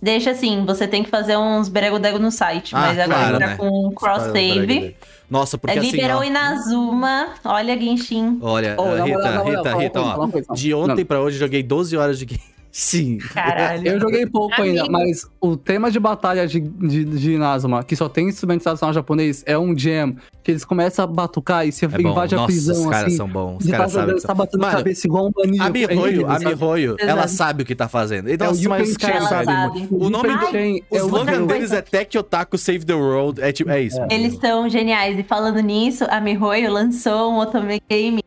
[0.00, 2.74] Deixa assim, você tem que fazer uns berego-dego no site.
[2.74, 3.56] Ah, mas agora claro, tá né?
[3.56, 4.96] com cross-save.
[5.28, 7.28] Nossa, porque É, assim, liberou ó, Inazuma.
[7.44, 8.38] Olha, Genshin.
[8.40, 12.18] olha, uh, na Rita, Rita, Rita, ó, de ontem pra hoje eu joguei 12 horas
[12.18, 12.57] de game.
[12.70, 13.18] Sim.
[13.18, 13.86] Caralho.
[13.88, 14.92] Eu joguei pouco ainda, Amigo.
[14.92, 19.42] mas o tema de batalha de, de, de Inazuma, que só tem instrumento tradicional japonês,
[19.46, 22.10] é um jam, que eles começam a batucar e você É bom.
[22.10, 23.16] invade a Nossa, prisão, os caras assim.
[23.16, 23.64] são bons.
[23.64, 24.16] Os caras tá, sabem.
[24.20, 25.32] tá batendo Mano, cabeça igual um.
[25.60, 26.38] A é Mihoyo, incrível, a?
[26.38, 28.28] Mihoyo, ela sabe o que tá fazendo.
[28.28, 29.88] E, É o mas sabem sabe.
[29.90, 30.44] O nome do...
[30.46, 33.40] Yupen O é o slogan deles é Tech Otaku Save the World.
[33.42, 33.98] É tipo, é isso.
[34.10, 35.18] Eles são geniais.
[35.18, 38.20] E falando nisso, a Mihoyo lançou um otome game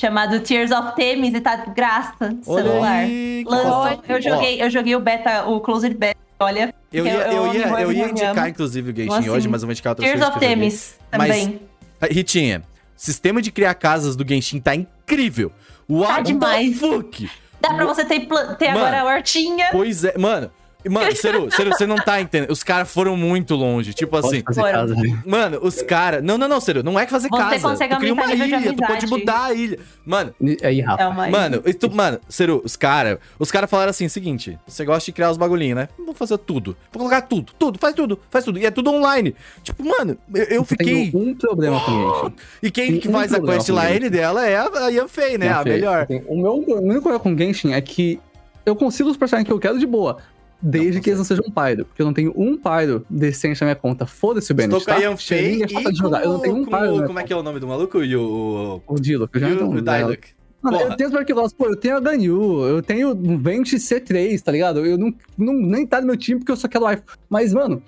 [0.00, 2.90] chamado Tears of Themis e tá de graça no celular.
[2.98, 4.02] aí, Lançou.
[4.06, 6.14] Eu joguei, eu joguei o beta, o Closed Beta.
[6.38, 8.48] Olha, Eu ia, Eu- eu ia, eu ia indicar, amo.
[8.48, 10.50] inclusive, o Genshin Assim, hoje, mas eu vou indicar outras Tears coisas of que eu
[10.50, 10.68] joguei.
[10.68, 11.60] Themis Mas- também.
[11.98, 12.62] Ah, Ritinha,
[12.94, 15.50] sistema de criar casas do Genshin tá incrível.
[15.88, 16.78] What Tá the demais.
[16.78, 17.30] fuck?
[17.58, 18.20] Dá pra você ter,
[18.58, 18.78] ter Mano.
[18.84, 19.68] agora a hortinha.
[19.72, 20.50] Pois é, mano.
[20.88, 22.50] Mano, Seru, Seru, você não tá entendendo.
[22.50, 23.92] Os caras foram muito longe.
[23.94, 25.22] Tipo Pode assim, casa, né?
[25.26, 26.22] mano, os caras.
[26.22, 27.68] Não, não, não, Seru, não é que fazer Você casa.
[27.68, 29.78] consegue tu cria uma ilha, tu pode mudar a ilha.
[30.04, 31.02] Mano, Aí, Rafa.
[31.02, 34.84] É uma Mano, e tu- mano, Seru, os caras, os caras falaram assim, seguinte, você
[34.84, 35.88] gosta de criar os bagulhinhos, né?
[35.98, 36.76] Vou fazer tudo.
[36.92, 38.58] Vou colocar tudo, tudo, faz tudo, faz tudo.
[38.58, 39.34] E é tudo online.
[39.62, 41.10] Tipo, mano, eu, eu fiquei.
[41.10, 42.34] Tenho um problema com Genshin.
[42.62, 44.64] E quem tem que um faz a problema quest lá, com ele dela, é a,
[44.84, 45.48] a Yanfei, né?
[45.50, 46.06] Não a melhor.
[46.06, 48.20] Tem- O meu o único problema com Genshin é que
[48.64, 50.18] eu consigo os personagens que eu quero de boa.
[50.60, 51.84] Desde Não que eles não sejam Pyro.
[51.84, 54.06] Porque eu não tenho um Pyro decente na minha conta.
[54.06, 55.00] Foda-se o Estou Bennett, com a tá?
[55.00, 56.24] E é chato de jogar.
[56.24, 56.94] Eu não tenho um com Pyro.
[56.94, 57.06] o- né?
[57.06, 58.02] Como é que é o nome do maluco?
[58.02, 58.80] E o...
[58.86, 60.06] O eu já E não o, o tenho.
[60.06, 60.28] Diluc.
[60.62, 60.90] Mano, Porra.
[60.90, 64.50] eu tenho os Marquilos, pô, eu tenho a Ganyu, eu tenho o Vente C3, tá
[64.50, 64.84] ligado?
[64.84, 67.02] Eu não, não nem tá no meu time porque eu só quero life.
[67.28, 67.80] Mas, mano,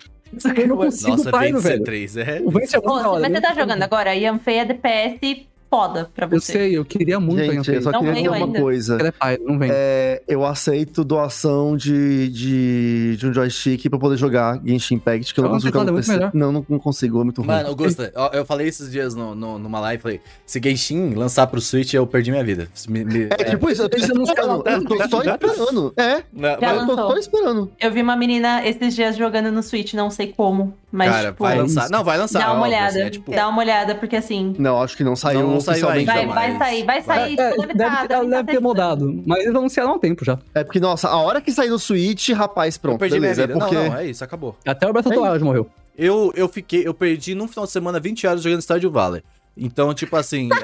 [0.57, 1.79] eu não consigo Nossa, Pyro, velho.
[1.79, 2.41] 23 é...
[2.45, 3.21] O Vente é muito hora.
[3.21, 3.41] mas você né?
[3.41, 6.53] tá jogando agora, a Yanfei é DPS foda pra Eu você.
[6.53, 8.61] sei, eu queria muito a Gente, eu só Não queria dizer uma ainda.
[8.61, 8.99] coisa.
[9.23, 9.71] É não vem.
[9.73, 15.41] É, eu aceito doação de, de, de um joystick pra poder jogar Genshin Impact, que
[15.41, 16.31] eu não Ah, consigo jogar é no PC.
[16.35, 17.49] Não, não, não consigo, é muito ruim.
[17.49, 21.47] Mano, Augusta, ó, eu falei esses dias no, no- numa live, falei, se Genshin lançar
[21.47, 22.69] pro Switch, eu perdi minha vida.
[22.89, 24.63] Me- me- é, tipo isso, eu tô esperando.
[24.69, 25.93] Eu tô só esperando.
[25.97, 27.71] É, Não, Já mas- eu tô só esperando.
[27.81, 31.43] Eu vi uma menina esses dias jogando no Switch, não sei como, mas cara, tipo,
[31.45, 31.91] vai é lançar.
[31.91, 32.39] Não, vai lançar.
[32.41, 32.89] dá uma óbvio, olhada.
[32.89, 35.87] assim, é tipo- Dá uma olhada, porque assim, Não, acho que não saiu Não, saiu
[35.87, 37.39] vai, ainda, vai mas- sair, vai sair.
[37.39, 39.91] É, tipo, deve, deve deve, tá- ela deve deve tá ter mudado, mas eles anunciaram
[39.93, 40.39] há um tempo já.
[40.55, 43.47] É porque, nossa, a hora que sair no Switch, rapaz, Eu pronto, perdi beleza.
[43.47, 43.75] minha É porque...
[43.75, 44.57] Não, não, é isso, acabou.
[44.67, 45.71] Até o Breath of the É Wild morreu.
[45.97, 49.23] Eu, eu fiquei, eu perdi num final de semana 20 horas jogando Stardew Valley.
[49.57, 50.49] Então, tipo assim,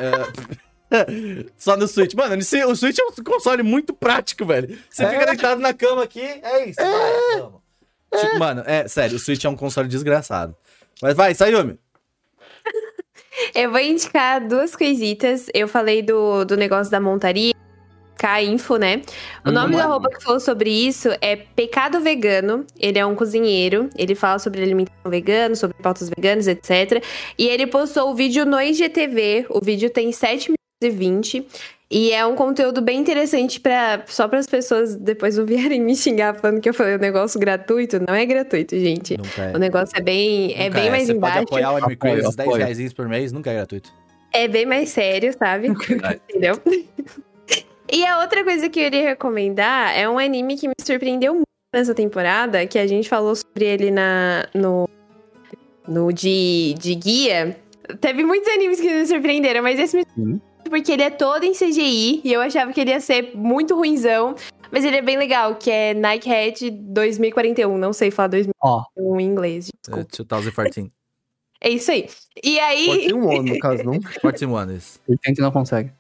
[0.91, 1.07] é,
[1.59, 2.15] só no Switch.
[2.15, 4.79] Mano, o Switch é um console muito prático, velho.
[4.89, 5.09] Você É.
[5.11, 6.81] fica deitado na cama aqui, é isso.
[6.81, 7.61] Vai, vamos.
[8.17, 10.55] Tipo, mano, é sério, o Switch é um console desgraçado.
[11.03, 11.77] Mas vai, Sayumi.
[13.55, 15.47] Eu vou indicar duas coisitas.
[15.53, 17.53] Eu falei do, do negócio da montaria.
[18.17, 19.03] K-Info, né?
[19.45, 22.65] O Hum, nome da roupa que falou sobre isso é Pecado Vegano.
[22.79, 23.91] Ele é um cozinheiro.
[23.97, 27.05] Ele fala sobre alimentação vegana, sobre pautas veganas, etc.
[27.37, 29.47] E ele postou o vídeo no IGTV.
[29.51, 31.47] O vídeo tem 7 minutos 20.
[31.91, 35.95] E é um conteúdo bem interessante para só para as pessoas depois não vierem me
[35.95, 38.01] xingar falando que eu falei um negócio gratuito.
[38.07, 39.17] Não é gratuito, gente.
[39.17, 39.53] Nunca é.
[39.55, 41.47] O negócio é bem, é bem mais Você embaixo.
[41.47, 42.65] pode apoiar o Anime Apoio, Crazes 10 apoio.
[42.65, 43.93] reais por mês, nunca é gratuito.
[44.33, 45.69] É bem mais sério, sabe?
[46.29, 46.61] Entendeu?
[47.93, 51.47] E a outra coisa que eu iria recomendar é um anime que me surpreendeu muito
[51.73, 54.89] nessa temporada, que a gente falou sobre ele na, no,
[55.87, 57.57] no de, de guia.
[58.01, 60.41] Teve muitos animes que me surpreenderam, mas esse me Uhum.
[60.69, 64.35] Porque ele é todo em CGI e eu achava que ele ia ser muito ruinzão,
[64.71, 69.21] mas ele é bem legal, que é Nike Head 2041, não sei falar 2041 Ó,
[69.21, 69.69] em inglês.
[69.69, 70.37] É, Desculpa.
[70.37, 70.91] 2014.
[71.61, 72.09] É isso aí.
[72.43, 73.99] E aí, Pode ter um ano, no caso, não?
[74.21, 75.01] 41 isso.
[75.09, 75.91] ele tenta não consegue.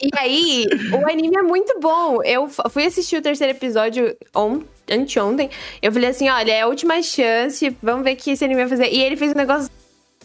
[0.00, 2.22] E aí, o anime é muito bom.
[2.22, 5.48] Eu fui assistir o terceiro episódio on, anteontem.
[5.80, 8.68] Eu falei assim: olha, é a última chance, vamos ver o que esse anime vai
[8.68, 8.92] fazer.
[8.92, 9.70] E ele fez um negócio,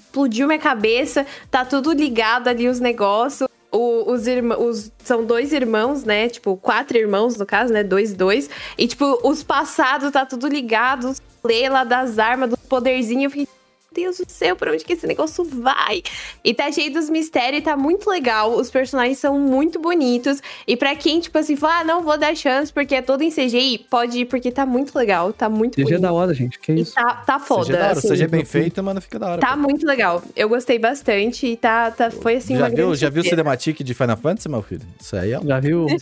[0.10, 3.48] explodiu minha cabeça, tá tudo ligado ali os negócios.
[3.72, 6.28] O- os irmãos, são dois irmãos, né?
[6.28, 7.84] Tipo, quatro irmãos, no caso, né?
[7.84, 8.50] Dois, dois.
[8.76, 11.10] E, tipo, os passados tá tudo ligado.
[11.12, 11.22] Os
[11.70, 13.26] lá das armas, dos poderzinhos.
[13.26, 13.48] Eu fiquei,
[13.94, 16.04] Deus do céu, pra onde que esse negócio vai?
[16.44, 18.52] E tá cheio dos mistérios e tá muito legal.
[18.52, 20.42] Os personagens são muito bonitos.
[20.68, 23.32] E pra quem, tipo assim, fala, ah, não vou dar chance porque é todo em
[23.32, 25.34] CGI, pode ir, porque tá muito legal.
[25.34, 26.02] Tá muito CG é bonito.
[26.02, 26.60] da hora, gente.
[26.60, 26.94] Que E isso?
[26.94, 27.66] tá, tá foda.
[27.66, 28.08] Seja da hora, assim.
[28.08, 29.42] seja bem feito, mano, fica da hora.
[29.42, 29.64] Tá pô.
[29.64, 30.22] muito legal.
[30.36, 33.82] Eu gostei bastante e tá, tá, foi assim já uma viu, já viu o cinematic
[33.82, 34.84] de Final Fantasy, meu filho?
[35.00, 35.40] Isso aí é.
[35.42, 35.88] Já viu?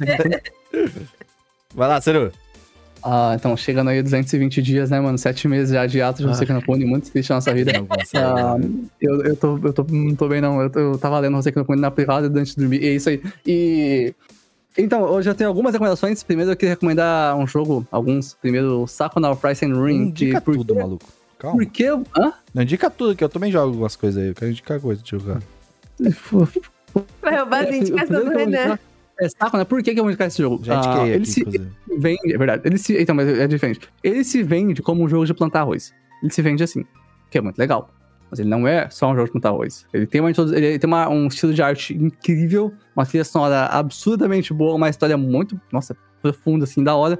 [1.73, 2.31] Vai lá, Seru.
[3.03, 5.17] Ah, então, chegando aí 220 dias, né, mano?
[5.17, 7.71] Sete meses já de ato de você que não pune, muito triste na nossa vida.
[8.15, 8.69] Ah, né?
[9.01, 10.61] eu, eu, tô, eu tô, não tô bem, não.
[10.61, 12.81] Eu, tô- eu tava lendo você que não põe na privada antes de dormir.
[12.83, 13.21] E é isso aí.
[13.45, 14.13] E.
[14.77, 16.21] Então, hoje eu tenho algumas recomendações.
[16.21, 18.33] Primeiro eu queria recomendar um jogo, alguns.
[18.35, 20.09] Primeiro, Sakuna Price and Não Ring.
[20.09, 21.05] indica de, por, tudo, maluco.
[21.39, 21.57] Calma.
[21.57, 21.85] por que.
[21.87, 22.33] Hã?
[22.53, 24.29] Não indica tudo, que eu também jogo algumas coisas aí.
[24.29, 25.39] Eu quero indicar coisa de jogar.
[27.21, 28.79] Vai roubar as É, do que eu vou Renan.
[29.19, 30.63] É Sakuna, por que, que eu vou indicar esse jogo?
[30.63, 31.67] Gente, Ah, que é ele aqui, se inclusive.
[31.97, 32.61] Vende, é verdade.
[32.65, 33.79] Ele se, então, mas é diferente.
[34.03, 35.93] Ele se vende como um jogo de plantar arroz.
[36.21, 36.83] Ele se vende assim,
[37.29, 37.89] que é muito legal.
[38.29, 39.85] Mas ele não é só um jogo de plantar arroz.
[39.93, 44.53] Ele tem, uma, ele tem uma- um estilo de arte incrível, uma trilha sonora absurdamente
[44.53, 47.17] boa, uma história muito, nossa, profunda, assim, da hora.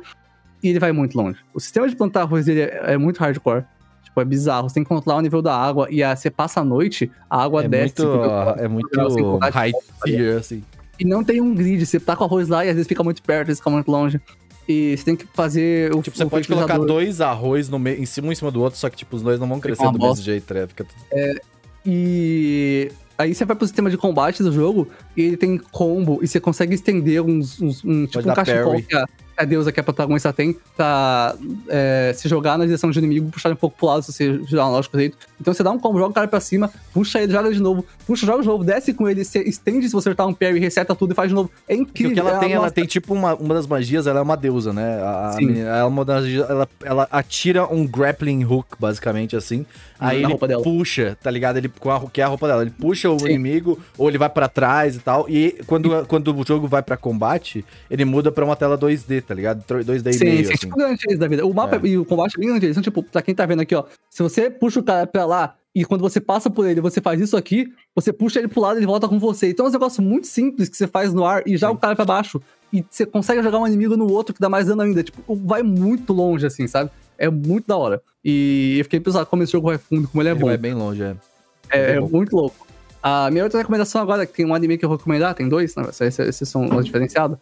[0.62, 1.38] E ele vai muito longe.
[1.54, 3.64] O sistema de plantar arroz dele é, é muito hardcore.
[4.04, 4.68] Tipo, é bizarro.
[4.68, 7.44] Você tem que controlar o nível da água e a, você passa a noite, a
[7.44, 8.02] água É desce.
[8.02, 9.72] muito, fica- é muito high
[10.04, 10.64] tier, assim.
[11.00, 11.86] e não tem um grid.
[11.86, 13.90] Você tá com arroz lá e às vezes fica muito perto, às vezes fica muito
[13.90, 14.20] longe.
[14.68, 18.02] E você tem que fazer o Tipo, você o pode colocar dois arroz no meio,
[18.02, 19.90] em cima um em cima do outro, só que, tipo, os dois não vão crescer
[19.92, 20.68] do mesmo jeito, né?
[20.68, 21.02] Fica tudo...
[21.86, 26.28] E aí você vai pro sistema de combate do jogo e ele tem combo e
[26.28, 28.84] você consegue estender uns, uns- um, tipo um cachecol parry.
[28.84, 29.06] que a,
[29.38, 31.36] a deusa que a protagonista tem pra
[31.70, 34.66] é, se jogar na direção do inimigo, puxar um pouco pro lado se você jogar
[34.66, 35.18] no lógico direito.
[35.40, 37.86] Então você dá um combo, joga o cara pra cima, puxa ele, joga de novo,
[38.06, 40.96] puxa, joga de novo, desce com ele, você estende se você acertar um parry, reseta
[40.96, 41.52] tudo e faz de novo.
[41.68, 42.12] É Porque incrível.
[42.12, 44.22] o que ela é tem, uma- ela tem tipo uma, uma das magias, ela é
[44.24, 45.00] uma deusa, né?
[45.04, 45.46] A, Sim.
[45.46, 49.66] menina, ela, é uma das, ela, ela atira um grappling hook, basicamente, assim.
[50.00, 51.58] Aí na ele puxa, tá ligado?
[51.58, 52.62] Ele, com a, que é a roupa dela.
[52.62, 53.26] Ele puxa o Sim.
[53.30, 55.26] inimigo, ou ele vai pra trás e tal.
[55.28, 59.34] E quando, quando o jogo vai pra combate, ele muda pra uma tela 2D, tá
[59.34, 59.64] ligado?
[59.64, 60.54] 2D e Sim, meio, sim, assim.
[60.68, 61.46] tipo grande da vida.
[61.46, 61.88] O mapa É.
[61.88, 62.68] e o combate é bem grande.
[62.70, 65.56] Então, tipo, pra quem tá vendo aqui, ó, se você puxa o cara pra lá
[65.76, 68.78] e quando você passa por ele, você faz isso aqui, você puxa ele pro lado
[68.78, 69.50] e ele volta com você.
[69.50, 71.96] Então é um negócio muito simples que você faz no ar e já o cara
[71.96, 72.42] pra baixo.
[72.74, 75.04] E você consegue jogar um inimigo no outro que dá mais dano ainda.
[75.04, 76.90] Tipo, vai muito longe, assim, sabe?
[77.18, 78.02] É muito da hora.
[78.24, 80.48] E eu fiquei pensando como esse jogo vai fundo, como ele é Ele bom.
[80.48, 81.16] vai bem longe, é.
[81.70, 82.66] É, é muito louco.
[83.02, 85.76] A minha outra recomendação agora, que tem um anime que eu vou recomendar, tem dois,
[85.76, 85.84] né?
[85.90, 87.38] Esses, esses são os diferenciados.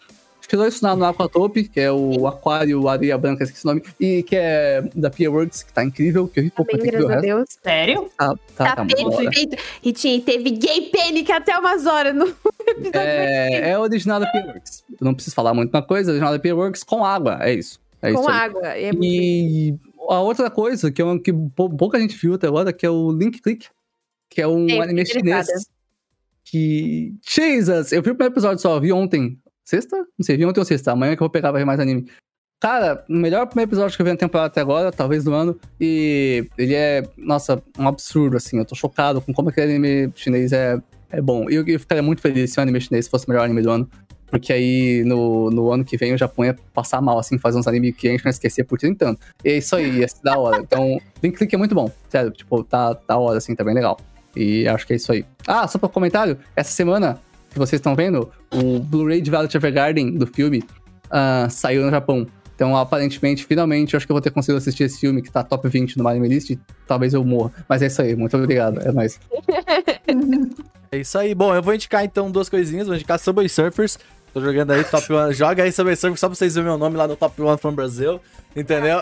[0.45, 4.21] Acho que dois no Aquatope, que é o Aquário Areia Branca, esqueci o nome, e
[4.21, 7.19] que é da Pierworks, que tá incrível, que eu vi pouco, o graças a.
[7.19, 7.45] Deus.
[7.63, 8.11] Sério?
[8.15, 9.57] Tá, tá, Tá, tá perfeito.
[9.81, 12.25] Ritinho, teve gay panic até umas horas no
[12.61, 12.91] episódio.
[12.93, 14.83] É, é original da Pierworks.
[14.91, 17.79] Eu não preciso falar muito uma coisa, original da Pierworks com água, é isso.
[17.99, 18.35] É com isso aí.
[18.37, 18.67] água.
[18.67, 19.09] É muito bem.
[19.09, 22.85] E a outra coisa, que, é uma, que pou- pouca gente viu até agora, que
[22.85, 23.65] é o Link Click,
[24.29, 25.47] que é um É, anime chinês.
[26.43, 27.15] Que.
[27.27, 27.91] Jesus!
[27.91, 29.39] Eu vi o primeiro episódio só, vi ontem.
[29.65, 29.97] Sexta?
[29.97, 30.91] Não sei, vi ontem ou sexta.
[30.91, 32.07] Amanhã que eu vou pegar pra ver mais anime.
[32.61, 35.59] Cara, o melhor primeiro episódio que eu vi na temporada até agora, talvez do ano.
[35.81, 38.59] E ele é, nossa, um absurdo, assim.
[38.59, 40.79] Eu tô chocado com como aquele anime chinês é,
[41.09, 41.49] é bom.
[41.49, 43.89] E eu, ficaria muito feliz se o anime chinês fosse o melhor anime do ano.
[44.27, 47.67] Porque aí, no, no ano que vem, o Japão ia passar mal, assim, fazer uns
[47.67, 49.19] animes que a gente não esquecer por 30 anos.
[49.43, 50.57] E é isso aí, ia ser da hora.
[50.61, 51.91] Então, Link Click é muito bom.
[52.09, 53.97] Sério, tipo, tá da hora, assim, tá bem legal.
[54.35, 55.25] E acho que é isso aí.
[55.47, 57.19] Ah, só pra comentário, essa semana
[57.55, 60.61] que vocês estão vendo, o Blu-ray de Violet Evergarden do filme
[61.09, 62.27] ah, saiu no Japão.
[62.53, 65.43] Então, aparentemente, finalmente, eu acho que eu vou ter conseguido assistir esse filme que tá
[65.43, 66.57] top 20 no Anime List.
[66.87, 67.51] Talvez eu morra.
[67.67, 68.79] Mas é isso aí, muito obrigado.
[68.81, 69.19] É nóis.
[70.91, 71.35] É isso aí.
[71.35, 72.87] Bom, eu vou indicar então duas coisinhas.
[72.87, 73.99] Vou indicar Subway Surfers.
[74.33, 75.33] Tô jogando aí Top 1.
[75.33, 77.73] Joga aí Subway Surfers só pra vocês verem meu nome lá no Top 1 from
[77.73, 78.21] Brasil.
[78.55, 79.01] Entendeu?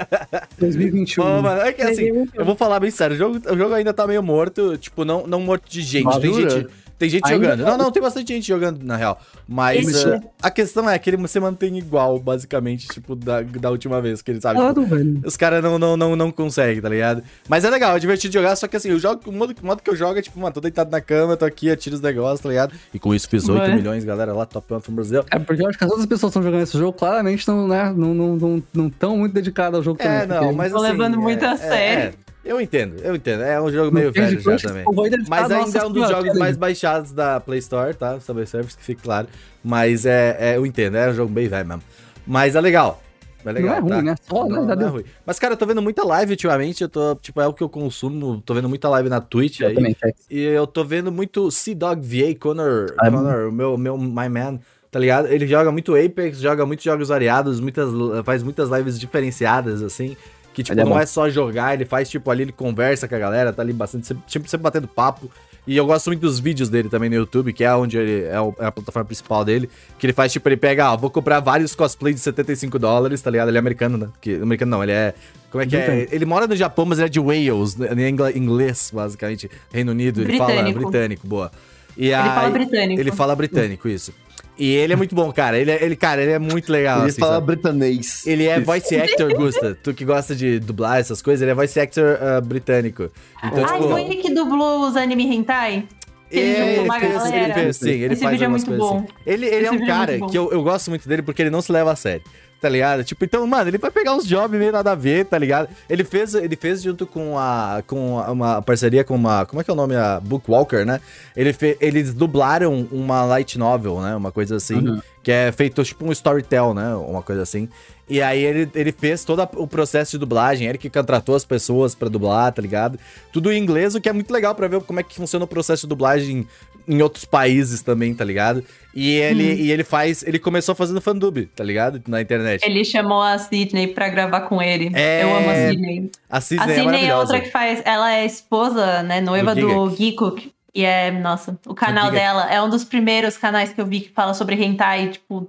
[0.58, 1.22] 2021.
[1.22, 2.40] Ô, mano, é que assim, 2021.
[2.40, 3.16] eu vou falar bem sério.
[3.16, 4.78] O jogo, o jogo ainda tá meio morto.
[4.78, 6.20] Tipo, não, não morto de gente.
[6.20, 6.50] Tem Madura?
[6.50, 6.68] gente,
[6.98, 7.66] tem gente Ainda jogando.
[7.66, 9.20] Não, não, tem bastante gente jogando, na real.
[9.48, 13.70] Mas Esse- uh, a questão é que ele se mantém igual, basicamente, tipo, da, da
[13.70, 14.58] última vez que ele sabe.
[14.60, 15.20] tipo, Claro, velho.
[15.24, 17.22] os caras não, não, não, não conseguem, tá ligado?
[17.48, 19.82] Mas é legal, é divertido jogar, só que assim, eu jogo, o modo, o modo
[19.82, 22.40] que eu jogo é tipo, mano, tô deitado na cama, tô aqui, atiro os negócios,
[22.40, 22.74] tá ligado?
[22.94, 23.74] E com isso fiz 8 Ué.
[23.74, 25.24] milhões, galera, lá, top 1 from Brasil.
[25.30, 27.68] É porque eu acho que as outras pessoas que estão jogando esse jogo claramente não,
[27.68, 30.26] né, não, não, não, não tão muito dedicadas ao jogo É, também.
[30.28, 32.14] não, porque- mas Tô assim, levando muito é- a é- sério.
[32.46, 33.42] Eu entendo, eu entendo.
[33.42, 34.84] É um jogo meio velho já também.
[35.28, 38.20] Mas ainda é um dos jogos mais baixados da Play Store, tá?
[38.20, 39.26] Subway Surfers, que fique claro.
[39.64, 41.82] Mas é, é, eu entendo, é um jogo bem velho mesmo.
[42.24, 43.02] Mas é legal.
[43.44, 44.02] É legal, não é ruim, tá?
[44.02, 44.14] né?
[44.28, 44.74] Só, não, né?
[44.74, 45.04] não é ruim.
[45.24, 46.82] Mas, cara, eu tô vendo muita live ultimamente.
[46.82, 48.42] Eu tô, tipo, é o que eu consumo.
[48.44, 49.74] Tô vendo muita live na Twitch aí.
[49.74, 50.12] também, é.
[50.28, 54.28] E eu tô vendo muito C-Dog VA, Connor, Ah, é Connor, o meu, meu My
[54.28, 54.58] Man,
[54.90, 55.28] tá ligado?
[55.28, 57.88] Ele joga muito Apex, joga muitos jogos variados, muitas,
[58.24, 60.16] faz muitas lives diferenciadas, assim.
[60.56, 60.98] Que, tipo, Ele é não bom.
[60.98, 64.06] é só jogar, ele faz, tipo, ali ele conversa com a galera, tá ali bastante,
[64.06, 65.30] sempre, sempre, batendo papo.
[65.66, 68.36] E eu gosto muito dos vídeos dele também no YouTube, que é onde ele é,
[68.60, 69.68] é a plataforma principal dele.
[69.98, 73.30] Que ele faz, tipo, ele pega, ó, vou comprar vários cosplays de 75 dólares, tá
[73.30, 73.48] ligado?
[73.48, 74.08] Ele é americano, né?
[74.18, 75.12] Que, americano não, ele é.
[75.50, 75.80] Como é que é?
[75.80, 76.14] Britânico.
[76.14, 77.88] Ele mora no Japão, mas ele é de Wales, né?
[78.08, 79.50] em inglês, basicamente.
[79.70, 80.80] Reino Unido, ele fala Britânico.
[80.80, 81.52] britânico, boa.
[81.96, 83.00] E Ele fala aí- britânico.
[83.00, 84.12] Ele fala britânico, isso.
[84.58, 85.58] E ele é muito bom, cara.
[85.58, 87.46] Ele, é- ele cara, ele é muito legal, Ele assim, fala sabe?
[87.46, 88.26] britanês.
[88.26, 88.64] Ele é Isso.
[88.64, 89.78] voice actor, Gusta.
[89.82, 93.10] Tu que gosta de dublar essas coisas, ele é voice actor ah, britânico.
[93.44, 93.90] Então, Ai, tipo.
[93.90, 95.84] foi ele que dublou os anime hentai?
[96.30, 97.36] Ele É, uma fez, galera.
[97.36, 98.96] ele fez, sim, ele Esse faz vídeo é muito bom.
[98.98, 99.06] assim.
[99.26, 101.60] Ele, ele é um é cara que eu, eu gosto muito dele porque ele não
[101.62, 102.22] se leva a sério.
[102.58, 103.04] Tá ligado?
[103.04, 105.68] Tipo, então, mano, ele vai pegar uns jobs meio nada a ver, tá ligado?
[105.90, 109.64] Ele fez, ele fez junto com a com a- uma parceria com uma, como é
[109.64, 109.94] que é o nome?
[109.94, 110.98] A Bookwalker, né?
[111.36, 114.16] Ele fe, eles dublaram uma light novel, né?
[114.16, 115.00] Uma coisa assim, Uhum.
[115.22, 116.94] que é feito tipo um storytell, né?
[116.94, 117.68] Uma coisa assim.
[118.08, 121.94] E aí ele, ele fez todo o processo de dublagem, ele que contratou as pessoas
[121.94, 122.98] pra dublar, tá ligado?
[123.32, 125.48] Tudo em inglês, o que é muito legal pra ver como é que funciona o
[125.48, 126.46] processo de dublagem
[126.88, 128.64] em outros países também, tá ligado?
[128.94, 129.56] E ele, Hum.
[129.56, 132.02] e ele faz, ele começou fazendo fandub, tá ligado?
[132.08, 132.62] Na internet.
[132.64, 134.90] Ele chamou a Sidney pra gravar com ele.
[134.94, 136.10] É, Eu amo a Sidney.
[136.30, 137.20] A A Cisne é Sidney é maravilhosa.
[137.20, 137.82] outra que faz.
[137.84, 139.20] Ela é esposa, né?
[139.20, 140.52] Noiva Do do Gikuk.
[140.74, 144.10] E é, nossa, o canal dela é um dos primeiros canais que eu vi que
[144.10, 145.48] fala sobre hentai, tipo.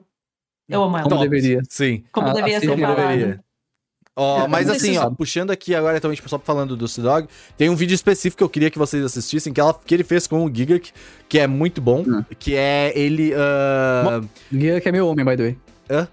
[0.70, 1.04] Eu amo ela.
[1.04, 1.30] Como Top.
[1.30, 1.62] deveria.
[1.70, 2.04] Sim.
[2.12, 3.08] Como Ah, deveria assim ser Como falado.
[3.10, 3.40] deveria.
[4.20, 7.70] Ó, É, mas assim, ó, puxando aqui agora também, tipo, só falando do C-Dog, tem
[7.70, 10.44] um vídeo específico que eu queria que vocês assistissem, que, ela, que ele fez com
[10.44, 10.92] o Gigak,
[11.30, 12.24] que é muito bom, Hum.
[12.40, 13.32] que é ele...
[13.36, 14.22] ah,
[14.52, 15.58] Giga que é meu homem, by the way.
[15.90, 16.08] Hã?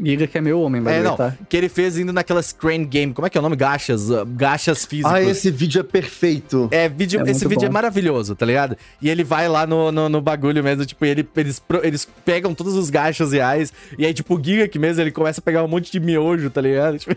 [0.00, 1.34] Giga que é meu homem, by É, não, tá?
[1.48, 3.56] que ele fez indo naquelas crane game, como é que é o nome?
[3.56, 5.12] Gachas, ah, gachas físicos.
[5.12, 6.68] Ah, esse vídeo é perfeito.
[6.70, 7.74] É, vídeo, É esse vídeo é bom.
[7.74, 8.76] maravilhoso, tá ligado?
[9.02, 12.54] E ele vai lá no, no, no bagulho mesmo, tipo, e ele, eles, eles pegam
[12.54, 15.64] todos os gachos reais, e aí, tipo, o Giga aqui mesmo, ele começa a pegar
[15.64, 16.98] um monte de miojo, tá ligado?
[17.08, 17.12] Tipo,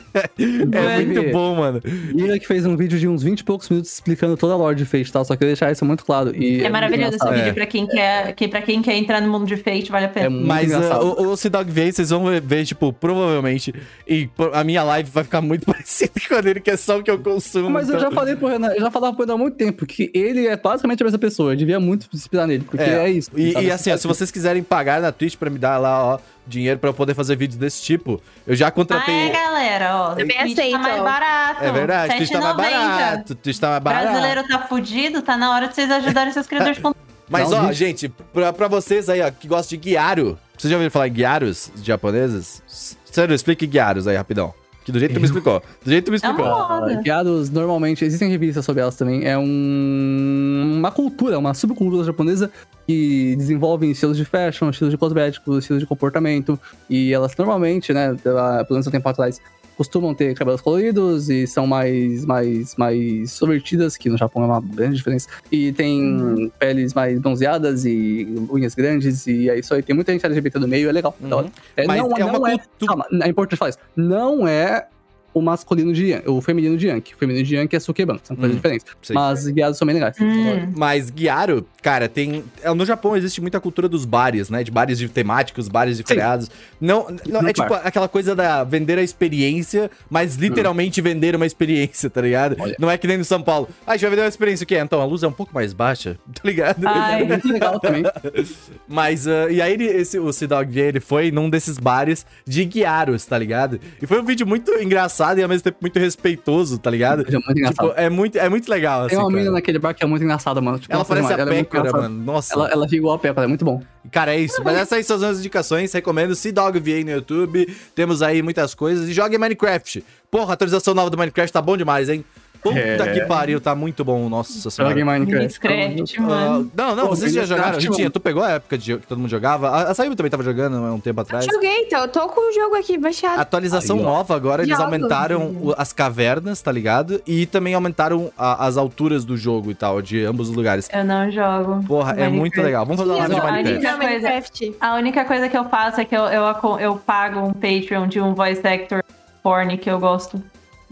[0.76, 1.82] é Vai muito bom, mano.
[2.18, 4.76] Giga que fez um vídeo de uns 20 e poucos minutos explicando toda a lore
[4.76, 6.36] de Fate e tal, só que eu deixar isso muito claro.
[6.36, 7.36] E É maravilhoso esse engraçado.
[7.36, 7.40] É.
[7.40, 10.10] vídeo pra quem quer, que, pra quem quer entrar no mundo de Fate, vale a
[10.10, 10.26] pena.
[10.26, 13.74] É muito Mas uh, o, o C-Dog V, vocês vão ver, ver, tipo, provavelmente,
[14.08, 17.04] e a minha live vai ficar muito parecida com a dele, que é só o
[17.04, 17.70] que eu consumo.
[17.70, 19.86] Mas eu então- já falei pro Renan, eu já falava pro Renan há muito tempo
[19.86, 21.52] que ele é basicamente a mesma pessoa.
[21.54, 23.30] Eu devia muito se inspirar nele, porque é, isso.
[23.36, 26.20] E, e assim, ó, se vocês quiserem pagar na Twitch pra me dar lá, ó,
[26.48, 29.30] dinheiro pra eu poder fazer vídeos desse tipo, eu já Ah, é, contratei.
[29.32, 30.10] galera, ó.
[30.16, 31.04] Também Twitch aceito, tá mais ó.
[31.04, 31.64] barato.
[31.64, 32.72] É verdade, Twitch tá mais 7,90.
[32.72, 33.36] barato.
[33.36, 34.06] Twitch tá mais barato.
[34.08, 37.02] Brasileiro tá fudido, tá na hora de vocês ajudarem seus criadores de conteúdo.
[37.30, 40.78] Mas, um ó, gente, pra, pra vocês aí, ó, que gostam de Gyaru, vocês já
[40.78, 42.62] ouviram falar em Gyarus japoneses?
[43.06, 44.54] Sério, explique Gyarus aí, rapidão.
[44.84, 45.62] Que do jeito que tu me explicou.
[45.84, 47.04] Do jeito que tu me É explicou.
[47.04, 49.24] Guiados, normalmente, existem revistas sobre elas também.
[49.28, 52.50] É um, uma cultura, uma subcultura japonesa
[52.88, 56.60] que desenvolve estilos de fashion, estilos de cosméticos, estilos de comportamento.
[56.90, 59.40] E elas normalmente, né, pela- pelo menos um tempo atrás,
[59.78, 63.00] costumam ter cabelos coloridos e são mais, mais, mais
[63.32, 65.28] extrovertidas, que no Japão é uma grande diferença.
[65.52, 69.82] E tem peles mais bronzeadas e unhas grandes, e é isso aí.
[69.82, 71.16] Tem muita gente LGBT no meio, é legal.
[71.20, 71.52] da hora.
[71.76, 73.80] É, Mas não, é uma não é, cultu- calma, é importante falar isso.
[73.96, 74.88] Não é
[75.34, 77.14] o masculino de Yankee, o feminino de Yankee.
[77.14, 78.86] O feminino de Yankee é Sukeban, são coisas Hum, diferentes.
[79.02, 79.14] sei.
[79.16, 80.16] Mas guiados são bem legais.
[80.20, 80.74] Hum.
[80.76, 82.44] Mas Gyaru, cara, tem.
[82.62, 84.64] é, No Japão existe muita cultura dos bares, né?
[84.64, 86.08] De bares de temáticos, bares de Sim.
[86.08, 86.50] feriados.
[86.80, 92.10] Não, não é tipo aquela coisa da vender a experiência, mas literalmente vender uma experiência,
[92.10, 92.56] tá ligado?
[92.60, 92.76] Olha.
[92.78, 93.70] Não é que nem no São Paulo.
[93.88, 94.78] Ah, a gente vai vender uma experiência o quê?
[94.78, 96.86] Então a luz é um pouco mais baixa, tá ligado?
[96.86, 97.22] Ai.
[97.22, 98.04] É muito legal também.
[98.88, 103.26] Mas, ah, e aí ele, esse, o V, ele foi num desses bares de Guiaros,
[103.26, 103.80] tá ligado?
[104.02, 107.22] E foi um vídeo muito engraçado e ao mesmo tempo muito respeitoso, tá ligado?
[107.28, 107.90] É muito engraçado.
[107.90, 109.36] Tipo, é muito, é muito legal, assim, Tem uma cara.
[109.36, 110.80] menina naquele bar que é muito engraçada, mano.
[110.80, 111.40] Tipo, Ela parece demais.
[111.50, 112.24] a Ela é mano.
[112.24, 112.54] Nossa.
[112.54, 113.82] Ela, ela fica igual a Pécora, é muito bom.
[114.12, 114.64] Cara, é isso.
[114.64, 115.94] Mas essas são as indicações.
[115.94, 117.76] Recomendo C-Dog VA no YouTube.
[117.94, 119.08] Temos aí muitas coisas.
[119.08, 120.04] E jogue Minecraft.
[120.30, 122.26] Porra, a atualização nova do Minecraft tá bom demais, hein?
[122.62, 123.14] Puta É.
[123.14, 124.30] que pariu, tá muito bom.
[124.30, 124.94] Nossa senhora.
[124.94, 125.60] Minecraft.
[125.68, 126.72] Minecraft, Ah, mano.
[126.76, 127.78] não, não, Pô, vocês já Minecraft, jogaram.
[127.80, 127.90] mano.
[127.92, 129.70] Ritinha, tu pegou a época de, que todo mundo jogava?
[129.70, 131.46] A, a Saíba também tava jogando há um tempo atrás.
[131.46, 132.02] Joguei, então.
[132.02, 133.40] Eu tô com o jogo aqui baixado.
[133.40, 137.22] Atualização Aí, nova agora, eles aumentaram o- as cavernas, tá ligado?
[137.26, 140.88] E também aumentaram a- as alturas do jogo e tal, de ambos os lugares.
[140.94, 141.84] Eu não jogo.
[141.88, 142.38] Porra, é Minecraft.
[142.40, 142.86] muito legal.
[142.86, 143.78] Vamos fazer uma live de Não, a Minecraft.
[143.78, 144.76] única coisa- Minecraft.
[144.80, 148.22] A única coisa que eu faço é que eu, eu, eu pago um Patreon de
[148.22, 149.04] um voice actor
[149.42, 150.42] porn que eu gosto.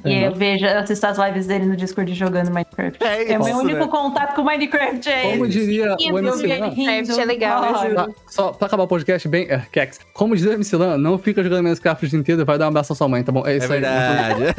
[0.06, 0.22] E Uhum.
[0.22, 3.04] eu vejo, assisto as lives dele no Discord jogando Minecraft.
[3.04, 3.88] É É o meu isso, único né?
[3.88, 5.10] contato com Minecraft.
[5.10, 5.60] É Como esse.
[5.60, 6.72] diria E o eu MC Lan.
[6.76, 7.96] Minecraft é legal, eu.
[7.96, 9.48] Tá, só pra acabar o podcast bem.
[9.50, 10.00] É, Kex.
[10.14, 12.66] Como diz o MC Lan, não fica jogando Minecraft o dia inteiro e vai dar
[12.66, 13.46] um abraço à sua mãe, tá bom?
[13.46, 13.82] É É isso aí.
[13.82, 14.44] verdade.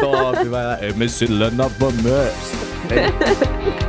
[0.00, 0.78] Top, vai lá.
[0.82, 1.96] MC Lana Vamos.